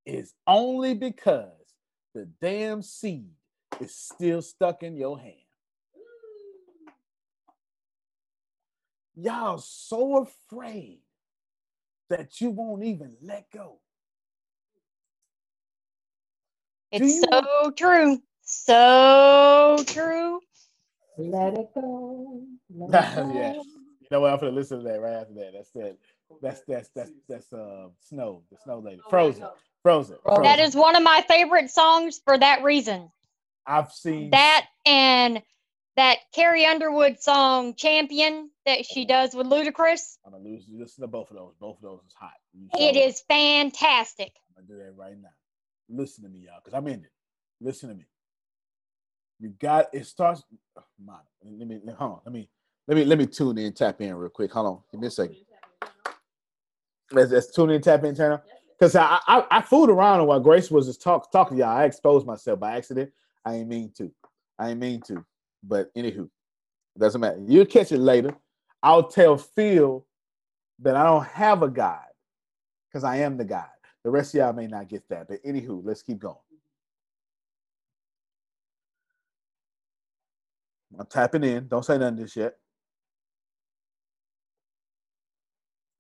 [0.06, 1.52] is only because
[2.14, 3.31] the damn seed
[3.79, 5.35] is still stuck in your hand.
[9.15, 10.99] Y'all so afraid
[12.09, 13.79] that you won't even let go.
[16.91, 18.21] It's you so true.
[18.43, 20.39] So true.
[21.17, 22.43] Let it go.
[22.69, 23.31] Let it go.
[23.33, 23.53] yeah.
[23.53, 24.33] You know what?
[24.33, 25.51] I'm gonna listen to that right after that.
[25.53, 25.99] That's it.
[26.41, 29.01] That's that's that's that's uh snow, the snow lady.
[29.09, 29.47] Frozen.
[29.83, 30.17] Frozen.
[30.25, 30.59] That Frozen.
[30.59, 33.09] is one of my favorite songs for that reason.
[33.68, 35.41] I've seen That and
[35.98, 40.18] that Carrie Underwood song "Champion" that she does with Ludacris.
[40.26, 41.53] I'm gonna lose listen to both of those.
[41.60, 42.31] Both of those is hot.
[42.80, 44.31] It is fantastic.
[44.57, 45.30] I'm gonna do that right now.
[45.89, 47.11] Listen to me, y'all, because I'm in it.
[47.60, 48.06] Listen to me.
[49.39, 50.44] You got it starts.
[50.77, 51.18] oh, man,
[51.60, 52.19] let me hold on.
[52.26, 52.49] Let me
[52.88, 54.52] let me let me tune in, tap in real quick.
[54.52, 55.35] Hold on, give me a second.
[57.11, 58.41] Let's, let's tune in, tap in, turn on.
[58.77, 61.76] Because I, I I fooled around while Grace was just talk talking to y'all.
[61.76, 63.11] I exposed myself by accident.
[63.47, 64.11] I ain't mean to.
[64.59, 65.23] I ain't mean to.
[65.63, 66.29] But anywho,
[66.99, 67.41] doesn't matter.
[67.47, 68.35] You'll catch it later.
[68.83, 70.05] I'll tell Phil
[70.79, 72.03] that I don't have a God
[72.89, 73.69] because I am the God.
[74.03, 75.29] The rest of y'all may not get that.
[75.29, 76.35] But anywho, let's keep going.
[80.99, 81.69] I'm tapping in.
[81.69, 82.55] Don't say nothing this yet.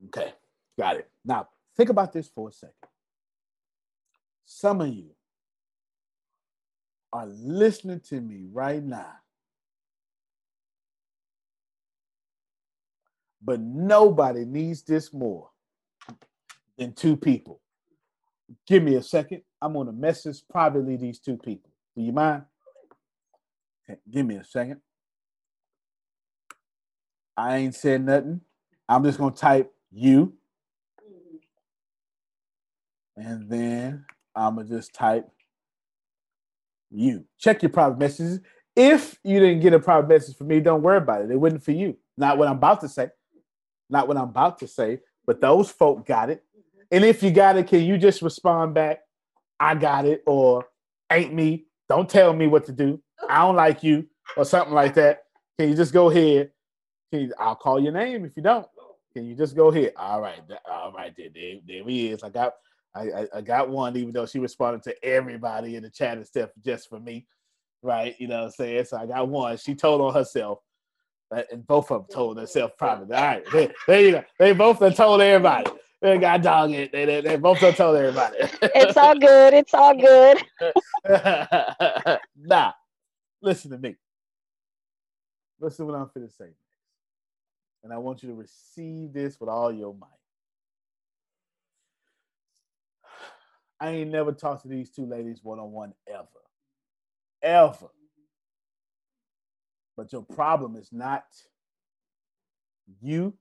[0.07, 0.33] Okay,
[0.77, 1.09] got it.
[1.23, 1.47] Now,
[1.77, 2.73] think about this for a second.
[4.45, 5.11] Some of you
[7.17, 9.11] are listening to me right now,
[13.43, 15.49] but nobody needs this more
[16.77, 17.59] than two people.
[18.67, 19.41] Give me a second.
[19.61, 21.71] I'm going to message privately these two people.
[21.95, 22.43] Do you mind?
[23.89, 24.79] Okay, give me a second.
[27.35, 28.41] I ain't said nothing.
[28.87, 30.33] I'm just going to type you.
[33.15, 35.27] And then I'm going to just type
[36.91, 37.25] you.
[37.37, 38.39] Check your private messages.
[38.75, 41.31] If you didn't get a private message from me, don't worry about it.
[41.31, 41.97] It wasn't for you.
[42.17, 43.09] Not what I'm about to say.
[43.89, 46.43] Not what I'm about to say, but those folk got it.
[46.91, 48.99] And if you got it, can you just respond back?
[49.59, 50.67] I got it, or
[51.11, 51.65] ain't me.
[51.89, 53.01] Don't tell me what to do.
[53.27, 55.23] I don't like you, or something like that.
[55.57, 56.51] Can you just go ahead?
[57.11, 58.67] Can you, I'll call your name if you don't.
[59.13, 59.93] Can you just go ahead?
[59.97, 60.39] All right,
[60.69, 62.21] all right, there, there, there he is.
[62.23, 62.53] I got,
[62.97, 66.61] I, I, I got one, even though she responded to everybody in the chat except
[66.63, 67.27] just for me,
[67.81, 68.15] right?
[68.19, 68.85] You know what I'm saying?
[68.85, 69.57] So I got one.
[69.57, 70.59] She told on herself,
[71.35, 73.15] uh, and both of them told themselves privately.
[73.15, 74.23] All right, there, there you go.
[74.39, 75.71] They both done told everybody.
[76.01, 76.91] They got dog it.
[76.91, 78.37] They, they, they both done told everybody.
[78.61, 79.53] It's all good.
[79.53, 80.37] It's all good.
[82.37, 82.73] nah,
[83.41, 83.95] listen to me.
[85.59, 86.49] Listen to what I'm finna say.
[87.83, 90.09] And I want you to receive this with all your might.
[93.79, 96.27] I ain't never talked to these two ladies one on one ever.
[97.43, 97.89] Ever.
[99.95, 101.25] But your problem is not
[103.01, 103.33] you.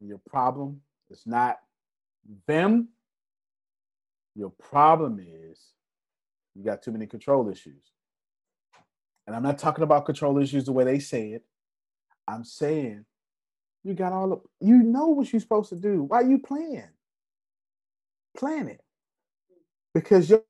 [0.00, 0.80] Your problem
[1.10, 1.58] is not
[2.46, 2.88] them.
[4.34, 5.60] Your problem is
[6.54, 7.92] you got too many control issues.
[9.26, 11.44] And I'm not talking about control issues the way they say it.
[12.28, 13.04] I'm saying
[13.84, 16.02] you got all of you know what you're supposed to do.
[16.02, 16.88] Why you playing?
[18.36, 18.83] Plan it.
[19.94, 20.42] Because your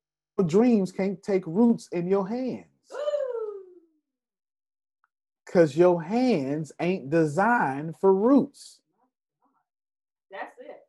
[0.45, 2.65] dreams can't take roots in your hands.
[5.45, 8.79] Because your hands ain't designed for roots.
[10.31, 10.81] That's it.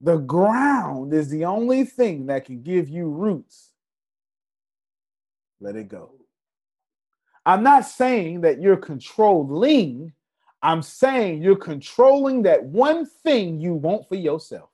[0.00, 3.72] The ground is the only thing that can give you roots.
[5.60, 6.12] Let it go.
[7.46, 10.12] I'm not saying that you're controlling.
[10.62, 14.68] I'm saying you're controlling that one thing you want for yourself.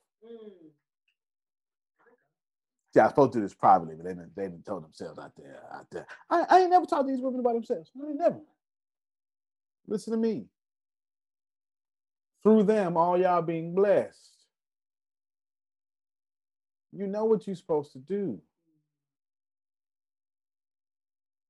[2.95, 5.19] See, I was supposed to do this privately, but they didn't, they didn't tell themselves
[5.19, 5.61] out there.
[5.73, 6.07] Out there.
[6.29, 7.91] I, I ain't never talked to these women about themselves.
[7.93, 8.39] Never.
[9.85, 10.45] Listen to me.
[12.41, 14.45] Through them, all y'all being blessed.
[16.93, 18.41] You know what you're supposed to do.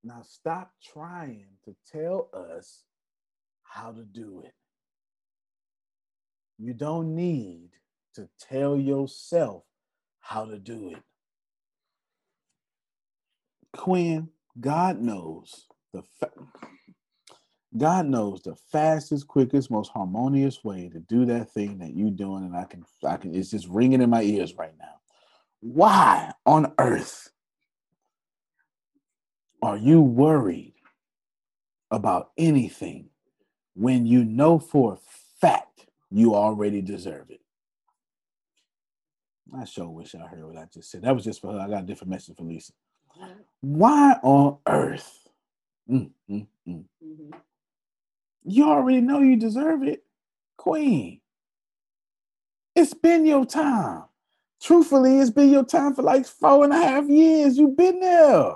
[0.03, 2.81] Now stop trying to tell us
[3.61, 4.53] how to do it.
[6.57, 7.69] You don't need
[8.15, 9.61] to tell yourself
[10.21, 11.03] how to do it.
[13.77, 14.29] Quinn,
[14.59, 16.31] God knows the fa-
[17.77, 22.45] God knows the fastest, quickest, most harmonious way to do that thing that you're doing,
[22.45, 24.95] and I can, I can, it's just ringing in my ears right now.
[25.61, 27.31] Why on earth
[29.61, 30.75] are you worried
[31.91, 33.09] about anything
[33.75, 34.97] when you know for a
[35.41, 37.41] fact you already deserve it?
[39.55, 41.03] I sure wish I heard what I just said.
[41.03, 41.59] That was just for her.
[41.59, 42.73] I got a different message for Lisa.
[43.61, 45.27] Why on earth?
[45.89, 46.83] Mm, mm, mm.
[48.43, 50.03] You already know you deserve it,
[50.57, 51.21] Queen.
[52.75, 54.03] It's been your time.
[54.61, 57.57] Truthfully, it's been your time for like four and a half years.
[57.57, 58.55] You've been there.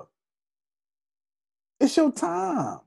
[1.79, 2.79] It's your time.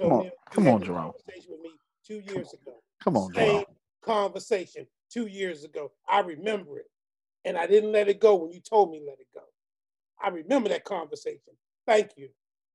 [0.00, 1.12] Come on, you come on, Jerome.
[1.12, 1.70] Conversation with me
[2.06, 2.72] two years ago.
[3.02, 3.64] Come on, Same Jerome.
[4.02, 5.90] conversation two years ago.
[6.08, 6.90] I remember it,
[7.44, 9.40] and I didn't let it go when you told me let it go.
[10.24, 11.54] I remember that conversation.
[11.86, 12.30] Thank you.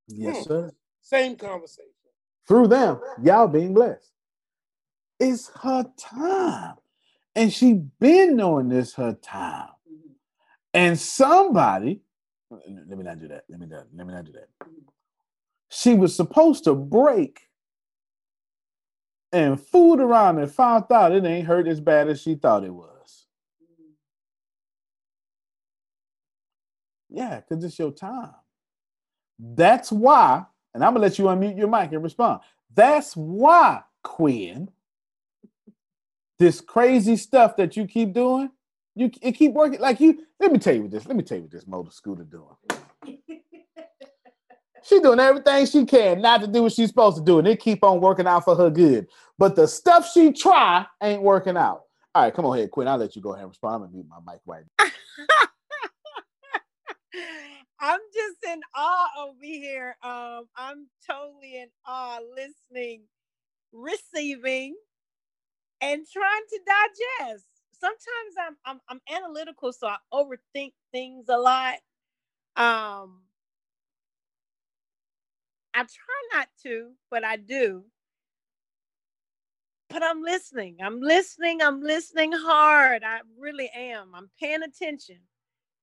[0.07, 0.43] Yes, Hmm.
[0.43, 0.71] sir.
[1.01, 1.91] Same conversation.
[2.47, 4.11] Through them, y'all being blessed.
[5.19, 6.75] It's her time.
[7.35, 9.69] And she been knowing this her time.
[10.73, 12.01] And somebody,
[12.51, 13.45] let me not do that.
[13.49, 14.49] Let me not, let me not do that.
[15.69, 17.41] She was supposed to break
[19.31, 22.73] and fooled around and found out it ain't hurt as bad as she thought it
[22.73, 22.98] was.
[27.09, 28.31] Yeah, because it's your time.
[29.39, 32.41] That's why, and I'm gonna let you unmute your mic and respond.
[32.73, 34.69] That's why, Quinn,
[36.39, 38.51] this crazy stuff that you keep doing,
[38.95, 39.79] you it keep working.
[39.79, 41.05] Like you, let me tell you what this.
[41.07, 42.55] Let me tell you what this motor scooter doing.
[44.83, 47.59] She doing everything she can not to do what she's supposed to do, and it
[47.59, 49.07] keep on working out for her good.
[49.37, 51.83] But the stuff she try ain't working out.
[52.15, 52.87] All right, come on ahead, Quinn.
[52.87, 53.75] I'll let you go ahead and respond.
[53.75, 54.85] I'm gonna mute my mic right now.
[57.81, 59.95] I'm just in awe over here.
[60.03, 63.03] Um, I'm totally in awe, listening,
[63.73, 64.75] receiving,
[65.81, 67.45] and trying to digest.
[67.79, 71.75] Sometimes I'm I'm, I'm analytical, so I overthink things a lot.
[72.57, 73.21] Um,
[75.73, 77.85] I try not to, but I do.
[79.89, 80.77] But I'm listening.
[80.83, 81.61] I'm listening.
[81.61, 83.03] I'm listening hard.
[83.03, 84.13] I really am.
[84.15, 85.17] I'm paying attention.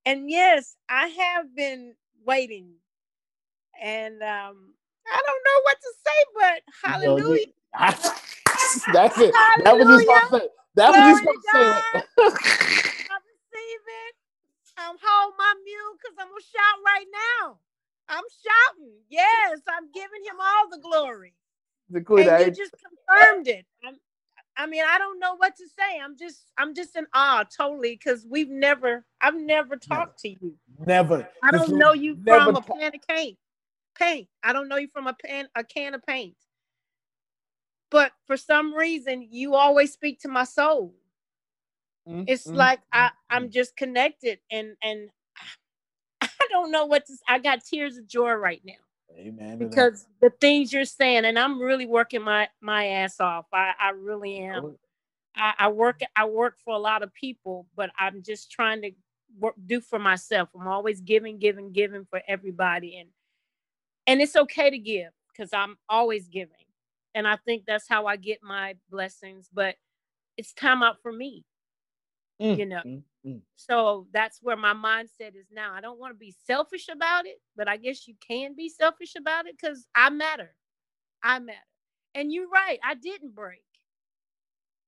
[0.07, 1.97] And yes, I have been
[2.27, 2.75] waiting.
[3.83, 4.75] And um,
[5.07, 7.41] I don't know what to say, but hallelujah.
[7.41, 7.47] you-
[8.93, 9.39] That's it.
[9.65, 10.49] That was just supposed to say.
[10.77, 11.75] That was just supposed to say.
[13.11, 14.15] I receive it.
[14.79, 17.59] I'm hold my mule because I'm gonna shout right now.
[18.09, 18.95] I'm shouting.
[19.11, 21.35] Yes, I'm giving him all the glory.
[21.91, 23.67] The Quinn, and I you just confirmed it.
[23.85, 23.97] I'm,
[24.57, 26.01] I mean, I don't know what to say.
[26.03, 30.55] I'm just, I'm just in awe, totally, because we've never, I've never talked to you.
[30.87, 31.29] never.
[31.43, 33.39] I don't know you never from a ta- pan of paint.
[33.99, 34.29] Paint.
[34.43, 36.37] I don't know you from a pan, a can of paint.
[37.91, 40.95] But for some reason, you always speak to my soul.
[42.09, 43.53] Mm, it's mm, like I, mm, I'm mm.
[43.53, 45.09] just connected, and and
[46.21, 47.17] I don't know what to.
[47.29, 48.75] I got tears of joy right now
[49.19, 49.59] Amen.
[49.59, 53.47] because the things you're saying, and I'm really working my my ass off.
[53.53, 54.77] I I really am.
[55.37, 58.93] I, I work I work for a lot of people, but I'm just trying to
[59.39, 60.51] work do for myself.
[60.59, 63.11] I'm always giving, giving, giving for everybody, and
[64.07, 66.67] and it's okay to give because I'm always giving,
[67.15, 69.49] and I think that's how I get my blessings.
[69.53, 69.77] But
[70.37, 71.45] it's time out for me.
[72.41, 72.83] Mm, you know.
[72.87, 73.41] mm, mm.
[73.57, 75.73] So that's where my mindset is now.
[75.73, 79.15] I don't want to be selfish about it, but I guess you can be selfish
[79.17, 80.55] about it because I matter.
[81.23, 81.59] I matter.
[82.15, 82.79] And you're right.
[82.85, 83.63] I didn't break.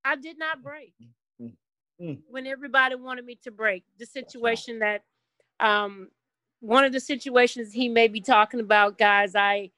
[0.04, 0.94] I did not break
[1.40, 1.52] Mm,
[2.00, 2.18] mm.
[2.28, 3.84] when everybody wanted me to break.
[3.98, 5.02] The situation that
[5.60, 6.08] um
[6.60, 9.70] one of the situations he may be talking about, guys, I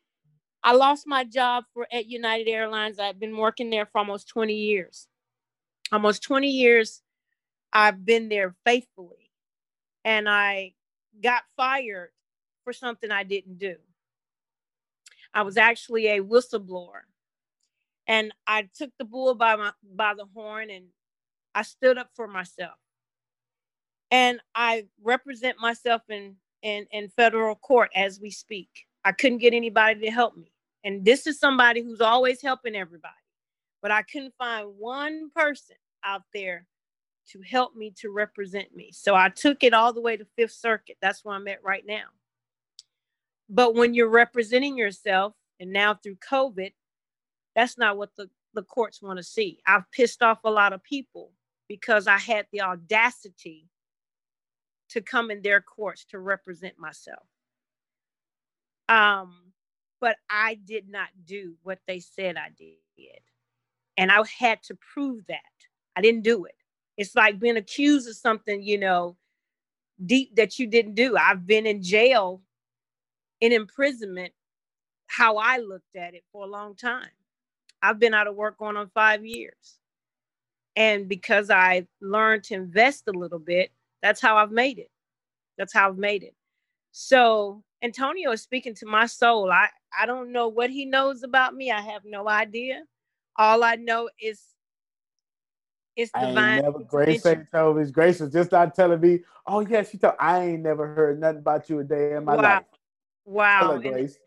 [0.62, 2.98] I lost my job for at United Airlines.
[2.98, 5.06] I've been working there for almost 20 years.
[5.92, 7.02] Almost 20 years
[7.72, 9.30] I've been there faithfully.
[10.05, 10.74] And I
[11.22, 12.10] got fired
[12.64, 13.76] for something I didn't do.
[15.34, 17.02] I was actually a whistleblower.
[18.06, 20.86] And I took the bull by my by the horn and
[21.55, 22.74] I stood up for myself.
[24.10, 28.68] And I represent myself in in, in federal court as we speak.
[29.05, 30.52] I couldn't get anybody to help me.
[30.84, 33.14] And this is somebody who's always helping everybody.
[33.82, 36.66] But I couldn't find one person out there
[37.32, 38.90] to help me to represent me.
[38.93, 40.97] So I took it all the way to Fifth Circuit.
[41.01, 42.05] That's where I'm at right now.
[43.48, 46.73] But when you're representing yourself, and now through COVID,
[47.55, 49.59] that's not what the, the courts want to see.
[49.66, 51.32] I've pissed off a lot of people
[51.69, 53.69] because I had the audacity
[54.90, 57.27] to come in their courts to represent myself.
[58.89, 59.52] Um,
[60.01, 62.77] but I did not do what they said I did.
[63.97, 65.39] And I had to prove that.
[65.94, 66.55] I didn't do it.
[67.01, 69.16] It's like being accused of something, you know,
[70.05, 71.16] deep that you didn't do.
[71.16, 72.43] I've been in jail
[73.40, 74.35] in imprisonment,
[75.06, 77.09] how I looked at it for a long time.
[77.81, 79.78] I've been out of work going on five years.
[80.77, 83.72] And because I learned to invest a little bit,
[84.02, 84.90] that's how I've made it.
[85.56, 86.35] That's how I've made it.
[86.93, 89.51] So Antonio is speaking to my soul.
[89.51, 89.68] I,
[89.98, 91.70] I don't know what he knows about me.
[91.70, 92.82] I have no idea.
[93.36, 94.43] All I know is
[96.02, 96.55] it's I divine.
[96.56, 97.40] ain't never Grace intervention.
[97.40, 97.90] ain't told me.
[97.90, 99.20] Grace was just not telling me.
[99.47, 100.14] Oh yeah, she told.
[100.18, 102.43] I ain't never heard nothing about you a day in my Wow.
[102.43, 102.64] life.
[103.24, 103.60] Wow.
[103.60, 104.18] Tell her, And- Grace.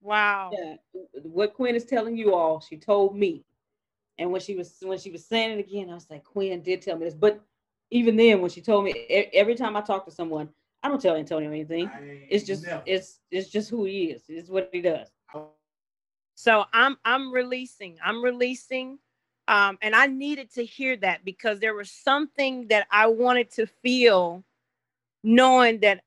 [0.00, 0.50] wow.
[0.52, 0.76] Yeah,
[1.22, 3.44] what Quinn is telling you all, she told me.
[4.18, 6.82] And when she was when she was saying it again, I was like, Quinn did
[6.82, 7.14] tell me this.
[7.14, 7.40] But
[7.90, 8.92] even then, when she told me,
[9.32, 10.48] every time I talk to someone,
[10.82, 11.90] I don't tell Antonio anything.
[12.28, 14.24] It's just it's it's just who he is.
[14.28, 15.08] It's what he does.
[16.34, 17.98] So I'm I'm releasing.
[18.04, 18.98] I'm releasing.
[19.50, 23.66] Um, and I needed to hear that because there was something that I wanted to
[23.66, 24.44] feel,
[25.24, 26.04] knowing that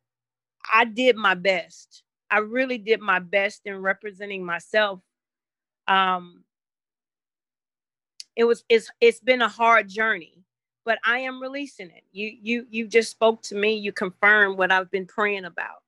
[0.74, 2.04] I did my best.
[2.32, 5.02] I really did my best in representing myself.
[5.90, 6.46] Um,
[8.38, 10.46] it was it's it's been a hard journey,
[10.86, 12.04] but I am releasing it.
[12.14, 13.74] You you you just spoke to me.
[13.76, 15.84] You confirmed what I've been praying about,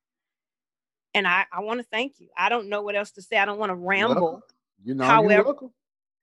[1.13, 2.27] and I I want to thank you.
[2.37, 3.37] I don't know what else to say.
[3.37, 4.43] I don't want to ramble.
[4.83, 5.71] You know, However, you're welcome.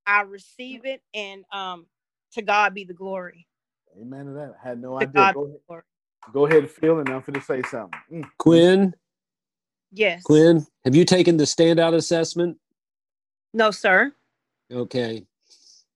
[0.07, 1.87] I receive it, and um,
[2.33, 3.47] to God be the glory.
[4.01, 4.55] Amen to that.
[4.65, 5.13] I had no To idea.
[5.13, 5.83] God Go ahead, the glory.
[6.33, 8.01] go ahead and feel, and I'm finna say something.
[8.13, 8.31] Mm.
[8.39, 8.95] Quinn,
[9.93, 10.23] Yes.
[10.23, 12.57] Quinn, have you taken the standout assessment?
[13.53, 14.13] No, sir.
[14.73, 15.27] Okay.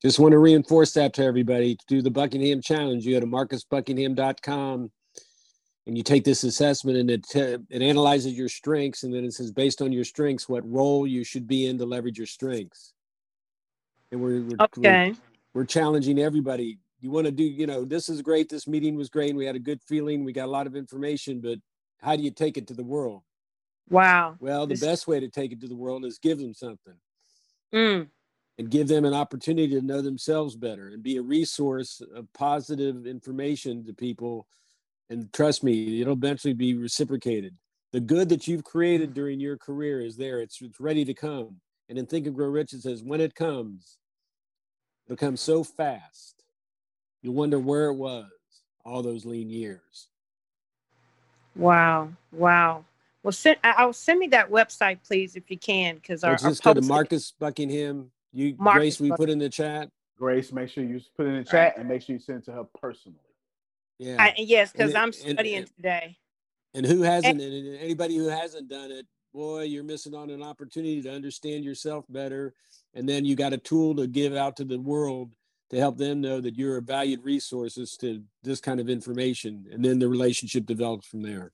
[0.03, 1.75] Just want to reinforce that to everybody.
[1.77, 4.91] To do the Buckingham Challenge, you go to marcusbuckingham.com
[5.87, 9.03] and you take this assessment and it, uh, it analyzes your strengths.
[9.05, 11.87] And then it says, based on your strengths, what role you should be in to
[11.87, 12.93] leverage your strengths.
[14.13, 15.11] And we're, we're, Okay.
[15.11, 15.17] we're,
[15.55, 16.79] we're challenging everybody.
[17.01, 18.49] You want to do, you know, this is great.
[18.49, 19.31] This meeting was great.
[19.31, 20.25] And we had a good feeling.
[20.25, 21.59] We got a lot of information, but
[22.01, 23.23] how do you take it to the world?
[23.91, 24.37] Wow.
[24.41, 26.95] Well, the This- best way to take it to the world is give them something
[27.75, 28.09] Mm.
[28.59, 33.07] and give them an opportunity to know themselves better and be a resource of positive
[33.07, 34.47] information to people.
[35.11, 37.57] And trust me, it'll eventually be reciprocated.
[37.93, 41.61] The good that you've created during your career is there, it's, it's ready to come.
[41.89, 43.99] And in Think and Grow Rich, it says, when it comes,
[45.07, 46.45] it'll come so fast,
[47.23, 48.27] you'll wonder where it was
[48.85, 50.09] all those lean years.
[51.55, 52.11] Wow.
[52.33, 52.85] Wow.
[53.23, 56.33] Well, send I- I'll send me that website, please, if you can, because So our,
[56.35, 58.11] our just go to post- Marcus Buckingham.
[58.33, 59.89] You, Marcus Grace, we Buck- put in the chat.
[60.19, 62.53] Grace, make sure you put in the chat and make sure you send it to
[62.53, 63.19] her personally.
[63.99, 64.17] Yeah.
[64.19, 66.19] I, yes, because I'm and- studying and- today.
[66.75, 67.41] And who hasn't?
[67.41, 69.07] And anybody who hasn't done it,
[69.37, 72.55] boy, you're missing on an opportunity to understand yourself better.
[72.95, 75.31] And then you got a tool to give out to the world
[75.69, 79.67] to help them know that you're a valued resources to this kind of information.
[79.71, 81.53] And then the relationship develops from there.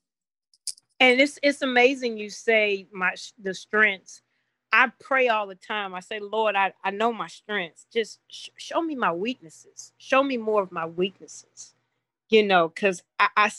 [1.00, 4.22] And it's it's amazing you say my the strengths.
[4.72, 5.92] I pray all the time.
[5.92, 7.86] I say, Lord, I, I know my strengths.
[7.92, 9.92] Just sh- show me my weaknesses.
[9.98, 11.74] Show me more of my weaknesses.
[12.28, 13.50] You know, because I, I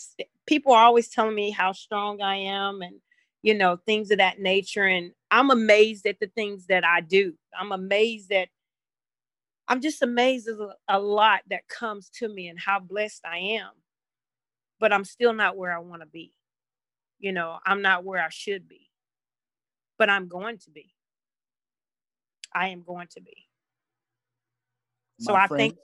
[0.46, 3.02] people are always telling me how strong I am and
[3.44, 4.86] you know things of that nature.
[4.86, 7.36] And I'm amazed at the things that I do.
[7.60, 8.50] I'm amazed at
[9.68, 13.72] I'm just amazed at a- lot that comes to me and how blessed I am.
[14.80, 16.34] But I'm still not where I want to be.
[17.20, 18.90] You know, I'm not where I should be.
[19.98, 20.94] But I'm going to be.
[22.54, 23.48] I am going to be.
[25.20, 25.76] So My I think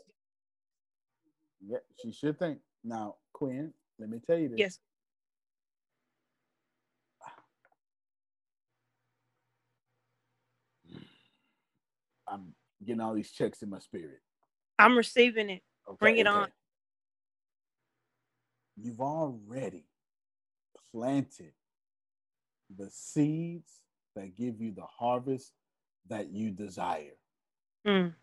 [1.68, 2.60] Yeah, she should think.
[2.84, 4.58] Now, Quinn, let me tell you this.
[4.60, 4.80] yes.
[12.30, 12.54] I'm
[12.86, 14.20] getting all these checks in my spirit.
[14.78, 15.62] I'm receiving it.
[16.00, 16.38] Bring it okay.
[16.38, 16.48] on.
[18.78, 19.86] You've already
[20.92, 21.54] planted
[22.78, 23.82] the seeds
[24.16, 25.54] that give you the harvest
[26.08, 27.18] that you desire.
[27.86, 28.16] Mm.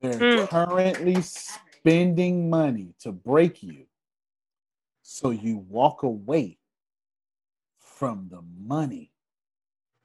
[0.00, 0.48] They're Mm.
[0.48, 3.86] currently spending money to break you
[5.02, 6.58] so you walk away
[7.78, 9.12] from the money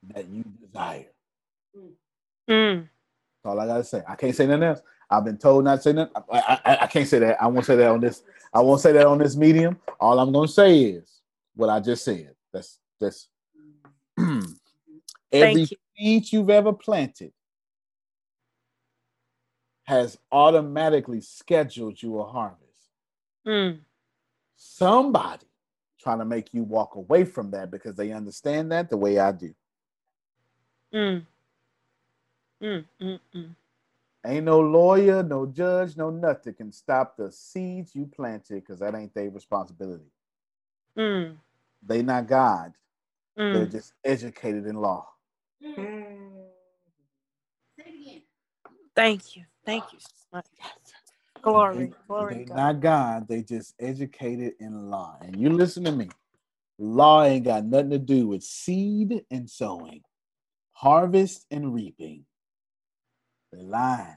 [0.02, 1.12] that you desire.
[1.76, 1.94] Mm.
[3.42, 4.02] That's all I gotta say.
[4.06, 4.80] I can't say nothing else.
[5.08, 6.14] I've been told not to say nothing.
[6.30, 7.42] I, I, I- I can't say that.
[7.42, 8.22] I won't say that on this.
[8.52, 9.78] I won't say that on this medium.
[10.00, 11.20] All I'm gonna say is
[11.54, 12.34] what I just said.
[12.52, 13.28] That's that's
[15.32, 15.66] every you.
[15.96, 17.32] seed you've ever planted
[19.84, 22.60] has automatically scheduled you a harvest.
[23.46, 23.80] Mm.
[24.56, 25.46] Somebody
[26.00, 29.32] trying to make you walk away from that because they understand that the way I
[29.32, 29.52] do.
[30.94, 31.26] Mm.
[32.62, 32.84] Mm.
[33.00, 33.20] Mm.
[33.34, 33.54] Mm.
[34.26, 38.94] Ain't no lawyer, no judge, no nothing can stop the seeds you planted because that
[38.94, 40.10] ain't their responsibility.
[40.98, 41.36] Mm.
[41.86, 42.74] They not God.
[43.36, 43.72] They're Mm.
[43.72, 45.08] just educated in law.
[48.94, 49.44] Thank you.
[49.64, 50.46] Thank you so much.
[51.40, 51.74] Glory.
[51.76, 52.56] They, Glory they God.
[52.56, 53.28] not God.
[53.28, 55.16] They just educated in law.
[55.22, 56.08] And you listen to me.
[56.78, 60.02] Law ain't got nothing to do with seed and sowing,
[60.72, 62.24] harvest and reaping.
[63.52, 64.16] They lying.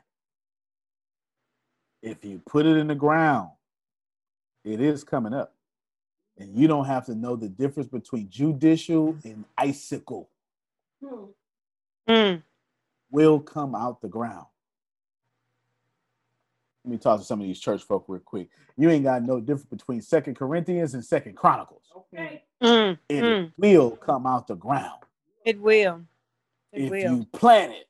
[2.02, 3.50] If you put it in the ground,
[4.64, 5.56] it is coming up.
[6.38, 10.30] And you don't have to know the difference between judicial and icicle.
[12.10, 12.42] Mm.
[13.12, 14.46] Will come out the ground.
[16.84, 18.50] Let me talk to some of these church folk real quick.
[18.76, 21.84] You ain't got no difference between Second Corinthians and Second Chronicles.
[22.62, 22.98] Mm.
[23.08, 23.54] It Mm.
[23.58, 25.04] will come out the ground
[25.46, 26.02] It will.
[26.72, 27.18] It if will.
[27.18, 27.88] you plant it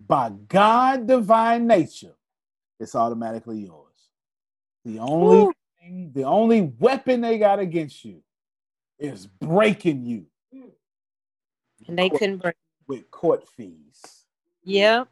[0.00, 2.14] by God divine nature.
[2.80, 3.94] It's automatically yours.
[4.84, 5.48] The only
[5.80, 8.22] thing, the only weapon they got against you
[8.98, 10.26] is breaking you
[11.88, 12.56] And they couldn't break.
[12.86, 14.02] with court fees.
[14.64, 15.08] Yep.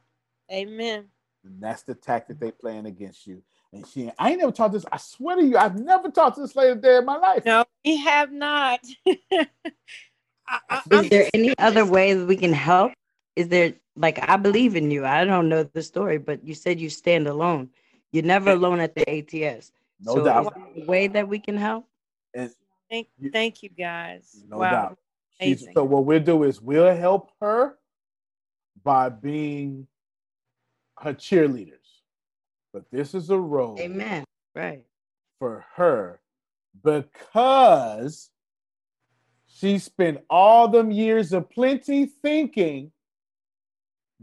[0.50, 1.06] Amen.
[1.44, 3.42] And that's the tactic they playing against you.
[3.72, 4.84] And she, I ain't never taught this.
[4.92, 7.44] I swear to you, I've never taught this lady a day in my life.
[7.44, 8.80] No, we have not.
[10.90, 12.92] Is there any other way that we can help?
[13.36, 15.04] Is there like I believe in you?
[15.04, 17.70] I don't know the story, but you said you stand alone.
[18.12, 19.72] You're never alone at the ATS.
[20.00, 20.46] No so doubt.
[20.46, 21.86] Is there a way that we can help?
[22.34, 22.50] And
[22.90, 24.44] Thank, thank you guys.
[24.46, 24.70] no wow.
[24.70, 24.98] doubt.
[25.40, 25.72] Amazing.
[25.74, 27.78] so what we'll do is we'll help her
[28.84, 29.86] by being
[30.98, 31.78] her cheerleaders.
[32.72, 34.24] But this is a role Amen.
[34.54, 34.84] Right.
[35.38, 36.20] for her
[36.84, 38.30] because
[39.46, 42.92] she spent all them years of plenty thinking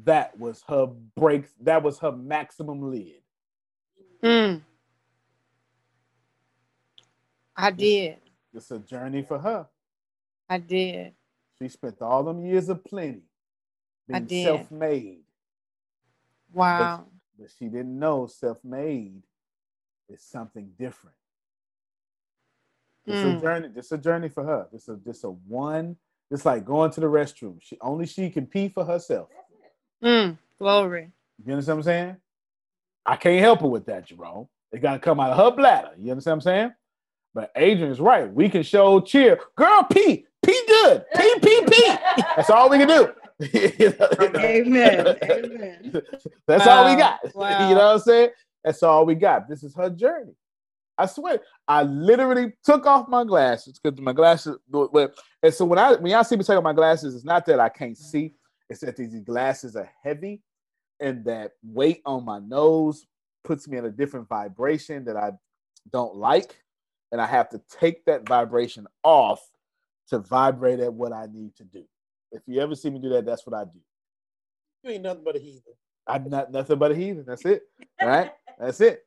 [0.06, 3.22] that was her break, that was her maximum lid.
[4.24, 4.62] Mm.
[7.56, 8.18] I did.
[8.54, 9.68] It's a journey for her.
[10.50, 11.14] I did.
[11.62, 13.24] She spent all them years of plenty
[14.12, 14.44] I being did.
[14.44, 15.22] self-made.
[16.54, 17.06] Wow.
[17.38, 19.24] But, but she didn't know self-made
[20.10, 21.16] is something different.
[23.08, 23.42] It's a Mm.
[23.42, 23.70] journey.
[23.76, 24.68] It's a journey for her.
[24.74, 25.98] It's a just a one.
[26.32, 27.58] It's like going to the restroom.
[27.62, 29.30] She only she can pee for herself.
[30.04, 30.38] Mm.
[30.60, 31.12] Glory.
[31.46, 32.18] You understand what I'm saying?
[33.06, 34.48] I can't help her with that, Jerome.
[34.72, 35.92] It gotta come out of her bladder.
[35.98, 36.74] You understand what I'm saying?
[37.34, 38.32] But Adrian's right.
[38.32, 39.40] We can show cheer.
[39.56, 40.26] Girl, pee.
[40.46, 41.06] Pee good.
[41.16, 41.96] Pee, pee, pee.
[42.36, 43.10] That's all we can do.
[44.36, 45.18] Amen.
[45.24, 46.02] Amen.
[46.48, 47.20] That's all we got.
[47.36, 47.70] Wow.
[47.70, 48.30] you know what I'm saying?
[48.64, 49.48] That's all we got.
[49.48, 50.34] This is her journey.
[50.98, 54.58] I swear, I literally took off my glasses because my glasses.
[54.70, 57.46] but- And so when I when y'all see me take off my glasses, it's not
[57.46, 58.34] that I can't see.
[58.70, 60.42] It's that these glasses are heavy,
[61.00, 63.08] and that weight on my nose
[63.44, 65.32] puts me in a different vibration that I
[65.92, 66.62] don't like,
[67.12, 69.42] and I have to take that vibration off
[70.10, 71.84] to vibrate at what I need to do.
[72.32, 73.80] If you ever see me do that, that's what I do.
[74.84, 75.74] You ain't nothing but a heathen.
[76.08, 77.26] I'm not nothing but a heathen.
[77.26, 77.64] That's it.
[78.02, 78.32] All right.
[78.60, 79.06] That's it.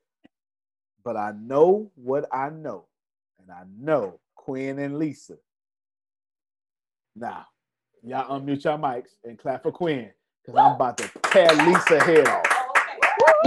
[1.05, 2.87] But I know what I know.
[3.41, 5.35] And I know Quinn and Lisa.
[7.15, 7.47] Now,
[8.03, 10.11] y'all unmute your mics and clap for Quinn.
[10.45, 12.47] Because I'm about to tear Lisa head off.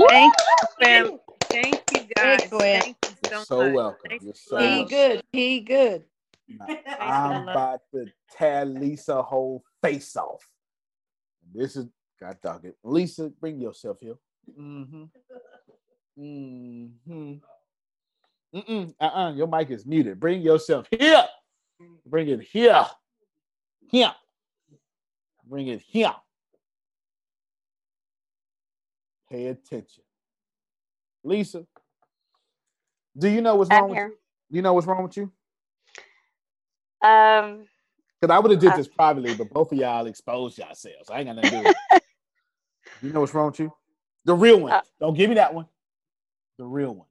[0.08, 1.20] Thank you, fam.
[1.44, 2.44] Thank you guys.
[2.44, 2.82] Hey, Gwen.
[2.82, 3.74] Thank you so, so much.
[3.74, 4.12] welcome.
[4.22, 4.58] You're so.
[4.58, 4.88] He welcome.
[4.88, 5.24] good.
[5.32, 6.04] He good.
[7.02, 8.06] I'm about to
[8.38, 10.48] tear Lisa whole face off.
[11.54, 11.88] This is
[12.20, 12.78] God dog it.
[12.84, 14.16] Lisa, bring yourself here.
[14.58, 15.04] Mm-hmm.
[16.18, 17.34] Mm-hmm.
[18.56, 18.94] Mm-mm.
[19.00, 19.34] Uh-uh.
[19.34, 20.20] Your mic is muted.
[20.20, 21.26] Bring yourself here.
[22.06, 22.86] Bring it here.
[23.92, 24.14] Here.
[25.48, 26.14] Bring it here.
[29.32, 30.04] Pay attention.
[31.24, 31.66] Lisa,
[33.18, 34.18] do you know what's I'm wrong with you?
[34.50, 35.32] You know what's wrong with you?
[37.08, 37.68] Um,
[38.22, 38.78] Because I would have did Uh.
[38.78, 41.10] this privately, but both of y'all exposed yourselves.
[41.12, 41.78] I ain't got nothing to do with it.
[43.02, 43.74] You know what's wrong with you?
[44.26, 44.72] The real one.
[44.74, 44.82] Uh.
[45.00, 45.68] Don't give me that one.
[46.58, 47.08] The real one.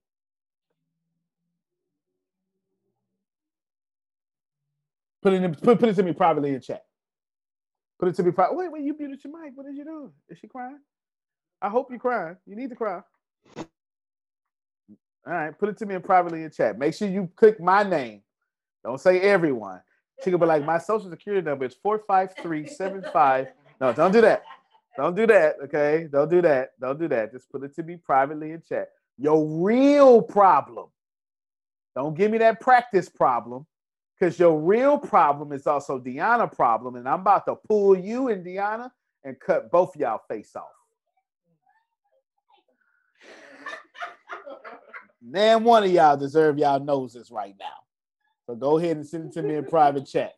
[5.22, 6.84] Put it in, put, put it to me privately in chat.
[8.04, 8.64] Put it to me privately.
[8.64, 9.52] Wait, wait, you muted your mic.
[9.54, 10.12] What did you do?
[10.28, 10.78] Is she crying?
[11.62, 12.36] I hope you're crying.
[12.44, 13.00] You need to cry.
[13.56, 13.64] All
[15.32, 16.78] right, put it to me in privately in chat.
[16.78, 18.20] Make sure you click my name.
[18.84, 19.80] Don't say everyone.
[20.22, 23.46] She could be like, my social security number is 45375.
[23.80, 24.42] No, don't do that.
[24.98, 25.54] Don't do that.
[25.64, 26.06] Okay.
[26.12, 26.72] Don't do that.
[26.78, 27.32] Don't do that.
[27.32, 28.90] Just put it to me privately in chat.
[29.16, 30.88] Your real problem.
[31.96, 33.64] Don't give me that practice problem.
[34.18, 36.96] Because your real problem is also Deanna problem.
[36.96, 38.90] And I'm about to pull you and Deanna
[39.24, 40.64] and cut both y'all face off.
[45.20, 47.66] Man, one of y'all deserve y'all noses right now.
[48.46, 50.34] So go ahead and send it to me in private chat.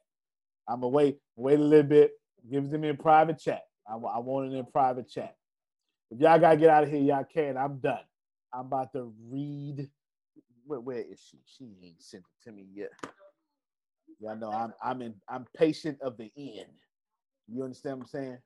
[0.69, 2.12] I'm gonna wait, wait a little bit.
[2.51, 3.62] Give it to me in private chat.
[3.89, 5.35] I, I want it in private chat.
[6.11, 7.57] If y'all gotta get out of here, y'all can.
[7.57, 7.98] I'm done.
[8.55, 9.89] I'm about to read.
[10.66, 11.39] Where, where is she?
[11.44, 12.93] She ain't sent it to me yet.
[14.20, 16.68] Y'all know I'm I'm in I'm patient of the end.
[17.48, 18.38] You understand what I'm saying?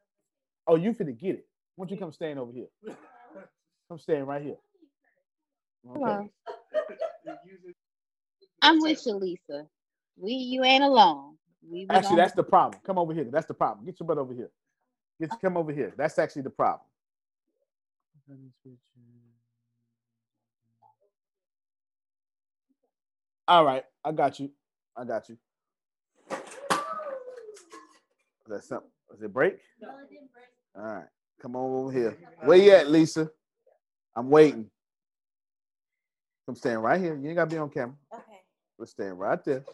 [0.66, 1.46] Oh, you finna get it.
[1.76, 2.68] Why don't you come stand over here?
[3.88, 4.56] Come stand right here.
[5.90, 6.00] Okay.
[6.00, 6.30] Hello.
[8.62, 9.66] I'm with you, Lisa.
[10.18, 11.36] We, you ain't alone.
[11.68, 12.80] We, we Actually, that's the problem.
[12.84, 13.24] Come over here.
[13.30, 13.86] That's the problem.
[13.86, 14.50] Get your butt over here.
[15.20, 15.92] Get come over here.
[15.96, 16.86] That's actually the problem.
[23.48, 24.50] All right, I got you.
[24.96, 25.36] I got you.
[26.30, 26.38] Is
[28.50, 28.90] that something?
[29.14, 29.58] Is it break?
[30.76, 31.06] All right,
[31.42, 32.18] come on over here.
[32.44, 33.30] Where you at, Lisa?
[34.16, 34.70] I'm waiting.
[36.48, 37.16] I'm stand right here.
[37.16, 37.96] You ain't gotta be on camera.
[38.12, 38.22] Okay.
[38.78, 39.64] Let's stand right there.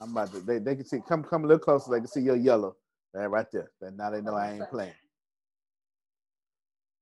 [0.00, 0.40] I'm about to.
[0.40, 1.00] They, they can see.
[1.08, 1.90] Come come a little closer.
[1.90, 2.76] They can see your yellow.
[3.14, 3.70] That right there.
[3.80, 4.92] Then now they know I ain't playing.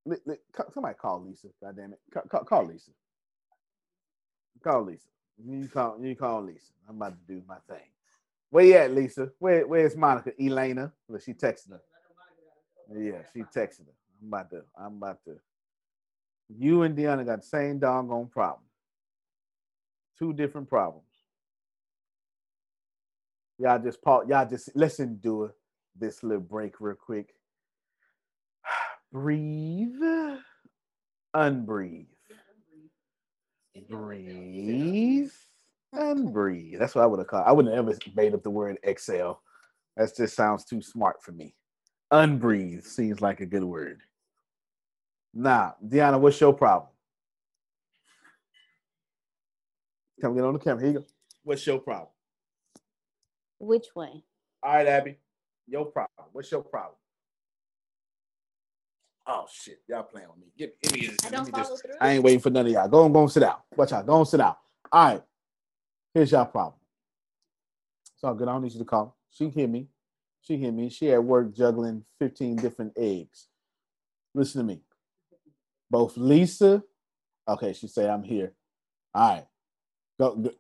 [0.06, 1.48] Li- li- ca- Somebody call Lisa.
[1.62, 2.00] God damn it.
[2.12, 2.92] Ca- ca- Call Lisa.
[4.64, 5.08] Call Lisa.
[5.44, 5.98] You call.
[6.02, 6.72] You call Lisa.
[6.88, 7.86] I'm about to do my thing.
[8.52, 9.30] Where you at, Lisa?
[9.38, 10.30] Where Where's Monica?
[10.38, 10.92] Elena.
[11.08, 11.80] Well, she texting her.
[12.94, 13.94] Yeah, she texting her.
[14.20, 14.62] I'm about to.
[14.78, 15.38] I'm about to.
[16.50, 18.66] You and Deanna got the same doggone problem.
[20.18, 21.06] Two different problems.
[23.58, 24.26] Y'all just pause.
[24.28, 24.68] Y'all just.
[25.22, 25.52] Do it.
[25.98, 27.32] This little break real quick.
[29.12, 29.96] Breathe.
[31.32, 32.04] Unbreathe.
[33.88, 35.30] Breathe.
[35.92, 36.78] Unbreathe.
[36.78, 37.44] That's what I would have called.
[37.46, 39.42] I wouldn't have ever made up the word exhale.
[39.96, 41.54] That just sounds too smart for me.
[42.10, 44.00] Unbreathe seems like a good word.
[45.34, 46.88] Nah, Deanna, what's your problem?
[50.20, 50.82] Come get on the camera.
[50.82, 51.04] Here you go.
[51.42, 52.08] What's your problem?
[53.58, 54.22] Which way?
[54.62, 55.18] All right, Abby.
[55.66, 56.28] Your problem.
[56.32, 56.96] What's your problem?
[59.26, 60.46] Oh shit, y'all playing with me.
[60.58, 61.10] Give, me.
[61.24, 61.94] I don't follow just- through?
[62.00, 62.88] I ain't waiting for none of y'all.
[62.88, 63.56] Go on, go and sit down.
[63.76, 64.06] Watch out.
[64.06, 64.56] Go and sit down.
[64.90, 65.22] All right.
[66.14, 66.74] Here's your problem.
[68.14, 68.48] It's all good.
[68.48, 69.16] I don't need you to call.
[69.30, 69.88] She hear me.
[70.42, 70.90] She hear me.
[70.90, 73.48] She at work juggling 15 different eggs.
[74.34, 74.80] Listen to me.
[75.90, 76.82] Both Lisa,
[77.46, 78.52] okay, she say I'm here.
[79.14, 79.46] All right.
[80.18, 80.50] Go, go,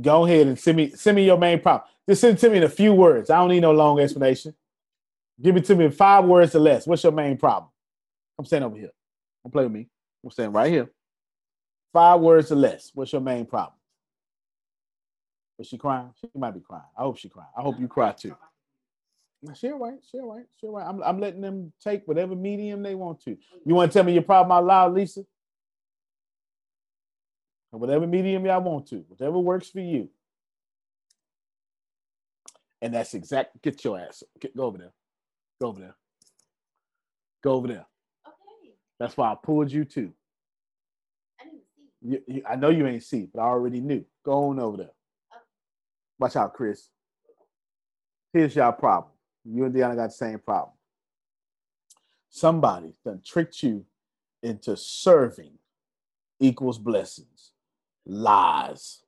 [0.00, 1.88] go ahead and send me send me your main problem.
[2.08, 3.30] Just send it to me in a few words.
[3.30, 4.54] I don't need no long explanation.
[5.40, 6.86] Give it to me in five words or less.
[6.86, 7.70] What's your main problem?
[8.38, 8.90] I'm standing over here.
[9.42, 9.88] Don't play with me.
[10.22, 10.90] I'm standing right here.
[11.92, 12.90] Five words or less.
[12.94, 13.79] What's your main problem?
[15.60, 16.08] Is she crying?
[16.18, 16.82] She might be crying.
[16.96, 17.50] I hope she crying.
[17.56, 18.34] I hope you cry too.
[19.54, 19.98] She all right.
[20.10, 20.46] She all right.
[20.58, 20.86] She all right.
[20.86, 23.36] I'm, I'm letting them take whatever medium they want to.
[23.66, 25.22] You want to tell me your problem out loud, Lisa?
[27.72, 29.04] Whatever medium y'all want to.
[29.08, 30.08] Whatever works for you.
[32.80, 33.60] And that's exact.
[33.62, 34.22] Get your ass.
[34.40, 34.92] Get, go over there.
[35.60, 35.96] Go over there.
[37.44, 37.86] Go over there.
[38.26, 38.72] Okay.
[38.98, 40.12] That's why I pulled you too.
[41.38, 44.06] I didn't you, I know you ain't see, but I already knew.
[44.24, 44.90] Go on over there.
[46.20, 46.90] Watch out, Chris.
[48.32, 49.12] Here's y'all problem.
[49.44, 50.74] You and Deanna got the same problem.
[52.28, 53.86] Somebody done tricked you
[54.42, 55.52] into serving
[56.38, 57.52] equals blessings.
[58.06, 59.02] Lies.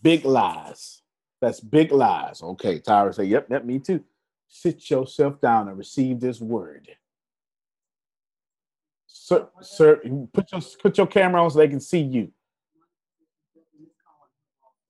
[0.00, 1.02] Big lies.
[1.40, 2.40] That's big lies.
[2.40, 4.04] Okay, Tyra say, yep, that me too.
[4.48, 6.88] Sit yourself down and receive this word.
[9.06, 10.00] Sir, sir,
[10.32, 12.32] put your put your camera on so they can see you.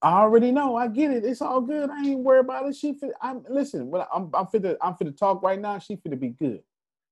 [0.03, 0.75] I already know.
[0.75, 1.25] I get it.
[1.25, 1.89] It's all good.
[1.89, 2.75] I ain't worried about it.
[2.75, 3.11] She fit.
[3.21, 3.89] I'm listen.
[3.89, 5.79] When I'm I'm fit to I'm fit to talk right now.
[5.79, 6.61] She fit to be good.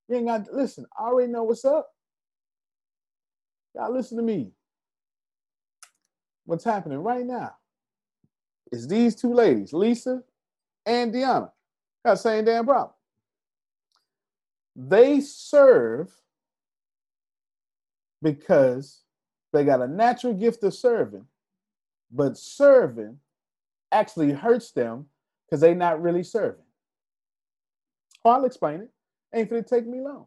[0.09, 0.85] You ain't got listen.
[0.99, 1.89] I already know what's up.
[3.75, 4.51] Y'all listen to me.
[6.45, 7.55] What's happening right now
[8.71, 10.23] is these two ladies, Lisa
[10.85, 11.51] and Deanna,
[12.05, 12.93] got the same damn problem.
[14.75, 16.11] They serve
[18.21, 19.01] because
[19.53, 21.25] they got a natural gift of serving,
[22.11, 23.17] but serving
[23.91, 25.05] actually hurts them
[25.45, 26.63] because they're not really serving.
[28.23, 28.91] Oh, I'll explain it.
[29.33, 30.25] Ain't gonna take me long.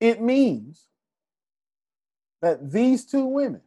[0.00, 0.86] It means
[2.40, 3.62] that these two women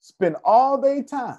[0.00, 1.38] spend all their time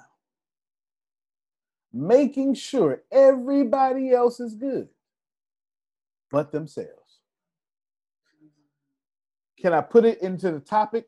[1.93, 4.89] making sure everybody else is good
[6.31, 6.89] but themselves.
[9.59, 11.07] Can I put it into the topic?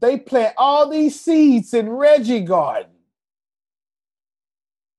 [0.00, 2.90] They plant all these seeds in Reggie Garden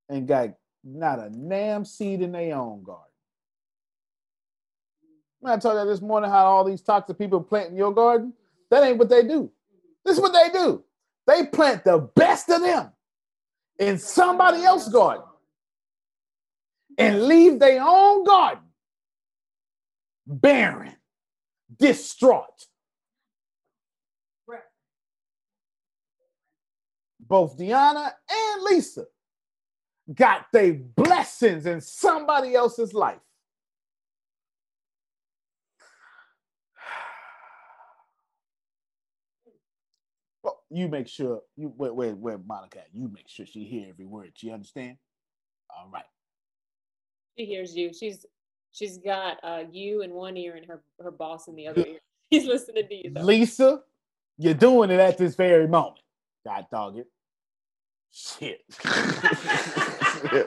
[0.08, 0.50] and got
[0.84, 3.02] not a damn seed in their own garden.
[5.44, 8.32] I told you this morning how all these toxic people plant in your garden.
[8.70, 9.50] That ain't what they do.
[10.04, 10.82] This is what they do.
[11.26, 12.90] They plant the best of them
[13.78, 15.24] in somebody else's garden
[16.98, 18.62] and leave their own garden
[20.26, 20.94] barren,
[21.78, 22.66] distraught.
[27.28, 29.04] Both Deanna and Lisa
[30.14, 33.18] got their blessings in somebody else's life.
[40.42, 42.78] Well, you make sure you where where where Monica?
[42.92, 44.30] You make sure she hear every word.
[44.34, 44.96] She understand?
[45.68, 46.04] All right.
[47.36, 47.92] She hears you.
[47.92, 48.24] She's
[48.70, 51.98] she's got uh you in one ear and her her boss in the other ear.
[52.30, 53.22] He's listening to you though.
[53.22, 53.82] Lisa,
[54.38, 55.98] you're doing it at this very moment.
[56.44, 57.08] God dog it.
[58.16, 58.60] Shit.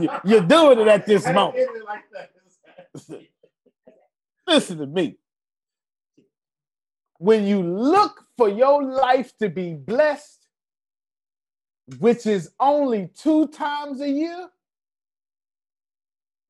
[0.00, 1.56] You- you're doing it at this moment.
[4.46, 5.18] Listen to me.
[7.18, 10.46] When you look for your life to be blessed,
[11.98, 14.48] which is only two times a year,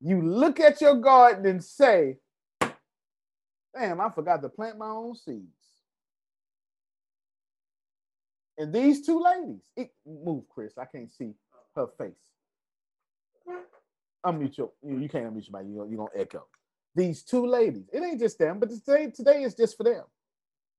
[0.01, 2.17] you look at your garden and say,
[3.75, 5.58] Damn, I forgot to plant my own seeds.
[8.59, 10.77] And these two ladies, it, move, Chris.
[10.77, 11.31] I can't see
[11.75, 12.11] her face.
[14.25, 15.71] Unmute your, you, you can't unmute your mic.
[15.73, 16.45] You're, you're gonna echo.
[16.93, 20.03] These two ladies, it ain't just them, but today, today is just for them.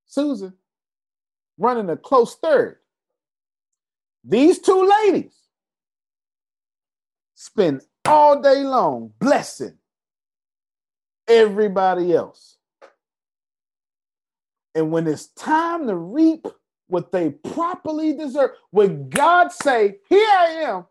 [0.05, 0.53] Susan
[1.57, 2.77] running a close third.
[4.25, 5.33] These two ladies
[7.35, 9.79] spend all day long blessing
[11.27, 12.59] everybody else.
[14.75, 16.47] And when it's time to reap
[16.91, 20.87] what they properly deserve, when God say, "Here I am,"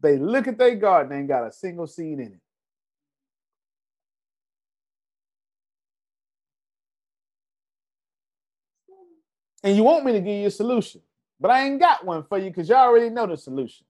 [0.00, 2.40] they look at their garden and ain't got a single seed in it.
[9.62, 11.02] And you want me to give you a solution,
[11.38, 13.86] but I ain't got one for you because you already know the solution.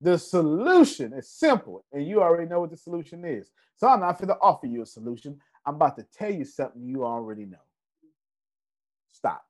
[0.00, 3.50] The solution is simple, and you already know what the solution is.
[3.76, 5.40] So I'm not going to offer you a solution.
[5.66, 7.58] I'm about to tell you something you already know.
[9.12, 9.44] Stop.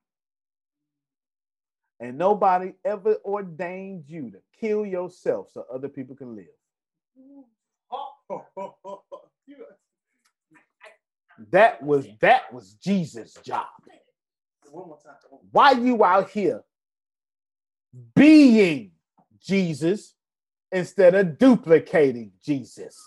[2.05, 6.44] And nobody ever ordained you to kill yourself so other people can live.
[11.51, 13.64] That was that was Jesus' job.
[15.51, 16.62] Why you out here
[18.14, 18.90] being
[19.43, 20.14] Jesus
[20.70, 23.02] instead of duplicating Jesus?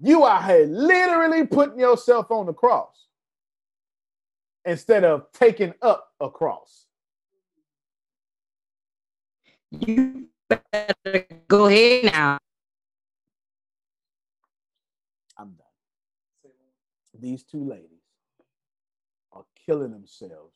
[0.00, 3.08] You out here literally putting yourself on the cross
[4.64, 6.83] instead of taking up a cross.
[9.80, 12.38] You better go ahead now.
[15.38, 16.52] I'm done.
[17.20, 17.88] These two ladies
[19.32, 20.54] are killing themselves.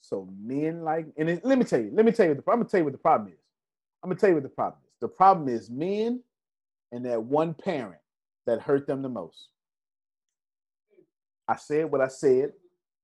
[0.00, 2.58] So men like, and it, let me tell you, let me tell you, the, I'm
[2.58, 3.38] gonna tell you what the problem is.
[4.02, 4.94] I'm gonna tell you what the problem is.
[5.00, 6.22] The problem is men
[6.92, 8.00] and that one parent
[8.46, 9.48] that hurt them the most.
[11.48, 12.52] I said what I said,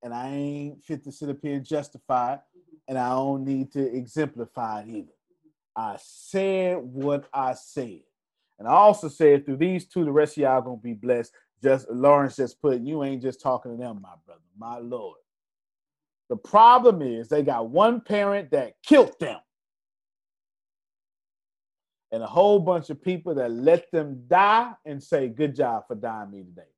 [0.02, 2.36] and I ain't fit to sit up here and justify
[2.89, 5.12] and I don't need to exemplify it either.
[5.76, 8.01] I said what I said.
[8.59, 11.32] And I also said through these two, the rest of y'all gonna be blessed.
[11.62, 15.18] Just Lawrence just put, you ain't just talking to them, my brother, my lord.
[16.28, 19.38] The problem is they got one parent that killed them.
[22.12, 25.96] And a whole bunch of people that let them die and say, Good job for
[25.96, 26.68] dying me today.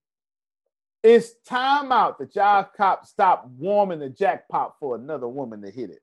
[1.02, 5.90] It's time out that y'all cops stop warming the jackpot for another woman to hit
[5.90, 6.00] it.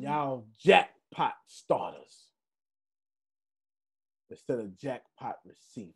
[0.00, 2.26] Y'all jackpot starters
[4.30, 5.94] instead of jackpot receivers.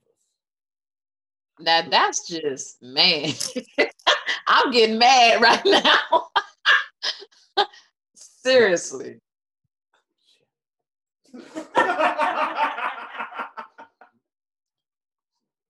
[1.59, 3.33] Now that's just man.
[4.47, 6.29] I'm getting mad right now.
[8.15, 9.19] Seriously.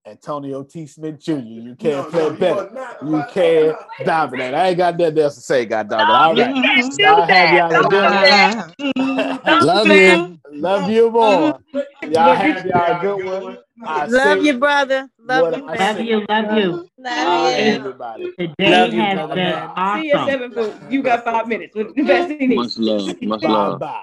[0.05, 0.85] Antonio T.
[0.85, 1.33] Smith Jr.
[1.33, 2.97] You can't play better.
[3.03, 3.75] you can't
[4.05, 4.53] dominate.
[4.53, 6.09] I ain't got nothing else to say, God dog.
[6.09, 6.55] All right.
[6.99, 9.61] Y'all have y'all a good.
[9.61, 10.39] Love you.
[10.51, 11.59] Love you more.
[12.03, 13.57] Y'all have y'all a good one.
[13.85, 15.09] I Love you, brother.
[15.19, 15.95] Love you, I man.
[15.95, 16.15] say.
[16.15, 16.89] Love you, love you.
[17.05, 18.31] All right, everybody.
[18.39, 20.01] Today Love you, has brother been awesome.
[20.01, 20.75] See you at seven foot.
[20.89, 23.21] You got five minutes with the best Much love.
[23.21, 23.79] Much Bye love.
[23.79, 24.01] bye.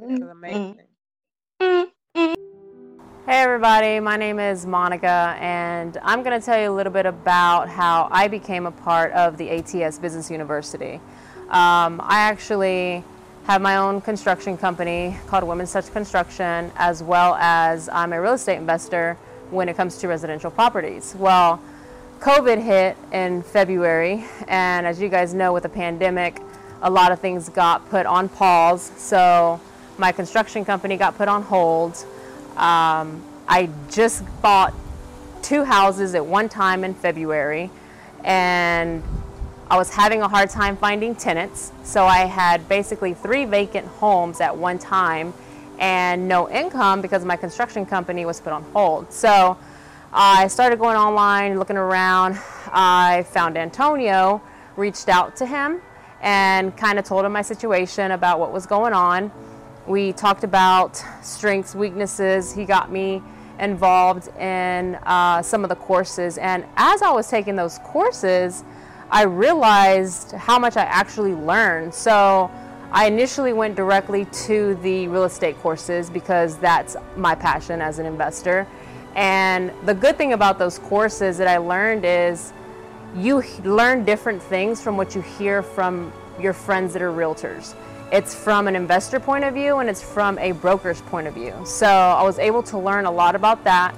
[0.00, 0.80] Amazing.
[1.62, 1.86] Mm.
[3.28, 7.04] Hey everybody, my name is Monica and I'm going to tell you a little bit
[7.04, 10.94] about how I became a part of the ATS Business University.
[11.50, 13.04] Um, I actually
[13.44, 18.32] have my own construction company called Women's Touch Construction as well as I'm a real
[18.32, 19.18] estate investor
[19.50, 21.14] when it comes to residential properties.
[21.18, 21.60] Well,
[22.20, 26.40] COVID hit in February and as you guys know with the pandemic,
[26.80, 28.90] a lot of things got put on pause.
[28.96, 29.60] So
[29.98, 32.06] my construction company got put on hold.
[32.58, 34.74] Um, I just bought
[35.42, 37.70] two houses at one time in February,
[38.24, 39.02] and
[39.70, 41.72] I was having a hard time finding tenants.
[41.84, 45.32] So I had basically three vacant homes at one time
[45.78, 49.12] and no income because my construction company was put on hold.
[49.12, 49.56] So
[50.12, 52.38] I started going online, looking around.
[52.72, 54.42] I found Antonio,
[54.76, 55.80] reached out to him,
[56.20, 59.30] and kind of told him my situation about what was going on.
[59.88, 62.52] We talked about strengths, weaknesses.
[62.52, 63.22] He got me
[63.58, 66.36] involved in uh, some of the courses.
[66.36, 68.64] And as I was taking those courses,
[69.10, 71.94] I realized how much I actually learned.
[71.94, 72.50] So
[72.92, 78.04] I initially went directly to the real estate courses because that's my passion as an
[78.04, 78.66] investor.
[79.14, 82.52] And the good thing about those courses that I learned is
[83.16, 87.74] you learn different things from what you hear from your friends that are realtors.
[88.10, 91.54] It's from an investor point of view and it's from a broker's point of view.
[91.66, 93.94] So I was able to learn a lot about that.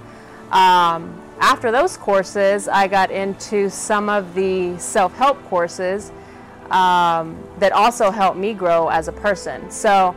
[0.51, 6.11] Um, after those courses, I got into some of the self help courses
[6.70, 9.70] um, that also helped me grow as a person.
[9.70, 10.15] So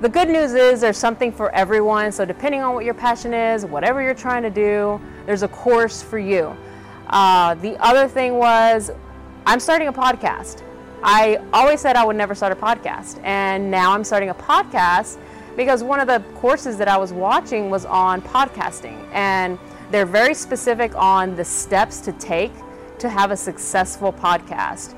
[0.00, 2.12] the good news is there's something for everyone.
[2.12, 6.02] So depending on what your passion is, whatever you're trying to do, there's a course
[6.02, 6.56] for you.
[7.06, 8.90] Uh, the other thing was
[9.46, 10.62] I'm starting a podcast.
[11.08, 15.18] I always said I would never start a podcast, and now I'm starting a podcast
[15.56, 19.56] because one of the courses that I was watching was on podcasting, and
[19.92, 22.50] they're very specific on the steps to take
[22.98, 24.96] to have a successful podcast.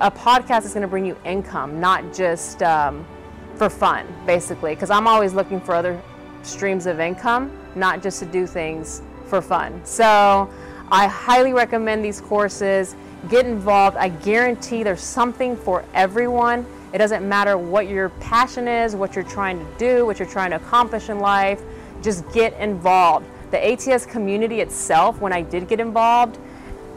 [0.00, 3.06] A podcast is going to bring you income, not just um,
[3.54, 6.00] for fun, basically, because I'm always looking for other
[6.42, 9.84] streams of income, not just to do things for fun.
[9.84, 10.50] So
[10.90, 12.96] I highly recommend these courses.
[13.28, 13.96] Get involved.
[13.96, 16.64] I guarantee there's something for everyone.
[16.92, 20.50] It doesn't matter what your passion is, what you're trying to do, what you're trying
[20.50, 21.60] to accomplish in life.
[22.02, 23.26] Just get involved.
[23.50, 26.38] The ATS community itself, when I did get involved,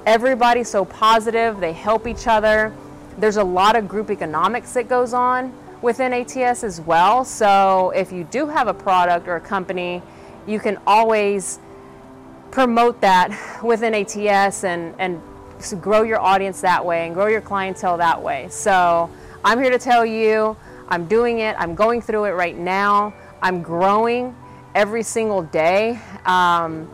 [0.06, 1.60] everybody's so positive.
[1.60, 2.74] They help each other.
[3.18, 7.26] There's a lot of group economics that goes on within ATS as well.
[7.26, 10.02] So if you do have a product or a company,
[10.48, 11.60] you can always
[12.52, 15.22] promote that within ATS and, and
[15.72, 18.48] grow your audience that way and grow your clientele that way.
[18.50, 19.10] So
[19.46, 20.58] I'm here to tell you
[20.90, 24.36] I'm doing it, I'm going through it right now, I'm growing
[24.76, 26.00] every single day.
[26.26, 26.90] Um,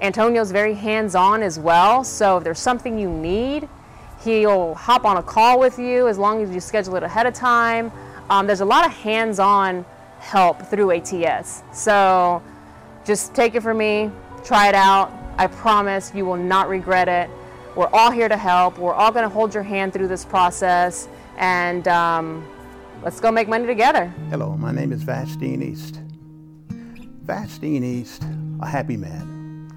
[0.00, 2.04] Antonio's very hands on as well.
[2.04, 3.68] So if there's something you need,
[4.22, 7.34] he'll hop on a call with you as long as you schedule it ahead of
[7.34, 7.90] time.
[8.30, 9.84] Um, there's a lot of hands on
[10.20, 11.62] help through ATS.
[11.72, 12.42] So
[13.04, 14.10] just take it from me,
[14.44, 15.12] try it out.
[15.36, 17.30] I promise you will not regret it.
[17.76, 18.78] We're all here to help.
[18.78, 21.08] We're all going to hold your hand through this process.
[21.38, 22.46] And um,
[23.02, 24.12] let's go make money together.
[24.28, 26.00] Hello, my name is Vastine East.
[27.24, 28.24] Vastine East,
[28.60, 29.70] a happy man.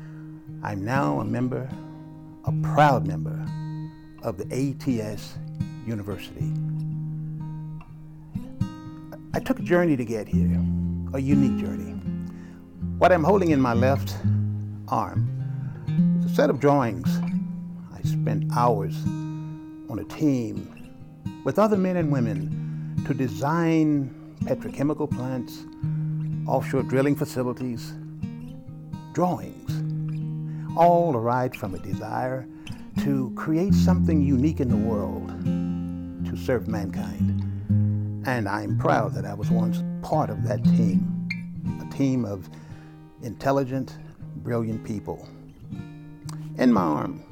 [0.64, 1.70] I'm now a member,
[2.46, 3.46] a proud member
[4.24, 5.36] of the ATS
[5.86, 6.52] University.
[9.36, 10.60] I took a journey to get here,
[11.14, 11.92] a unique journey.
[12.98, 14.16] What I'm holding in my left
[14.88, 15.30] arm
[16.20, 17.20] is a set of drawings.
[18.04, 18.96] I spent hours
[19.90, 20.70] on a team
[21.44, 25.64] with other men and women to design petrochemical plants,
[26.48, 27.94] offshore drilling facilities,
[29.14, 29.72] drawings,
[30.76, 32.48] all arrived from a desire
[33.00, 35.28] to create something unique in the world
[36.26, 37.42] to serve mankind.
[38.26, 41.30] And I'm proud that I was once part of that team,
[41.82, 42.50] a team of
[43.22, 43.98] intelligent,
[44.38, 45.28] brilliant people.
[46.58, 47.24] In my arm,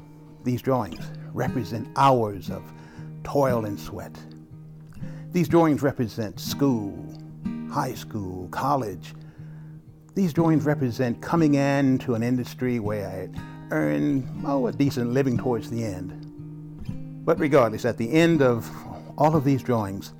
[0.44, 2.62] these drawings represent hours of
[3.24, 4.16] toil and sweat.
[5.32, 6.92] These drawings represent school,
[7.70, 9.14] high school, college.
[10.14, 13.28] These drawings represent coming in to an industry where I
[13.70, 17.24] earn, oh, a decent living towards the end.
[17.24, 18.70] But regardless, at the end of
[19.16, 20.12] all of these drawings,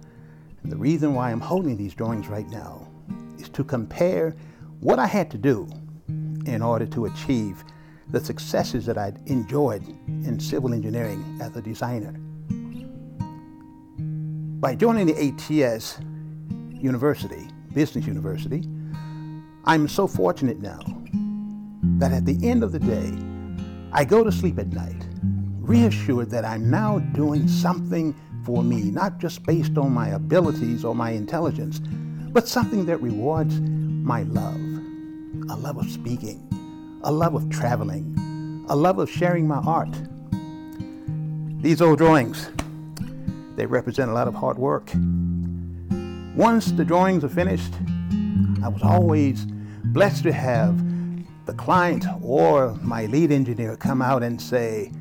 [0.65, 2.89] the reason why I'm holding these drawings right now
[3.39, 4.35] is to compare
[4.81, 5.69] what I had to do
[6.47, 7.65] in order to achieve
[8.13, 12.13] the successes that I'd enjoyed in civil engineering as a designer.
[14.61, 15.99] By joining the ATS
[16.71, 18.63] University, Business University,
[19.65, 20.81] I'm so fortunate now
[21.99, 23.13] that at the end of the day,
[23.93, 25.07] I go to sleep at night,
[25.61, 28.15] reassured that I'm now doing something
[28.45, 31.81] for me, not just based on my abilities or my intelligence,
[32.33, 34.61] but something that rewards my love
[35.51, 36.47] a love of speaking,
[37.05, 39.93] a love of traveling, a love of sharing my art.
[41.61, 42.49] These old drawings,
[43.57, 44.91] they represent a lot of hard work.
[46.37, 47.73] Once the drawings are finished,
[48.63, 49.47] I was always
[49.87, 50.81] blessed to have
[51.47, 54.93] the client or my lead engineer come out and say,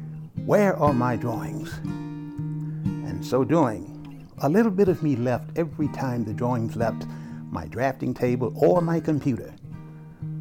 [0.45, 1.71] Where are my drawings?
[1.83, 7.05] And so doing, a little bit of me left every time the drawings left
[7.51, 9.53] my drafting table or my computer.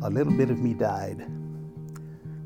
[0.02, 1.26] A little bit of me died.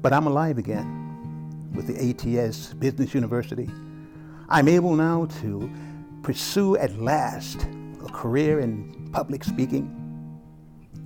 [0.05, 1.97] But I'm alive again with the
[2.39, 3.71] ATS Business University.
[4.51, 5.71] I'm able now to
[6.23, 7.67] pursue at last
[8.05, 9.89] a career in public speaking,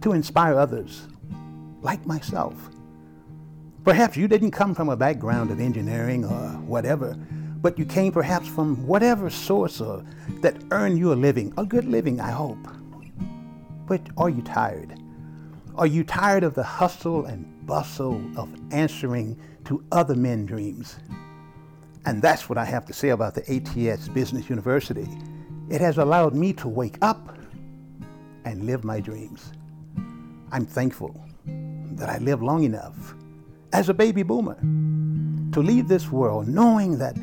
[0.00, 1.06] to inspire others
[1.80, 2.70] like myself.
[3.84, 7.14] Perhaps you didn't come from a background of engineering or whatever,
[7.62, 10.04] but you came perhaps from whatever source or
[10.40, 12.66] that earned you a living, a good living, I hope.
[13.86, 14.98] But are you tired?
[15.76, 20.97] Are you tired of the hustle and bustle of answering to other men's dreams?
[22.07, 25.07] And that's what I have to say about the ATS Business University.
[25.69, 27.36] It has allowed me to wake up
[28.47, 29.53] and live my dreams.
[30.51, 31.15] I'm thankful
[31.45, 33.15] that I lived long enough
[33.74, 34.59] as a baby boomer
[35.53, 37.19] to leave this world knowing that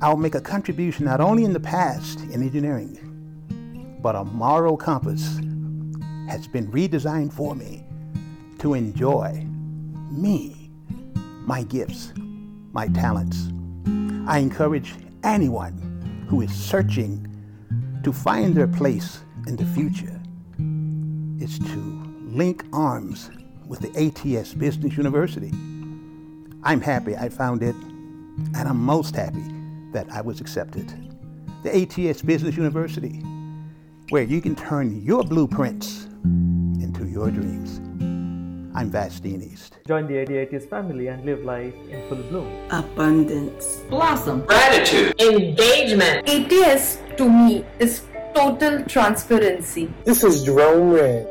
[0.00, 5.36] I'll make a contribution not only in the past in engineering, but a moral compass
[6.26, 7.84] has been redesigned for me
[8.60, 9.46] to enjoy
[10.10, 10.70] me,
[11.46, 12.12] my gifts,
[12.72, 13.48] my talents.
[14.26, 17.26] I encourage anyone who is searching
[18.02, 20.20] to find their place in the future
[21.42, 23.30] is to link arms
[23.66, 25.50] with the ATS Business University.
[26.62, 29.44] I'm happy I found it, and I'm most happy
[29.92, 30.92] that I was accepted.
[31.62, 33.22] The ATS Business University,
[34.10, 37.80] where you can turn your blueprints into your dreams.
[38.80, 39.76] I'm Vastine East.
[39.86, 42.48] Join the ADATS family and live life in full bloom.
[42.70, 46.26] abundance, blossom, gratitude, engagement.
[46.26, 49.92] ATS to me is total transparency.
[50.06, 51.26] This is Jerome Red.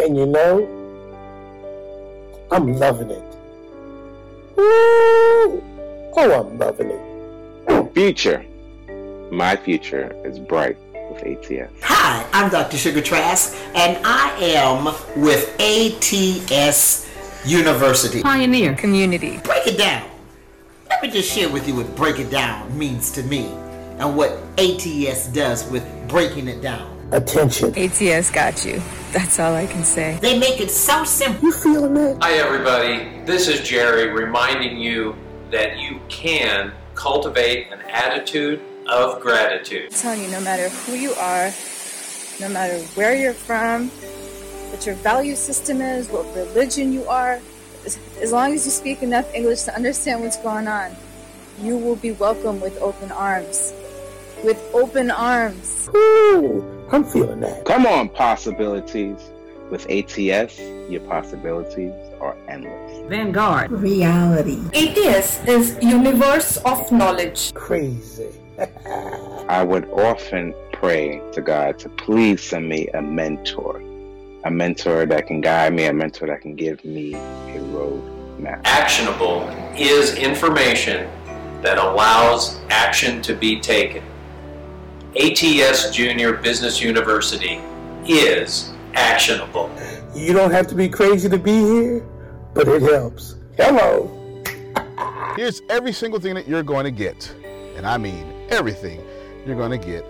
[0.00, 0.66] And you know,
[2.50, 3.36] I'm loving it.
[4.56, 5.62] Woo!
[6.16, 7.94] Oh, I'm loving it.
[7.94, 8.44] Future.
[9.30, 10.76] My future is bright
[11.22, 11.72] with ATS.
[11.82, 12.76] Hi, I'm Dr.
[12.76, 14.84] Sugar Trask, and I am
[15.20, 17.08] with ATS
[17.44, 18.22] University.
[18.22, 19.38] Pioneer community.
[19.38, 20.08] Break it down.
[20.88, 23.46] Let me just share with you what break it down means to me
[23.98, 26.92] and what ATS does with breaking it down.
[27.12, 27.76] Attention.
[27.76, 28.82] ATS got you.
[29.12, 30.18] That's all I can say.
[30.20, 31.44] They make it so simple.
[31.44, 32.22] You feeling that?
[32.22, 33.20] Hi, everybody.
[33.24, 35.16] This is Jerry reminding you
[35.50, 39.92] that you can cultivate an attitude of gratitude.
[39.92, 41.52] I'm telling you, no matter who you are,
[42.40, 43.88] no matter where you're from,
[44.70, 47.40] what your value system is, what religion you are,
[47.84, 50.94] as, as long as you speak enough English to understand what's going on,
[51.60, 53.72] you will be welcome with open arms.
[54.44, 55.88] With open arms.
[55.94, 57.64] Ooh, I'm feeling that.
[57.64, 59.18] Come on, possibilities.
[59.70, 63.08] With ATS, your possibilities are endless.
[63.08, 63.72] Vanguard.
[63.72, 64.60] Reality.
[64.74, 67.52] ATS is universe of knowledge.
[67.54, 68.30] Crazy.
[69.48, 73.80] I would often pray to God to please send me a mentor,
[74.44, 78.02] a mentor that can guide me, a mentor that can give me a road
[78.38, 78.60] map.
[78.64, 81.08] Actionable is information
[81.62, 84.02] that allows action to be taken.
[85.16, 87.60] ATS Junior Business University
[88.06, 89.70] is actionable.
[90.14, 92.06] You don't have to be crazy to be here,
[92.52, 93.36] but it helps.
[93.56, 94.12] Hello.
[95.36, 97.34] Here's every single thing that you're going to get.
[97.76, 99.00] And I mean everything
[99.46, 100.04] you're going to get,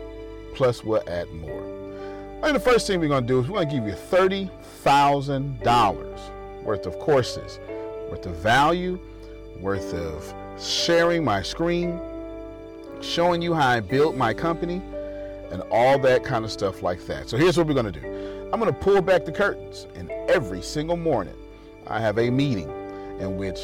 [0.54, 1.64] plus we'll add more.
[2.42, 6.62] And the first thing we're going to do is we're going to give you $30,000
[6.62, 7.58] worth of courses,
[8.10, 8.98] worth of value,
[9.60, 11.98] worth of sharing my screen,
[13.00, 14.82] showing you how I built my company,
[15.50, 17.28] and all that kind of stuff like that.
[17.28, 20.10] So here's what we're going to do I'm going to pull back the curtains, and
[20.28, 21.34] every single morning
[21.86, 22.68] I have a meeting
[23.20, 23.60] in which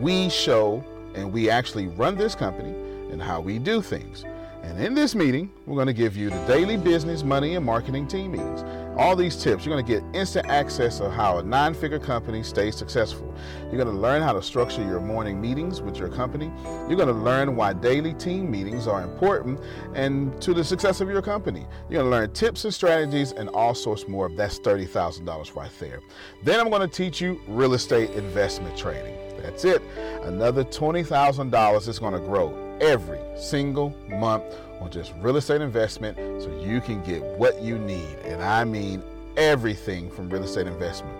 [0.00, 0.84] we show
[1.14, 2.74] and we actually run this company
[3.12, 4.24] and how we do things.
[4.62, 8.06] And in this meeting, we're going to give you the daily business, money, and marketing
[8.06, 8.62] team meetings.
[8.96, 12.42] All these tips, you're going to get instant access of how a nine figure company
[12.44, 13.34] stays successful.
[13.64, 16.52] You're going to learn how to structure your morning meetings with your company.
[16.88, 19.60] You're going to learn why daily team meetings are important
[19.94, 21.66] and to the success of your company.
[21.90, 24.28] You're going to learn tips and strategies and all sorts more.
[24.28, 26.00] That's $30,000 right there.
[26.44, 29.16] Then I'm going to teach you real estate investment trading.
[29.38, 29.82] That's it.
[30.22, 34.42] Another $20,000 is going to grow every single month
[34.80, 38.16] on just real estate investment so you can get what you need.
[38.24, 39.02] And I mean
[39.36, 41.16] everything from real estate investment.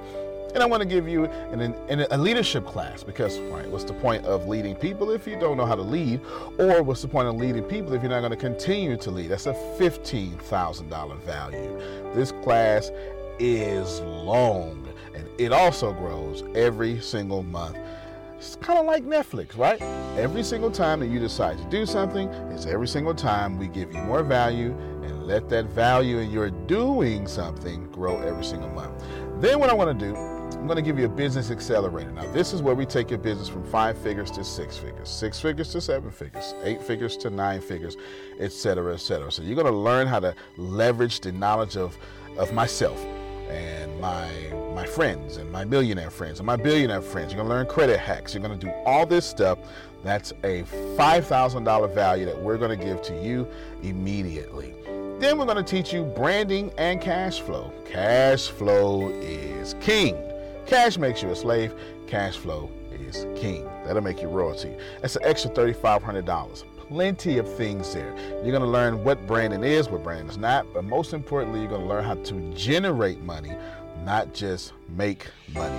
[0.55, 3.95] And I want to give you an, an, a leadership class because, right, what's the
[3.95, 6.21] point of leading people if you don't know how to lead?
[6.59, 9.31] Or what's the point of leading people if you're not going to continue to lead?
[9.31, 11.81] That's a $15,000 value.
[12.15, 12.91] This class
[13.39, 17.79] is long and it also grows every single month.
[18.43, 19.81] It's kind of like Netflix, right?
[20.19, 23.95] Every single time that you decide to do something, is every single time we give
[23.95, 24.73] you more value
[25.05, 29.01] and let that value in your doing something grow every single month.
[29.41, 32.11] Then, what I want to do, I'm going to give you a business accelerator.
[32.11, 35.39] Now, this is where we take your business from five figures to six figures, six
[35.39, 37.97] figures to seven figures, eight figures to nine figures,
[38.41, 39.31] etc., etc.
[39.31, 41.97] So, you're going to learn how to leverage the knowledge of,
[42.37, 43.01] of myself
[43.53, 44.29] and my
[44.75, 47.33] my friends and my millionaire friends and my billionaire friends.
[47.33, 48.35] You're gonna learn credit hacks.
[48.35, 49.59] You're gonna do all this stuff.
[50.03, 50.65] That's a
[50.97, 53.47] $5,000 value that we're gonna give to you
[53.83, 54.75] immediately.
[55.21, 57.73] Then we're gonna teach you branding and cash flow.
[57.85, 60.17] Cash flow is king.
[60.67, 61.75] Cash makes you a slave.
[62.07, 63.69] Cash flow is king.
[63.85, 64.75] That'll make you royalty.
[65.01, 68.15] That's an extra $3,500 plenty of things there.
[68.43, 71.71] You're going to learn what branding is, what branding is not, but most importantly, you're
[71.71, 73.57] going to learn how to generate money,
[74.05, 75.79] not just make money.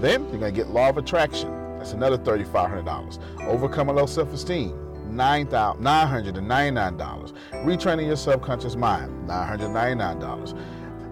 [0.00, 1.50] Then you're going to get law of attraction.
[1.78, 3.48] That's another $3,500.
[3.48, 4.70] Overcome a low self esteem.
[5.10, 7.32] $999.
[7.64, 10.56] Retraining your subconscious mind, $999.